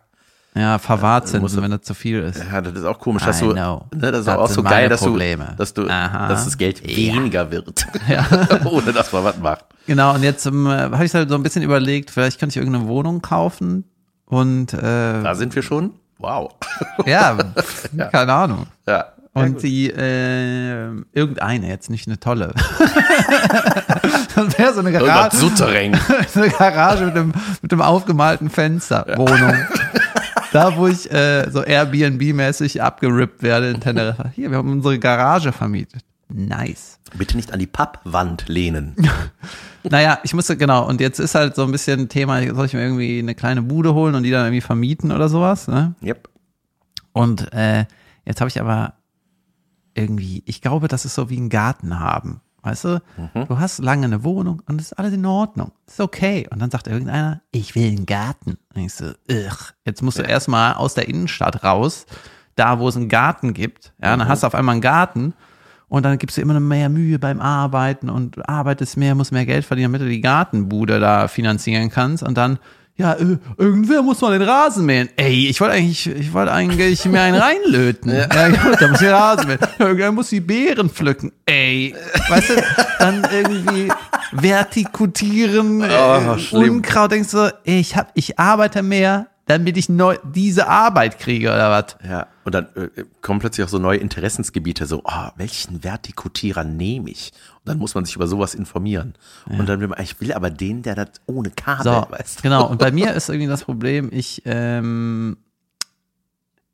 Ja, 0.53 0.73
musst 0.73 0.85
Verwahrzinsen, 0.85 1.55
du- 1.57 1.63
wenn 1.63 1.71
das 1.71 1.81
zu 1.83 1.93
viel 1.93 2.19
ist. 2.19 2.43
Ja, 2.51 2.59
das 2.59 2.73
ist 2.73 2.83
auch 2.83 2.99
komisch, 2.99 3.23
dass 3.23 3.41
I 3.41 3.45
du, 3.45 3.53
know. 3.53 3.85
ne, 3.95 4.11
das 4.11 4.19
ist 4.21 4.27
Das 4.27 4.37
auch 4.37 4.47
sind 4.47 4.55
so 4.55 4.63
geil, 4.63 4.89
dass 4.89 4.99
Probleme. 5.01 5.47
du, 5.51 5.55
dass 5.55 5.73
du, 5.73 5.87
Aha. 5.87 6.27
dass 6.27 6.43
das 6.43 6.57
Geld 6.57 6.81
Ja. 6.81 6.97
weniger 6.97 7.49
wird, 7.51 7.85
Ja. 8.09 8.25
ohne 8.65 8.91
dass 8.91 9.13
man 9.13 9.23
was 9.23 9.37
macht. 9.39 9.65
Genau, 9.87 10.13
und 10.13 10.23
jetzt 10.23 10.45
ähm, 10.45 10.67
habe 10.67 11.05
ich 11.05 11.13
halt 11.13 11.29
so 11.29 11.35
ein 11.35 11.43
bisschen 11.43 11.63
überlegt, 11.63 12.11
vielleicht 12.11 12.37
könnte 12.39 12.51
ich 12.51 12.57
irgendeine 12.57 12.87
Wohnung 12.87 13.21
kaufen 13.21 13.85
und 14.25 14.73
äh, 14.73 15.23
Da 15.23 15.35
sind 15.35 15.55
wir 15.55 15.63
schon. 15.63 15.93
Wow. 16.17 16.51
ja, 17.05 17.37
pf, 17.57 17.89
keine 18.11 18.33
Ahnung. 18.33 18.67
Ja. 18.85 19.05
Und 19.33 19.63
die, 19.63 19.89
äh, 19.89 20.87
irgendeine, 21.13 21.69
jetzt 21.69 21.89
nicht 21.89 22.05
eine 22.07 22.19
tolle. 22.19 22.53
das 24.35 24.57
wäre 24.59 24.73
so 24.73 24.81
eine 24.81 24.91
Garage, 24.91 25.37
Suttereng. 25.37 25.97
eine 26.35 26.49
Garage 26.49 27.05
mit 27.05 27.15
dem, 27.15 27.31
mit 27.61 27.71
dem 27.71 27.81
aufgemalten 27.81 28.49
Fenster, 28.49 29.05
Wohnung. 29.15 29.53
Da, 30.51 30.75
wo 30.77 30.87
ich 30.87 31.09
äh, 31.11 31.49
so 31.49 31.63
Airbnb-mäßig 31.63 32.81
abgerippt 32.81 33.41
werde 33.41 33.69
in 33.69 33.79
Teneriffa. 33.79 34.29
Hier, 34.35 34.51
wir 34.51 34.57
haben 34.57 34.71
unsere 34.71 34.99
Garage 34.99 35.51
vermietet. 35.51 36.01
Nice. 36.27 36.99
Bitte 37.13 37.35
nicht 37.35 37.51
an 37.53 37.59
die 37.59 37.67
Pappwand 37.67 38.47
lehnen. 38.47 38.95
Naja, 39.83 40.19
ich 40.23 40.35
musste, 40.35 40.57
genau, 40.57 40.87
und 40.87 41.01
jetzt 41.01 41.19
ist 41.19 41.33
halt 41.33 41.55
so 41.55 41.63
ein 41.63 41.71
bisschen 41.71 42.07
Thema, 42.07 42.39
soll 42.53 42.67
ich 42.67 42.73
mir 42.73 42.83
irgendwie 42.83 43.17
eine 43.17 43.33
kleine 43.33 43.63
Bude 43.63 43.95
holen 43.95 44.13
und 44.13 44.21
die 44.21 44.29
dann 44.29 44.45
irgendwie 44.45 44.61
vermieten 44.61 45.11
oder 45.11 45.27
sowas, 45.27 45.67
ne? 45.67 45.95
Yep. 46.03 46.29
Und 47.13 47.51
äh, 47.51 47.85
jetzt 48.23 48.41
habe 48.41 48.49
ich 48.49 48.61
aber 48.61 48.93
irgendwie, 49.95 50.43
ich 50.45 50.61
glaube, 50.61 50.87
das 50.87 51.05
ist 51.05 51.15
so 51.15 51.31
wie 51.31 51.39
ein 51.39 51.49
Garten 51.49 51.99
haben. 51.99 52.41
Weißt 52.63 52.85
du, 52.85 53.01
du 53.33 53.59
hast 53.59 53.79
lange 53.79 54.05
eine 54.05 54.23
Wohnung 54.23 54.61
und 54.67 54.79
es 54.79 54.91
ist 54.91 54.99
alles 54.99 55.13
in 55.13 55.25
Ordnung. 55.25 55.71
Ist 55.87 55.99
okay. 55.99 56.47
Und 56.51 56.59
dann 56.59 56.69
sagt 56.69 56.87
irgendeiner, 56.87 57.41
ich 57.51 57.75
will 57.75 57.87
einen 57.87 58.05
Garten. 58.05 58.57
Und 58.75 58.81
ich 58.81 58.93
so, 58.93 59.05
ugh. 59.29 59.73
Jetzt 59.85 60.03
musst 60.03 60.19
du 60.19 60.23
erstmal 60.23 60.75
aus 60.75 60.93
der 60.93 61.07
Innenstadt 61.07 61.63
raus, 61.63 62.05
da 62.55 62.79
wo 62.79 62.87
es 62.87 62.95
einen 62.95 63.09
Garten 63.09 63.53
gibt. 63.53 63.93
Ja, 64.01 64.15
dann 64.15 64.27
hast 64.27 64.43
du 64.43 64.47
auf 64.47 64.55
einmal 64.55 64.73
einen 64.73 64.81
Garten 64.81 65.33
und 65.91 66.03
dann 66.03 66.17
gibst 66.19 66.37
du 66.37 66.41
immer 66.41 66.57
mehr 66.59 66.87
Mühe 66.87 67.19
beim 67.19 67.41
Arbeiten 67.41 68.09
und 68.09 68.47
arbeitest 68.47 68.95
mehr, 68.95 69.13
musst 69.13 69.33
mehr 69.33 69.45
Geld 69.45 69.65
verdienen, 69.65 69.91
damit 69.91 70.01
du 70.01 70.09
die 70.09 70.21
Gartenbude 70.21 71.01
da 71.01 71.27
finanzieren 71.27 71.89
kannst. 71.89 72.23
Und 72.23 72.37
dann, 72.37 72.59
ja, 72.97 73.13
äh, 73.13 73.37
irgendwer 73.57 74.01
muss 74.03 74.21
mal 74.21 74.37
den 74.37 74.47
Rasen 74.47 74.85
mähen. 74.85 75.09
Ey, 75.15 75.47
ich 75.49 75.59
wollte 75.59 75.73
eigentlich, 75.75 76.07
ich 76.07 76.33
wollte 76.33 76.51
eigentlich 76.51 77.03
mir 77.05 77.21
einen 77.21 77.37
reinlöten. 77.37 78.11
Ja, 78.15 78.49
gut, 78.49 78.79
da 78.79 78.87
muss 78.87 79.01
ich 79.01 79.07
Rasen 79.07 79.47
mähen. 79.47 79.59
Ja, 79.61 79.85
Irgendwer 79.87 80.11
muss 80.11 80.29
die 80.29 80.39
Beeren 80.39 80.89
pflücken. 80.89 81.31
Ey, 81.45 81.95
weißt 82.29 82.49
du, 82.49 82.63
dann 82.99 83.27
irgendwie 83.31 83.91
vertikutieren, 84.31 85.83
Oh. 85.83 86.37
Unkraut, 86.57 87.11
denkst 87.11 87.31
du, 87.31 87.53
ey, 87.65 87.79
ich 87.79 87.95
hab, 87.95 88.11
ich 88.15 88.37
arbeite 88.39 88.83
mehr, 88.83 89.27
damit 89.51 89.75
ich 89.77 89.89
neu, 89.89 90.17
diese 90.23 90.67
Arbeit 90.67 91.19
kriege 91.19 91.49
oder 91.49 91.69
was? 91.69 91.97
Ja, 92.07 92.27
und 92.45 92.55
dann 92.55 92.67
äh, 92.75 92.89
kommen 93.21 93.39
plötzlich 93.39 93.65
auch 93.65 93.69
so 93.69 93.79
neue 93.79 93.97
Interessensgebiete, 93.97 94.85
so, 94.85 95.01
oh, 95.03 95.27
welchen 95.35 95.83
Vertikutierer 95.83 96.63
nehme 96.63 97.09
ich? 97.09 97.33
Und 97.59 97.69
dann 97.69 97.77
muss 97.77 97.93
man 97.93 98.05
sich 98.05 98.15
über 98.15 98.27
sowas 98.27 98.55
informieren. 98.55 99.13
Und 99.47 99.67
dann 99.67 99.79
will 99.81 99.89
man, 99.89 100.01
ich 100.01 100.19
will 100.21 100.33
aber 100.33 100.49
den, 100.49 100.81
der 100.83 100.95
das 100.95 101.09
ohne 101.25 101.51
Kabel, 101.51 101.83
So, 101.83 102.07
weißt 102.09 102.41
genau. 102.41 102.67
Und 102.67 102.79
bei 102.79 102.91
mir 102.91 103.13
ist 103.13 103.29
irgendwie 103.29 103.47
das 103.47 103.65
Problem, 103.65 104.09
ich, 104.11 104.41
ähm, 104.45 105.37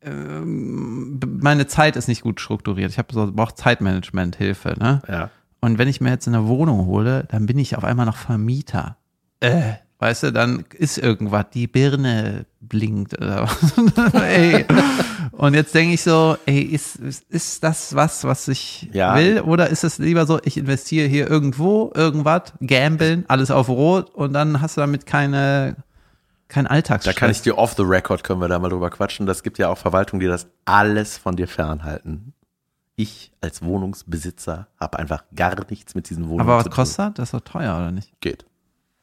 ähm, 0.02 1.20
meine 1.42 1.68
Zeit 1.68 1.96
ist 1.96 2.08
nicht 2.08 2.22
gut 2.22 2.40
strukturiert. 2.40 2.92
Ich 2.92 2.98
habe 3.00 3.12
so, 3.12 3.32
brauche 3.32 3.56
Zeitmanagement-Hilfe, 3.56 4.76
ne? 4.80 5.02
Ja. 5.08 5.32
Und 5.60 5.80
wenn 5.80 5.88
ich 5.88 6.00
mir 6.00 6.12
jetzt 6.12 6.28
eine 6.28 6.48
Wohnung 6.48 6.86
hole, 6.86 7.26
dann 7.30 7.48
bin 7.48 7.58
ich 7.58 7.76
auf 7.76 7.84
einmal 7.84 8.06
noch 8.06 8.18
Vermieter. 8.18 8.98
Äh, 9.40 9.74
weißt 10.00 10.24
du, 10.24 10.32
dann 10.34 10.66
ist 10.74 10.98
irgendwas, 10.98 11.46
die 11.54 11.68
Birne 11.68 12.46
blinkt 12.62 13.18
oder 13.18 13.44
was. 13.48 14.14
ey. 14.24 14.66
Und 15.32 15.54
jetzt 15.54 15.74
denke 15.76 15.94
ich 15.96 16.02
so, 16.04 16.38
ey, 16.46 16.62
ist, 16.62 16.96
ist, 17.30 17.64
das 17.64 17.96
was, 17.96 18.24
was 18.24 18.48
ich 18.48 18.90
Ja. 18.94 19.16
will? 19.16 19.42
Oder 19.42 19.70
ist 19.70 19.84
es 19.84 19.98
lieber 20.00 20.26
so, 20.26 20.40
ich 20.44 20.58
investiere 20.58 21.08
hier 21.08 21.30
irgendwo, 21.30 21.92
irgendwas, 21.96 22.54
gambeln, 22.62 23.26
alles 23.28 23.52
auf 23.52 23.70
Rot 23.70 24.10
und 24.16 24.34
dann 24.34 24.62
hast 24.62 24.78
du 24.78 24.82
damit 24.82 25.06
keine, 25.06 25.76
kein 26.48 26.66
Da 26.66 26.72
Alltagsstress. 26.72 27.16
kann 27.16 27.32
ich 27.32 27.42
dir 27.42 27.58
off 27.58 27.74
the 27.76 27.84
record, 27.84 28.24
können 28.24 28.42
wir 28.42 28.48
da 28.48 28.58
mal 28.60 28.70
drüber 28.70 28.90
quatschen. 28.90 29.26
Das 29.26 29.44
gibt 29.44 29.58
ja 29.58 29.70
auch 29.70 29.78
Verwaltungen, 29.78 30.20
die 30.20 30.28
das 30.28 30.48
alles 30.66 31.18
von 31.18 31.36
dir 31.36 31.48
fernhalten. 31.48 32.34
Ich 32.96 33.32
als 33.42 33.62
Wohnungsbesitzer 33.64 34.68
habe 34.80 34.98
einfach 34.98 35.24
gar 35.36 35.56
nichts 35.70 35.94
mit 35.94 36.10
diesen 36.10 36.26
Wohnungen 36.30 36.42
Aber 36.50 36.58
was 36.66 36.70
kostet 36.72 37.00
das? 37.00 37.14
Das 37.14 37.24
ist 37.30 37.34
doch 37.34 37.42
teuer, 37.42 37.76
oder 37.78 37.92
nicht? 37.92 38.12
Geht. 38.22 38.46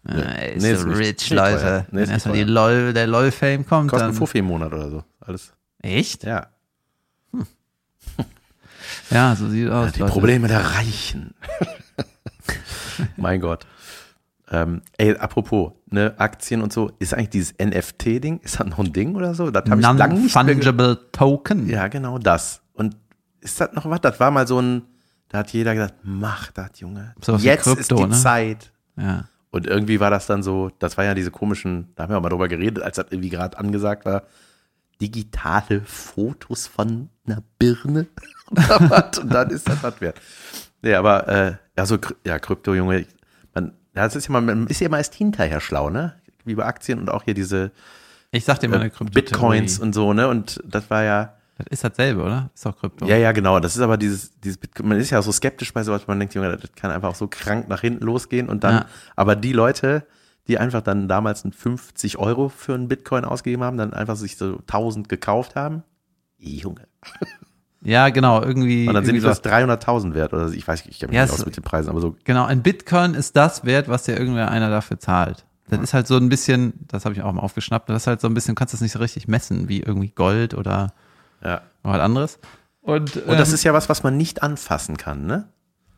Ja, 0.06 0.14
ey, 0.16 0.56
ist 0.56 0.62
Nee, 0.62 0.74
so 0.74 0.88
rich, 0.88 0.98
nicht 1.08 1.30
Leute. 1.30 1.86
Nee, 1.90 2.00
Wenn 2.02 2.10
erstmal 2.10 2.36
die. 2.36 2.44
LOL, 2.44 2.92
der 2.92 3.06
LOL-Fame 3.06 3.66
kommt, 3.66 3.90
Kostet 3.90 4.08
dann. 4.08 4.14
Fuffi 4.14 4.38
im 4.38 4.46
Monat 4.46 4.72
oder 4.72 4.90
so. 4.90 5.04
Alles. 5.20 5.52
Echt? 5.82 6.24
Ja. 6.24 6.48
Ja, 9.10 9.34
so 9.36 9.48
sieht 9.48 9.68
aus. 9.70 9.92
Die 9.92 10.00
Leute. 10.00 10.12
Probleme 10.12 10.48
der 10.48 10.60
Reichen. 10.76 11.34
mein 13.16 13.40
Gott. 13.40 13.66
Ähm, 14.50 14.82
ey, 14.98 15.16
apropos, 15.16 15.72
ne, 15.90 16.14
Aktien 16.18 16.62
und 16.62 16.72
so, 16.72 16.92
ist 16.98 17.14
eigentlich 17.14 17.30
dieses 17.30 17.54
NFT-Ding, 17.58 18.40
ist 18.40 18.60
das 18.60 18.66
noch 18.66 18.78
ein 18.78 18.92
Ding 18.92 19.14
oder 19.14 19.34
so? 19.34 19.50
Das 19.50 19.64
habe 19.70 19.80
ich 19.80 19.86
lange 19.86 20.14
nicht 20.14 20.34
Non-fungible 20.34 21.10
Token. 21.12 21.68
Ja, 21.68 21.88
genau 21.88 22.18
das. 22.18 22.62
Und 22.72 22.96
ist 23.40 23.60
das 23.60 23.72
noch 23.72 23.88
was? 23.88 24.00
Das 24.00 24.20
war 24.20 24.30
mal 24.30 24.46
so 24.46 24.60
ein, 24.60 24.82
da 25.28 25.38
hat 25.38 25.50
jeder 25.52 25.74
gesagt, 25.74 25.94
mach 26.02 26.52
das, 26.52 26.78
Junge. 26.80 27.14
Wie 27.26 27.32
Jetzt 27.42 27.64
Krypto, 27.64 27.80
ist 27.80 27.90
die 27.90 28.06
ne? 28.06 28.10
Zeit. 28.10 28.72
ja. 28.96 29.24
Und 29.54 29.68
irgendwie 29.68 30.00
war 30.00 30.10
das 30.10 30.26
dann 30.26 30.42
so, 30.42 30.72
das 30.80 30.96
war 30.96 31.04
ja 31.04 31.14
diese 31.14 31.30
komischen, 31.30 31.92
da 31.94 32.02
haben 32.02 32.10
wir 32.10 32.18
auch 32.18 32.22
mal 32.22 32.28
drüber 32.28 32.48
geredet, 32.48 32.82
als 32.82 32.96
das 32.96 33.06
irgendwie 33.10 33.28
gerade 33.28 33.56
angesagt 33.56 34.04
war, 34.04 34.24
digitale 35.00 35.80
Fotos 35.82 36.66
von 36.66 37.08
einer 37.24 37.40
Birne 37.56 38.08
und 38.50 39.32
dann 39.32 39.50
ist 39.50 39.68
das 39.68 39.80
was 39.84 40.00
wert. 40.00 40.20
Nee, 40.82 40.94
aber, 40.94 41.28
äh, 41.28 41.52
ja, 41.78 41.86
so, 41.86 41.98
ja, 42.26 42.40
Krypto, 42.40 42.74
Junge, 42.74 43.06
man, 43.54 43.74
das 43.92 44.16
ist 44.16 44.26
ja 44.26 44.32
mal, 44.32 44.40
man 44.40 44.66
ist 44.66 44.80
ja 44.80 44.88
meist 44.88 45.14
hinterher 45.14 45.60
schlau, 45.60 45.88
ne? 45.88 46.16
Wie 46.44 46.56
bei 46.56 46.64
Aktien 46.64 46.98
und 46.98 47.08
auch 47.08 47.22
hier 47.22 47.34
diese 47.34 47.70
Ich 48.32 48.44
sag 48.44 48.58
dir 48.58 48.68
mal 48.68 48.80
eine 48.80 48.90
Bitcoins 48.90 49.78
und 49.78 49.92
so, 49.92 50.14
ne? 50.14 50.26
Und 50.26 50.60
das 50.64 50.90
war 50.90 51.04
ja, 51.04 51.36
Das 51.56 51.66
ist 51.70 51.84
dasselbe, 51.84 52.22
oder? 52.22 52.50
Ist 52.54 52.66
doch 52.66 52.76
Krypto. 52.76 53.06
ja, 53.06 53.16
ja, 53.16 53.30
genau. 53.32 53.60
Das 53.60 53.76
ist 53.76 53.82
aber 53.82 53.96
dieses, 53.96 54.38
dieses 54.40 54.56
Bitcoin, 54.58 54.88
man 54.88 54.98
ist 54.98 55.10
ja 55.10 55.22
so 55.22 55.30
skeptisch 55.30 55.72
bei 55.72 55.82
sowas, 55.84 56.06
man 56.08 56.18
denkt, 56.18 56.34
Junge, 56.34 56.56
das 56.56 56.72
kann 56.74 56.90
einfach 56.90 57.10
auch 57.10 57.14
so 57.14 57.28
krank 57.28 57.68
nach 57.68 57.80
hinten 57.80 58.04
losgehen 58.04 58.48
und 58.48 58.64
dann, 58.64 58.74
Ja. 58.74 58.86
aber 59.14 59.36
die 59.36 59.52
Leute, 59.52 60.04
die 60.48 60.58
einfach 60.58 60.80
dann 60.82 61.06
damals 61.08 61.44
ein 61.44 61.52
50 61.52 62.18
Euro 62.18 62.48
für 62.48 62.74
einen 62.74 62.88
Bitcoin 62.88 63.24
ausgegeben 63.24 63.62
haben, 63.62 63.76
dann 63.76 63.92
einfach 63.94 64.16
sich 64.16 64.36
so 64.36 64.58
1000 64.66 65.08
gekauft 65.08 65.54
haben, 65.54 65.84
Junge. 66.38 66.86
Ja, 67.82 68.08
genau, 68.08 68.42
irgendwie. 68.42 68.88
Und 68.88 68.94
dann 68.94 69.04
sind 69.04 69.14
die 69.14 69.20
fast 69.20 69.46
300.000 69.46 70.14
wert 70.14 70.32
oder 70.32 70.48
ich 70.50 70.66
weiß, 70.66 70.84
ich 70.86 70.98
kenne 70.98 71.10
mich 71.10 71.16
Ja, 71.16 71.24
nicht 71.24 71.32
aus 71.34 71.44
mit 71.44 71.56
den 71.56 71.62
Preisen, 71.62 71.90
aber 71.90 72.00
so, 72.00 72.16
Genau, 72.24 72.44
ein 72.46 72.62
Bitcoin 72.62 73.14
ist 73.14 73.36
das 73.36 73.64
wert, 73.64 73.88
was 73.88 74.04
dir 74.04 74.18
irgendwer 74.18 74.50
einer 74.50 74.70
dafür 74.70 74.98
zahlt. 74.98 75.44
Das 75.68 75.80
ist 75.80 75.94
halt 75.94 76.06
so 76.06 76.16
ein 76.16 76.28
bisschen, 76.28 76.74
das 76.88 77.04
habe 77.04 77.14
ich 77.14 77.22
auch 77.22 77.32
mal 77.32 77.40
aufgeschnappt, 77.42 77.88
das 77.88 78.02
ist 78.02 78.06
halt 78.06 78.20
so 78.20 78.28
ein 78.28 78.34
bisschen, 78.34 78.54
du 78.54 78.58
kannst 78.58 78.74
das 78.74 78.80
nicht 78.80 78.92
so 78.92 78.98
richtig 78.98 79.28
messen, 79.28 79.68
wie 79.68 79.80
irgendwie 79.80 80.08
Gold 80.10 80.54
oder 80.54 80.92
ja. 81.44 81.62
was 81.82 82.00
anderes. 82.00 82.38
Und, 82.80 83.16
Und 83.16 83.38
das 83.38 83.52
ist 83.52 83.64
ja 83.64 83.72
was, 83.72 83.88
was 83.88 84.02
man 84.02 84.16
nicht 84.16 84.42
anfassen 84.42 84.96
kann, 84.96 85.26
ne? 85.26 85.48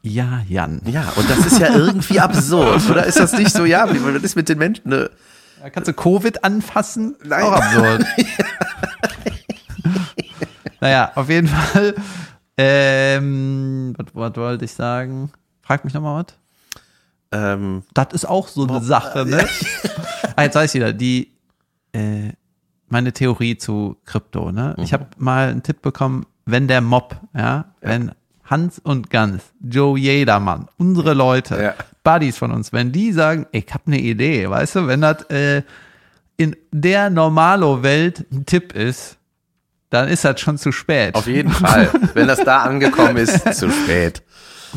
ja, 0.03 0.41
Jan. 0.49 0.81
Ja, 0.85 1.13
und 1.17 1.29
das 1.29 1.47
ist 1.47 1.59
ja 1.59 1.75
irgendwie 1.75 2.21
absurd, 2.21 2.89
oder 2.89 3.05
ist 3.07 3.19
das 3.19 3.33
nicht 3.33 3.51
so, 3.51 3.65
ja, 3.65 3.93
wie 3.93 4.01
was 4.05 4.23
ist 4.23 4.37
mit 4.37 4.49
den 4.49 4.59
Menschen, 4.59 4.91
ne? 4.91 5.11
Kannst 5.73 5.89
du 5.89 5.93
Covid 5.93 6.45
anfassen? 6.45 7.17
Nein. 7.25 7.43
Auch 7.43 7.53
absurd. 7.53 8.05
naja, 10.81 11.11
auf 11.17 11.29
jeden 11.29 11.49
Fall 11.49 11.95
Ähm, 12.57 13.95
was, 13.97 14.07
was 14.15 14.37
wollte 14.37 14.65
ich 14.65 14.73
sagen? 14.73 15.31
Frag 15.63 15.85
mich 15.85 15.93
nochmal 15.93 16.25
was. 16.25 16.35
Ähm, 17.33 17.83
Das 17.93 18.09
ist 18.13 18.25
auch 18.25 18.49
so 18.49 18.67
eine 18.67 18.83
Sache, 18.83 19.27
ne? 19.27 19.47
ah, 20.37 20.43
jetzt 20.43 20.55
weiß 20.55 20.75
ich 20.75 20.81
wieder, 20.81 20.93
die, 20.93 21.33
äh, 21.93 22.33
meine 22.89 23.13
Theorie 23.13 23.57
zu 23.59 23.97
Krypto, 24.05 24.53
ne? 24.53 24.75
Ich 24.79 24.93
habe 24.93 25.07
mal 25.19 25.49
einen 25.49 25.63
Tipp 25.63 25.83
bekommen, 25.83 26.27
wenn 26.45 26.69
der 26.69 26.81
Mob, 26.81 27.17
ja, 27.37 27.67
wenn 27.81 28.13
Hans 28.45 28.79
und 28.79 29.11
Gans, 29.11 29.43
Joe 29.61 29.99
Jedermann, 29.99 30.69
unsere 30.79 31.15
Leute, 31.15 31.61
Ja. 31.63 31.75
Buddies 32.05 32.39
von 32.39 32.53
uns, 32.53 32.73
wenn 32.73 32.93
die 32.93 33.11
sagen, 33.13 33.47
ich 33.51 33.67
habe 33.75 33.85
eine 33.89 33.99
Idee, 33.99 34.49
weißt 34.49 34.77
du, 34.77 34.87
wenn 34.87 35.01
das 35.01 35.23
äh, 35.31 35.63
in 36.37 36.55
der 36.71 37.11
Normalo-Welt 37.11 38.27
ein 38.31 38.47
Tipp 38.47 38.73
ist, 38.75 39.17
dann 39.91 40.09
ist 40.09 40.25
das 40.25 40.41
schon 40.41 40.59
zu 40.59 40.71
spät. 40.71 41.15
auf 41.17 41.27
jeden 41.27 41.51
Fall. 41.51 41.89
Wenn 42.15 42.27
das 42.27 42.41
da 42.45 42.63
angekommen 42.63 43.17
ist, 43.17 43.55
zu 43.55 43.71
spät. 43.71 44.21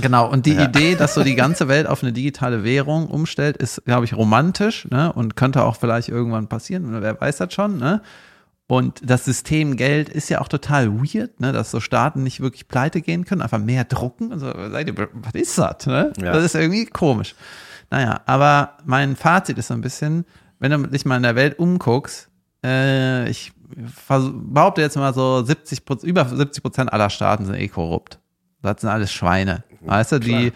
Genau, 0.01 0.29
und 0.29 0.45
die 0.45 0.55
Idee, 0.55 0.95
dass 0.95 1.13
so 1.13 1.23
die 1.23 1.35
ganze 1.35 1.67
Welt 1.67 1.87
auf 1.87 2.03
eine 2.03 2.13
digitale 2.13 2.63
Währung 2.63 3.07
umstellt, 3.07 3.57
ist, 3.57 3.83
glaube 3.85 4.05
ich, 4.05 4.13
romantisch, 4.13 4.87
ne? 4.89 5.11
Und 5.13 5.35
könnte 5.35 5.63
auch 5.63 5.75
vielleicht 5.75 6.09
irgendwann 6.09 6.47
passieren, 6.47 6.89
oder 6.89 7.01
wer 7.01 7.19
weiß 7.19 7.37
das 7.37 7.53
schon, 7.53 7.77
ne? 7.77 8.01
Und 8.67 9.01
das 9.03 9.25
System 9.25 9.77
Geld 9.77 10.09
ist 10.09 10.29
ja 10.29 10.41
auch 10.41 10.47
total 10.47 10.93
weird, 11.01 11.39
ne? 11.39 11.51
Dass 11.51 11.71
so 11.71 11.79
Staaten 11.79 12.23
nicht 12.23 12.39
wirklich 12.39 12.67
pleite 12.67 13.01
gehen 13.01 13.25
können, 13.25 13.41
einfach 13.41 13.59
mehr 13.59 13.83
drucken. 13.83 14.31
Also, 14.31 14.51
seid 14.69 14.87
ihr, 14.87 15.09
was 15.13 15.33
ist 15.33 15.57
das, 15.57 15.87
ne? 15.87 16.13
Ja. 16.21 16.33
Das 16.33 16.43
ist 16.43 16.55
irgendwie 16.55 16.85
komisch. 16.85 17.35
Naja, 17.89 18.21
aber 18.25 18.77
mein 18.85 19.15
Fazit 19.15 19.57
ist 19.57 19.67
so 19.67 19.73
ein 19.73 19.81
bisschen, 19.81 20.25
wenn 20.59 20.71
du 20.71 20.87
dich 20.87 21.05
mal 21.05 21.17
in 21.17 21.23
der 21.23 21.35
Welt 21.35 21.57
umguckst, 21.57 22.29
äh, 22.63 23.29
ich 23.29 23.51
behaupte 24.53 24.81
jetzt 24.81 24.97
mal 24.97 25.13
so 25.13 25.43
70 25.43 25.85
Prozent, 25.85 26.09
über 26.09 26.25
70 26.25 26.61
Prozent 26.61 26.93
aller 26.93 27.09
Staaten 27.09 27.45
sind 27.45 27.55
eh 27.55 27.67
korrupt. 27.67 28.19
Das 28.61 28.81
sind 28.81 28.89
alles 28.89 29.11
Schweine. 29.11 29.63
Weißt 29.81 30.11
du, 30.13 30.19
die 30.19 30.51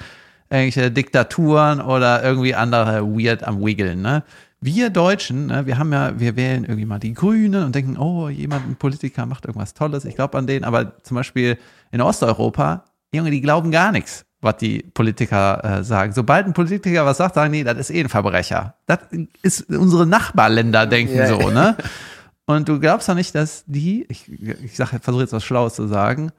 irgendwelche 0.50 0.92
Diktaturen 0.92 1.82
oder 1.82 2.24
irgendwie 2.24 2.56
andere 2.56 3.02
weird 3.04 3.44
am 3.44 3.64
Wiggeln, 3.64 4.02
ne? 4.02 4.24
Wir 4.62 4.90
Deutschen, 4.90 5.48
ne, 5.48 5.66
wir 5.66 5.78
haben 5.78 5.92
ja, 5.92 6.18
wir 6.18 6.38
wählen 6.38 6.64
irgendwie 6.64 6.86
mal 6.86 7.00
die 7.00 7.14
Grünen 7.14 7.66
und 7.66 7.76
denken, 7.76 7.98
oh, 7.98 8.30
jemand, 8.30 8.66
ein 8.66 8.78
Politiker 8.78 9.26
macht 9.26 9.44
irgendwas 9.44 9.74
Tolles. 9.74 10.06
Ich 10.06 10.16
glaube 10.16 10.38
an 10.38 10.48
den, 10.48 10.64
aber 10.64 11.04
zum 11.04 11.16
Beispiel 11.16 11.58
in 11.92 12.00
Osteuropa, 12.00 12.86
Junge, 13.14 13.30
die 13.30 13.42
glauben 13.42 13.72
gar 13.72 13.92
nichts, 13.92 14.26
was 14.40 14.56
die 14.58 14.80
Politiker 14.94 15.80
äh, 15.80 15.84
sagen. 15.84 16.14
Sobald 16.14 16.46
ein 16.46 16.54
Politiker 16.54 17.06
was 17.06 17.18
sagt, 17.18 17.36
sagen 17.36 17.52
die, 17.52 17.66
das 17.66 17.78
ist 17.78 17.90
eh 17.90 18.00
ein 18.00 18.08
Verbrecher. 18.08 18.76
Das 18.86 19.00
ist 19.42 19.70
unsere 19.70 20.08
Nachbarländer 20.08 20.88
denken 20.88 21.18
Ja. 21.18 21.28
so, 21.28 21.50
ne? 21.50 21.76
Und 22.46 22.70
du 22.70 22.80
glaubst 22.80 23.10
doch 23.10 23.16
nicht, 23.16 23.36
dass 23.36 23.66
die, 23.68 24.06
ich, 24.08 24.32
ich 24.32 24.76
versuche 24.76 25.24
jetzt 25.24 25.34
was 25.34 25.44
Schlaues 25.44 25.76
zu 25.76 25.88
sagen, 25.88 26.32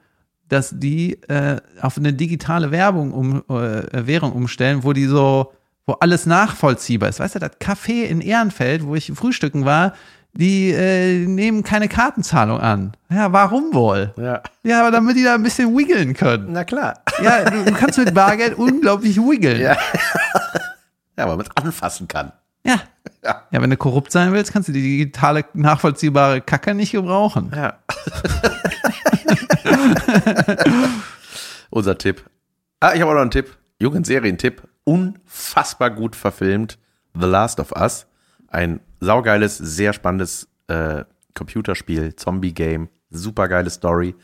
dass 0.49 0.71
die 0.73 1.21
äh, 1.23 1.57
auf 1.81 1.97
eine 1.97 2.13
digitale 2.13 2.71
Werbung 2.71 3.11
um, 3.11 3.43
äh, 3.49 4.07
Währung 4.07 4.31
umstellen, 4.33 4.83
wo 4.83 4.93
die 4.93 5.05
so, 5.05 5.53
wo 5.85 5.93
alles 5.93 6.25
nachvollziehbar 6.25 7.09
ist. 7.09 7.19
Weißt 7.19 7.35
du, 7.35 7.39
das 7.39 7.59
Café 7.59 8.03
in 8.03 8.21
Ehrenfeld, 8.21 8.85
wo 8.85 8.95
ich 8.95 9.11
frühstücken 9.13 9.65
war, 9.65 9.93
die 10.33 10.71
äh, 10.71 11.25
nehmen 11.25 11.63
keine 11.63 11.87
Kartenzahlung 11.87 12.59
an. 12.59 12.91
Ja, 13.09 13.31
warum 13.31 13.73
wohl? 13.73 14.13
Ja. 14.17 14.41
Ja, 14.63 14.81
aber 14.81 14.91
damit 14.91 15.15
die 15.15 15.23
da 15.23 15.35
ein 15.35 15.43
bisschen 15.43 15.75
wiggeln 15.75 16.13
können. 16.13 16.47
Na 16.51 16.63
klar. 16.65 16.95
Ja, 17.23 17.49
du, 17.49 17.63
du 17.63 17.71
kannst 17.71 17.97
mit 17.97 18.13
Bargeld 18.13 18.53
unglaublich 18.57 19.17
wiggeln. 19.17 19.61
Ja. 19.61 19.77
Ja, 21.17 21.29
weil 21.29 21.37
man 21.37 21.45
es 21.45 21.55
anfassen 21.55 22.09
kann. 22.09 22.33
Ja. 22.65 22.81
Ja. 23.23 23.43
Ja, 23.51 23.61
wenn 23.61 23.69
du 23.69 23.77
korrupt 23.77 24.11
sein 24.11 24.33
willst, 24.33 24.51
kannst 24.51 24.69
du 24.69 24.73
die 24.73 24.81
digitale, 24.81 25.45
nachvollziehbare 25.53 26.41
Kacke 26.41 26.73
nicht 26.73 26.91
gebrauchen. 26.91 27.51
Ja. 27.55 27.79
Unser 31.69 31.97
Tipp. 31.97 32.23
Ah, 32.79 32.93
ich 32.93 33.01
habe 33.01 33.11
auch 33.11 33.15
noch 33.15 33.21
einen 33.21 33.31
Tipp. 33.31 33.57
Jugendserientipp. 33.79 34.63
Unfassbar 34.83 35.91
gut 35.91 36.15
verfilmt. 36.15 36.77
The 37.13 37.25
Last 37.25 37.59
of 37.59 37.71
Us. 37.71 38.07
Ein 38.47 38.79
saugeiles, 38.99 39.57
sehr 39.57 39.93
spannendes 39.93 40.47
äh, 40.67 41.03
Computerspiel, 41.33 42.15
Zombie-Game. 42.15 42.89
Supergeile 43.09 43.69
Story. 43.69 44.15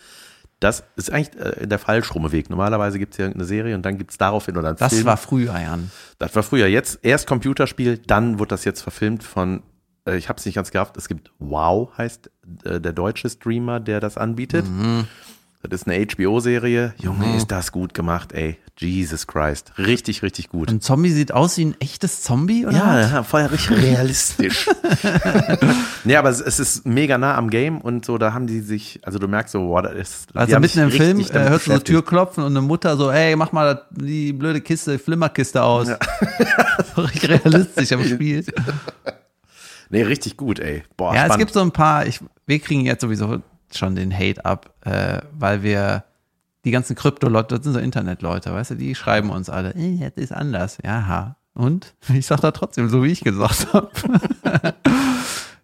Das 0.62 0.84
ist 0.96 1.12
eigentlich 1.12 1.36
äh, 1.44 1.68
der 1.68 1.80
falschrumme 1.80 2.32
Weg. 2.32 2.50
Normalerweise 2.50 2.98
gibt 3.00 3.14
es 3.14 3.18
ja 3.18 3.26
irgendeine 3.26 3.46
Serie 3.46 3.76
und 3.76 3.82
dann 3.84 3.98
gibt 3.98 4.12
es 4.12 4.18
daraufhin 4.18 4.56
oder 4.58 4.70
einen 4.70 4.78
Das 4.78 4.94
Film. 4.94 5.06
war 5.06 5.18
früher, 5.18 5.60
Jan. 5.60 5.92
Das 6.20 6.34
war 6.36 6.44
früher. 6.44 6.68
Jetzt 6.68 7.00
erst 7.02 7.28
Computerspiel, 7.28 7.98
dann 7.98 8.40
wurde 8.40 8.50
das 8.50 8.64
jetzt 8.64 8.82
verfilmt 8.82 9.24
von, 9.24 9.64
äh, 10.08 10.16
ich 10.18 10.30
habe 10.30 10.38
es 10.40 10.46
nicht 10.46 10.56
ganz 10.56 10.72
gerafft, 10.72 10.96
es 10.98 11.08
gibt 11.10 11.32
Wow, 11.40 11.90
heißt 11.98 12.30
äh, 12.64 12.80
der 12.80 12.94
deutsche 12.94 13.28
Streamer, 13.30 13.80
der 13.80 14.00
das 14.00 14.18
anbietet. 14.18 14.66
Das 15.70 15.82
ist 15.82 15.88
eine 15.88 16.06
HBO-Serie. 16.06 16.94
Junge, 16.98 17.36
ist 17.38 17.52
das 17.52 17.72
gut 17.72 17.94
gemacht, 17.94 18.34
ey. 18.34 18.58
Jesus 18.78 19.28
Christ. 19.28 19.74
Richtig, 19.78 20.24
richtig 20.24 20.50
gut. 20.50 20.70
Ein 20.70 20.82
Zombie 20.82 21.12
sieht 21.12 21.32
aus 21.32 21.58
wie 21.58 21.66
ein 21.66 21.76
echtes 21.80 22.24
Zombie, 22.24 22.66
oder? 22.66 22.76
Ja, 22.76 23.00
ja, 23.00 23.24
voll 23.24 23.44
richtig 23.44 23.78
realistisch. 23.78 24.68
nee, 26.04 26.16
aber 26.16 26.30
es, 26.30 26.42
es 26.42 26.60
ist 26.60 26.88
mega 26.88 27.20
nah 27.20 27.36
am 27.38 27.52
Game 27.52 27.80
und 27.80 28.06
so, 28.06 28.18
da 28.18 28.34
haben 28.34 28.48
die 28.48 28.60
sich, 28.62 29.00
also 29.04 29.20
du 29.20 29.28
merkst 29.28 29.52
so, 29.52 29.70
wow, 29.70 29.84
das 29.84 29.94
ist. 29.94 30.36
Also 30.36 30.60
mitten 30.60 30.80
im 30.80 30.90
Film 30.90 31.20
äh, 31.20 31.24
hörst 31.24 31.32
du 31.32 31.36
so 31.36 31.48
beschäftigt. 31.50 31.86
Tür 31.86 32.06
klopfen 32.06 32.44
und 32.44 32.54
eine 32.54 32.62
Mutter 32.62 32.98
so, 32.98 33.12
ey, 33.12 33.36
mach 33.36 33.52
mal 33.52 33.86
die 33.92 34.34
blöde 34.34 34.62
Kiste, 34.62 34.98
Flimmerkiste 34.98 35.62
aus. 35.62 35.88
So 36.96 37.04
richtig 37.04 37.30
realistisch 37.30 37.92
am 37.94 38.04
Spiel. 38.04 38.44
Nee, 39.90 40.02
richtig 40.04 40.36
gut, 40.36 40.60
ey. 40.60 40.84
Boah, 40.98 41.14
ja, 41.14 41.22
es 41.22 41.26
spannend. 41.26 41.40
gibt 41.40 41.54
so 41.54 41.62
ein 41.62 41.72
paar, 41.72 42.06
ich, 42.06 42.20
wir 42.48 42.60
kriegen 42.60 42.86
jetzt 42.86 43.02
sowieso 43.02 43.42
schon 43.78 43.96
den 43.96 44.14
Hate 44.14 44.46
ab, 44.46 44.74
äh, 44.86 45.20
weil 45.32 45.64
wir 45.64 46.04
die 46.66 46.72
ganzen 46.72 46.96
Krypto-Leute, 46.96 47.56
das 47.56 47.64
sind 47.64 47.74
so 47.74 47.80
Internetleute, 47.80 48.54
weißt 48.54 48.72
du, 48.72 48.76
die 48.76 48.96
schreiben 48.96 49.30
uns 49.30 49.50
alle, 49.50 49.74
äh, 49.76 49.96
jetzt 49.96 50.18
ist 50.18 50.32
anders. 50.32 50.78
Ja, 50.84 51.36
und? 51.54 51.94
Ich 52.14 52.26
sag 52.26 52.40
da 52.42 52.52
trotzdem, 52.52 52.90
so 52.90 53.04
wie 53.04 53.12
ich 53.12 53.22
gesagt 53.22 53.74
habe. 53.74 53.92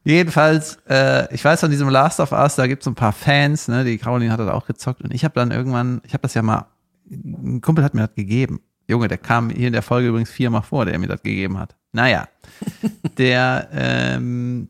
Jedenfalls, 0.03 0.77
äh, 0.89 1.33
ich 1.33 1.43
weiß 1.43 1.59
von 1.59 1.69
diesem 1.69 1.89
Last 1.89 2.19
of 2.19 2.31
Us, 2.31 2.55
da 2.55 2.67
gibt 2.67 2.81
es 2.81 2.87
ein 2.87 2.95
paar 2.95 3.11
Fans, 3.11 3.67
ne, 3.67 3.83
die 3.83 3.97
Caroline 3.97 4.31
hat 4.31 4.39
das 4.39 4.49
auch 4.49 4.65
gezockt 4.65 5.01
und 5.01 5.13
ich 5.13 5.25
habe 5.25 5.33
dann 5.35 5.51
irgendwann, 5.51 6.01
ich 6.05 6.13
habe 6.13 6.21
das 6.21 6.33
ja 6.33 6.41
mal, 6.41 6.67
ein 7.09 7.61
Kumpel 7.61 7.83
hat 7.83 7.93
mir 7.93 8.07
das 8.07 8.15
gegeben. 8.15 8.61
Junge, 8.87 9.09
der 9.09 9.17
kam 9.17 9.49
hier 9.49 9.67
in 9.67 9.73
der 9.73 9.81
Folge 9.81 10.07
übrigens 10.07 10.29
viermal 10.29 10.61
vor, 10.61 10.85
der 10.85 10.97
mir 10.97 11.07
das 11.07 11.21
gegeben 11.21 11.59
hat. 11.59 11.75
Naja, 11.91 12.29
der, 13.17 13.67
ähm, 13.73 14.69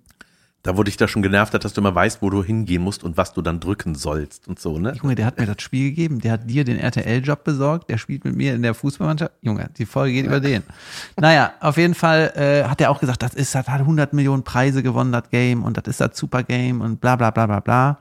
Da 0.68 0.76
wurde 0.76 0.90
ich 0.90 0.98
da 0.98 1.08
schon 1.08 1.22
genervt 1.22 1.54
hat, 1.54 1.64
dass 1.64 1.72
du 1.72 1.80
immer 1.80 1.96
weißt, 1.96 2.22
wo 2.22 2.30
du 2.30 2.44
hingehen 2.44 2.82
musst 2.82 3.02
und 3.02 3.16
was 3.16 3.32
du 3.34 3.42
dann 3.42 3.62
drücken 3.62 3.96
sollst 3.96 4.50
und 4.50 4.60
so, 4.60 4.80
ne? 4.80 4.92
Junge, 5.02 5.16
der 5.16 5.26
hat 5.26 5.40
mir 5.40 5.46
das 5.46 5.62
Spiel 5.62 5.92
gegeben, 5.92 6.20
der 6.20 6.34
hat 6.34 6.50
dir 6.50 6.66
den 6.66 6.78
RTL-Job 6.78 7.46
besorgt, 7.46 7.90
der 7.90 7.98
spielt 7.98 8.26
mit 8.26 8.36
mir 8.36 8.54
in 8.54 8.64
der 8.64 8.74
Fußballmannschaft. 8.74 9.32
Junge, 9.42 9.70
die 9.78 9.86
Folge 9.86 10.12
geht 10.16 10.26
über 10.26 10.42
den. 10.42 10.64
Naja, 11.16 11.54
auf 11.62 11.78
jeden 11.78 11.94
Fall 11.94 12.34
äh, 12.36 12.68
hat 12.70 12.82
er 12.82 12.92
auch 12.92 13.00
gesagt, 13.00 13.24
das 13.24 13.34
ist, 13.34 13.56
das 13.56 13.66
hat 13.70 13.80
100 13.80 14.12
Millionen 14.12 14.44
Preise 14.44 14.84
gewonnen, 14.84 15.14
das 15.14 15.30
Game, 15.30 15.64
und 15.64 15.78
das 15.78 15.86
ist 15.88 16.02
das 16.02 16.18
Super 16.18 16.44
Game 16.44 16.82
und 16.82 17.00
bla 17.00 17.16
bla 17.16 17.32
bla 17.32 17.46
bla 17.46 17.62
bla. 17.62 18.00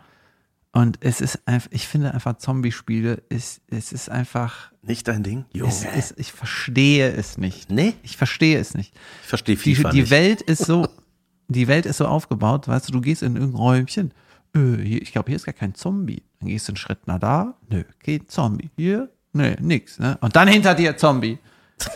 Und 0.72 0.98
es 1.02 1.20
ist 1.20 1.38
einfach, 1.46 1.68
ich 1.70 1.86
finde 1.86 2.12
einfach 2.12 2.36
Zombie-Spiele, 2.36 3.22
ist, 3.28 3.60
es 3.68 3.92
ist 3.92 4.10
einfach, 4.10 4.72
Nicht 4.82 5.06
dein 5.06 5.22
Ding? 5.22 5.44
Junge. 5.52 5.70
ist, 5.96 6.14
ich 6.18 6.32
verstehe 6.32 7.12
es 7.12 7.38
nicht. 7.38 7.70
nee, 7.70 7.94
Ich 8.02 8.16
verstehe 8.16 8.58
es 8.58 8.74
nicht. 8.74 8.92
ich 9.22 9.28
verstehe 9.28 9.54
Die, 9.56 9.74
FIFA 9.76 9.90
die 9.90 10.00
nicht. 10.00 10.10
Welt 10.10 10.42
ist 10.42 10.66
so, 10.66 10.86
die 11.48 11.68
Welt 11.68 11.86
ist 11.86 11.98
so 11.98 12.06
aufgebaut, 12.06 12.68
weißt 12.68 12.88
du, 12.88 12.92
du 12.92 13.00
gehst 13.00 13.22
in 13.22 13.36
irgendein 13.36 13.60
Räumchen, 13.60 14.12
äh, 14.54 14.82
hier, 14.82 15.02
ich 15.02 15.12
glaube, 15.12 15.28
hier 15.28 15.36
ist 15.36 15.46
gar 15.46 15.52
kein 15.52 15.74
Zombie. 15.74 16.22
Dann 16.40 16.48
gehst 16.48 16.68
du 16.68 16.72
einen 16.72 16.76
Schritt 16.76 17.06
nach 17.06 17.18
da, 17.18 17.54
nö, 17.68 17.84
kein 18.04 18.28
Zombie. 18.28 18.70
Hier, 18.76 19.10
nö, 19.32 19.54
nix, 19.60 19.98
ne? 19.98 20.18
Und 20.20 20.36
dann 20.36 20.48
hinter 20.48 20.74
dir 20.74 20.96
Zombie. 20.96 21.38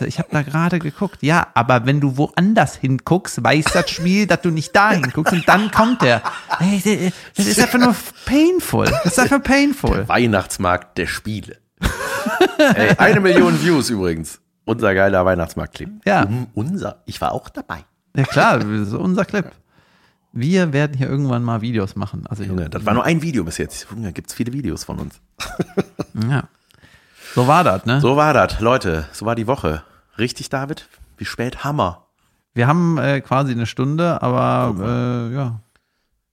Ich 0.01 0.19
habe 0.19 0.29
da 0.31 0.43
gerade 0.43 0.77
geguckt. 0.77 1.17
Ja, 1.21 1.47
aber 1.55 1.87
wenn 1.87 1.99
du 1.99 2.15
woanders 2.15 2.75
hinguckst, 2.75 3.43
weiß 3.43 3.65
das 3.73 3.89
Spiel, 3.89 4.27
dass 4.27 4.41
du 4.41 4.51
nicht 4.51 4.75
da 4.75 4.91
hinguckst 4.91 5.33
und 5.33 5.47
dann 5.47 5.71
kommt 5.71 6.03
der. 6.03 6.21
Das 6.59 7.47
ist 7.47 7.59
einfach 7.59 7.79
nur 7.79 7.95
painful. 8.25 8.85
Das 8.85 9.05
ist 9.05 9.19
einfach 9.19 9.41
painful. 9.41 10.07
Weihnachtsmarkt 10.07 10.99
der 10.99 11.07
Spiele. 11.07 11.57
Ey, 12.75 12.95
eine 12.97 13.19
Million 13.19 13.59
Views 13.59 13.89
übrigens. 13.89 14.39
Unser 14.65 14.93
geiler 14.93 15.25
Weihnachtsmarkt-Clip. 15.25 15.89
Ja. 16.05 16.23
Um, 16.25 16.47
unser. 16.53 17.01
Ich 17.07 17.19
war 17.19 17.31
auch 17.31 17.49
dabei. 17.49 17.83
Ja 18.15 18.23
klar, 18.25 18.59
das 18.59 18.67
ist 18.67 18.93
unser 18.93 19.25
Clip. 19.25 19.51
Wir 20.33 20.71
werden 20.71 20.97
hier 20.97 21.09
irgendwann 21.09 21.43
mal 21.43 21.61
Videos 21.61 21.95
machen. 21.95 22.25
Also 22.27 22.43
Junge, 22.43 22.69
das 22.69 22.85
war 22.85 22.93
nur 22.93 23.03
ein 23.03 23.21
Video 23.21 23.43
bis 23.43 23.57
jetzt. 23.57 23.87
Junge, 23.89 24.13
gibt's 24.13 24.33
viele 24.33 24.53
Videos 24.53 24.83
von 24.83 24.99
uns. 24.99 25.21
Ja. 26.29 26.43
So 27.33 27.47
war 27.47 27.63
das, 27.63 27.85
ne? 27.85 28.01
So 28.01 28.17
war 28.17 28.33
das, 28.33 28.59
Leute. 28.59 29.05
So 29.13 29.25
war 29.25 29.35
die 29.35 29.47
Woche. 29.47 29.81
Richtig, 30.17 30.49
David? 30.49 30.89
Wie 31.17 31.23
spät 31.23 31.63
Hammer? 31.63 32.05
Wir 32.53 32.67
haben 32.67 32.97
äh, 32.97 33.21
quasi 33.21 33.53
eine 33.53 33.65
Stunde, 33.65 34.21
aber 34.21 34.75
äh, 34.77 35.33
ja. 35.33 35.61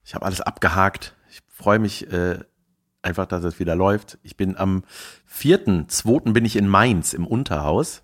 Ich 0.03 0.15
habe 0.15 0.25
alles 0.25 0.41
abgehakt. 0.41 1.15
Ich 1.29 1.39
freue 1.47 1.79
mich 1.79 2.11
äh, 2.11 2.39
einfach, 3.01 3.25
dass 3.25 3.43
es 3.45 3.59
wieder 3.59 3.75
läuft. 3.75 4.17
Ich 4.23 4.35
bin 4.35 4.57
am 4.57 4.83
4.2. 5.33 6.33
bin 6.33 6.43
ich 6.43 6.57
in 6.57 6.67
Mainz 6.67 7.13
im 7.13 7.25
Unterhaus. 7.25 8.03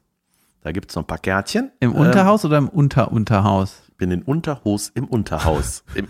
Da 0.65 0.71
gibt's 0.71 0.95
noch 0.95 1.03
ein 1.03 1.07
paar 1.07 1.19
Kärtchen. 1.19 1.71
Im 1.79 1.91
Ähm, 1.91 1.97
Unterhaus 1.97 2.43
oder 2.43 2.57
im 2.57 2.67
Unterunterhaus? 2.69 3.83
bin 3.97 4.09
in 4.09 4.23
Unterhos 4.23 4.89
im 4.95 5.05
Unterhaus. 5.05 5.83
Im, 5.93 6.07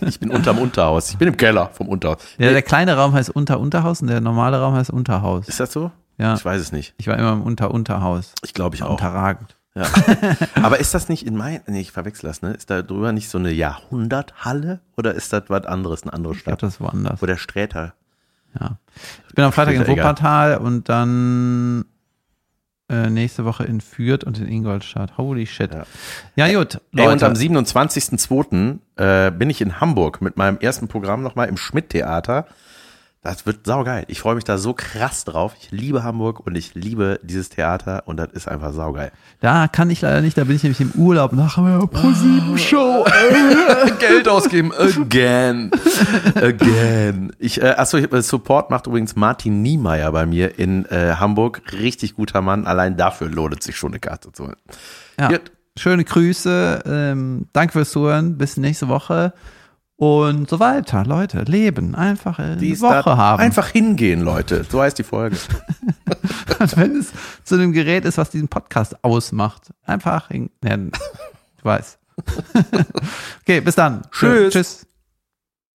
ich 0.08 0.18
bin 0.18 0.30
unterm 0.32 0.58
Unterhaus. 0.58 1.10
Ich 1.10 1.18
bin 1.18 1.28
im 1.28 1.36
Keller 1.36 1.70
vom 1.72 1.88
Unterhaus. 1.88 2.18
Ja, 2.36 2.50
der 2.50 2.62
kleine 2.62 2.96
Raum 2.96 3.12
heißt 3.14 3.30
Unter-Unterhaus 3.30 4.02
und 4.02 4.08
der 4.08 4.20
normale 4.20 4.60
Raum 4.60 4.74
heißt 4.74 4.90
Unterhaus. 4.90 5.46
Ist 5.48 5.60
das 5.60 5.72
so? 5.72 5.92
Ja. 6.18 6.34
Ich 6.34 6.44
weiß 6.44 6.60
es 6.60 6.72
nicht. 6.72 6.94
Ich 6.98 7.06
war 7.06 7.16
immer 7.16 7.32
im 7.32 7.42
Unter-Unterhaus. 7.42 8.34
Ich 8.44 8.52
glaube 8.54 8.74
ich 8.74 8.82
auch. 8.82 8.90
Unterragend. 8.90 9.56
Ja. 9.76 9.84
Aber 10.62 10.78
ist 10.80 10.92
das 10.94 11.08
nicht 11.08 11.24
in 11.26 11.36
mein, 11.36 11.60
nee, 11.68 11.80
ich 11.80 11.92
verwechsel 11.92 12.26
das, 12.28 12.42
ne? 12.42 12.52
Ist 12.52 12.68
da 12.70 12.82
drüber 12.82 13.12
nicht 13.12 13.30
so 13.30 13.38
eine 13.38 13.52
Jahrhunderthalle 13.52 14.80
oder 14.96 15.14
ist 15.14 15.32
das 15.32 15.44
was 15.46 15.64
anderes, 15.64 16.02
eine 16.02 16.12
andere 16.12 16.34
Ich 16.34 16.42
glaube, 16.44 16.58
Stadt? 16.58 16.62
das 16.68 16.74
ist 16.74 16.80
woanders. 16.80 17.22
Wo 17.22 17.26
der 17.26 17.36
Sträter. 17.38 17.94
Ja. 18.60 18.76
Ich 19.28 19.34
bin 19.36 19.44
am 19.46 19.52
Freitag 19.52 19.74
in 19.74 19.80
Später 19.80 19.92
egal. 19.92 20.04
Wuppertal 20.10 20.56
und 20.58 20.88
dann 20.90 21.86
äh, 22.92 23.10
nächste 23.10 23.44
Woche 23.44 23.64
in 23.64 23.80
Fürth 23.80 24.24
und 24.24 24.38
in 24.38 24.46
Ingolstadt. 24.46 25.16
Holy 25.18 25.46
shit. 25.46 25.70
Ja, 26.36 26.46
Ja. 26.46 26.58
gut. 26.58 26.74
Ey, 26.94 27.06
und 27.06 27.22
Leute. 27.22 27.26
am 27.26 27.32
27.02. 27.32 28.78
Äh, 28.96 29.30
bin 29.32 29.50
ich 29.50 29.60
in 29.60 29.80
Hamburg 29.80 30.20
mit 30.22 30.36
meinem 30.36 30.58
ersten 30.58 30.86
Programm 30.88 31.22
nochmal 31.22 31.48
im 31.48 31.56
Schmidt-Theater. 31.56 32.46
Das 33.24 33.46
wird 33.46 33.66
saugeil. 33.66 34.04
Ich 34.08 34.18
freue 34.18 34.34
mich 34.34 34.42
da 34.42 34.58
so 34.58 34.74
krass 34.74 35.24
drauf. 35.24 35.54
Ich 35.60 35.70
liebe 35.70 36.02
Hamburg 36.02 36.44
und 36.44 36.56
ich 36.56 36.74
liebe 36.74 37.20
dieses 37.22 37.50
Theater 37.50 38.02
und 38.06 38.16
das 38.16 38.32
ist 38.32 38.48
einfach 38.48 38.72
saugeil. 38.72 39.12
Da 39.38 39.68
kann 39.68 39.90
ich 39.90 40.00
leider 40.00 40.20
nicht, 40.22 40.36
da 40.36 40.42
bin 40.42 40.56
ich 40.56 40.64
nämlich 40.64 40.80
im 40.80 40.90
Urlaub 40.96 41.32
nach 41.32 41.54
der 41.54 41.86
Pro-7-Show. 41.86 43.06
Geld 44.00 44.26
ausgeben. 44.26 44.72
Again. 44.76 45.70
Again. 46.34 47.32
Ich, 47.38 47.62
äh, 47.62 47.74
achso, 47.76 47.96
ich, 47.96 48.12
äh, 48.12 48.22
Support 48.22 48.70
macht 48.70 48.88
übrigens 48.88 49.14
Martin 49.14 49.62
Niemeyer 49.62 50.10
bei 50.10 50.26
mir 50.26 50.58
in 50.58 50.84
äh, 50.86 51.14
Hamburg. 51.14 51.62
Richtig 51.70 52.16
guter 52.16 52.42
Mann. 52.42 52.66
Allein 52.66 52.96
dafür 52.96 53.28
lohnt 53.28 53.56
es 53.56 53.64
sich 53.64 53.76
schon 53.76 53.92
eine 53.92 54.00
Karte 54.00 54.32
zu 54.32 54.46
holen. 54.46 54.56
Ja. 55.20 55.30
Schöne 55.78 56.04
Grüße. 56.04 56.82
Ähm, 56.84 57.46
danke 57.52 57.72
fürs 57.72 57.92
Zuhören. 57.92 58.36
Bis 58.36 58.56
nächste 58.56 58.88
Woche. 58.88 59.32
Und 60.02 60.50
so 60.50 60.58
weiter. 60.58 61.04
Leute, 61.04 61.42
leben. 61.42 61.94
Einfach 61.94 62.40
äh, 62.40 62.42
eine 62.42 62.56
Dies, 62.56 62.80
Woche 62.80 63.16
haben. 63.16 63.40
Einfach 63.40 63.68
hingehen, 63.68 64.20
Leute. 64.20 64.66
So 64.68 64.82
heißt 64.82 64.98
die 64.98 65.04
Folge. 65.04 65.36
Und 66.58 66.76
wenn 66.76 66.96
es 66.96 67.12
zu 67.44 67.54
einem 67.54 67.72
Gerät 67.72 68.04
ist, 68.04 68.18
was 68.18 68.28
diesen 68.28 68.48
Podcast 68.48 69.04
ausmacht. 69.04 69.70
Einfach 69.86 70.26
hingehen. 70.26 70.90
Du 70.90 71.64
weißt. 71.64 72.00
okay, 73.42 73.60
bis 73.60 73.76
dann. 73.76 74.02
Tschüss. 74.10 74.52
Tschüss. 74.52 74.86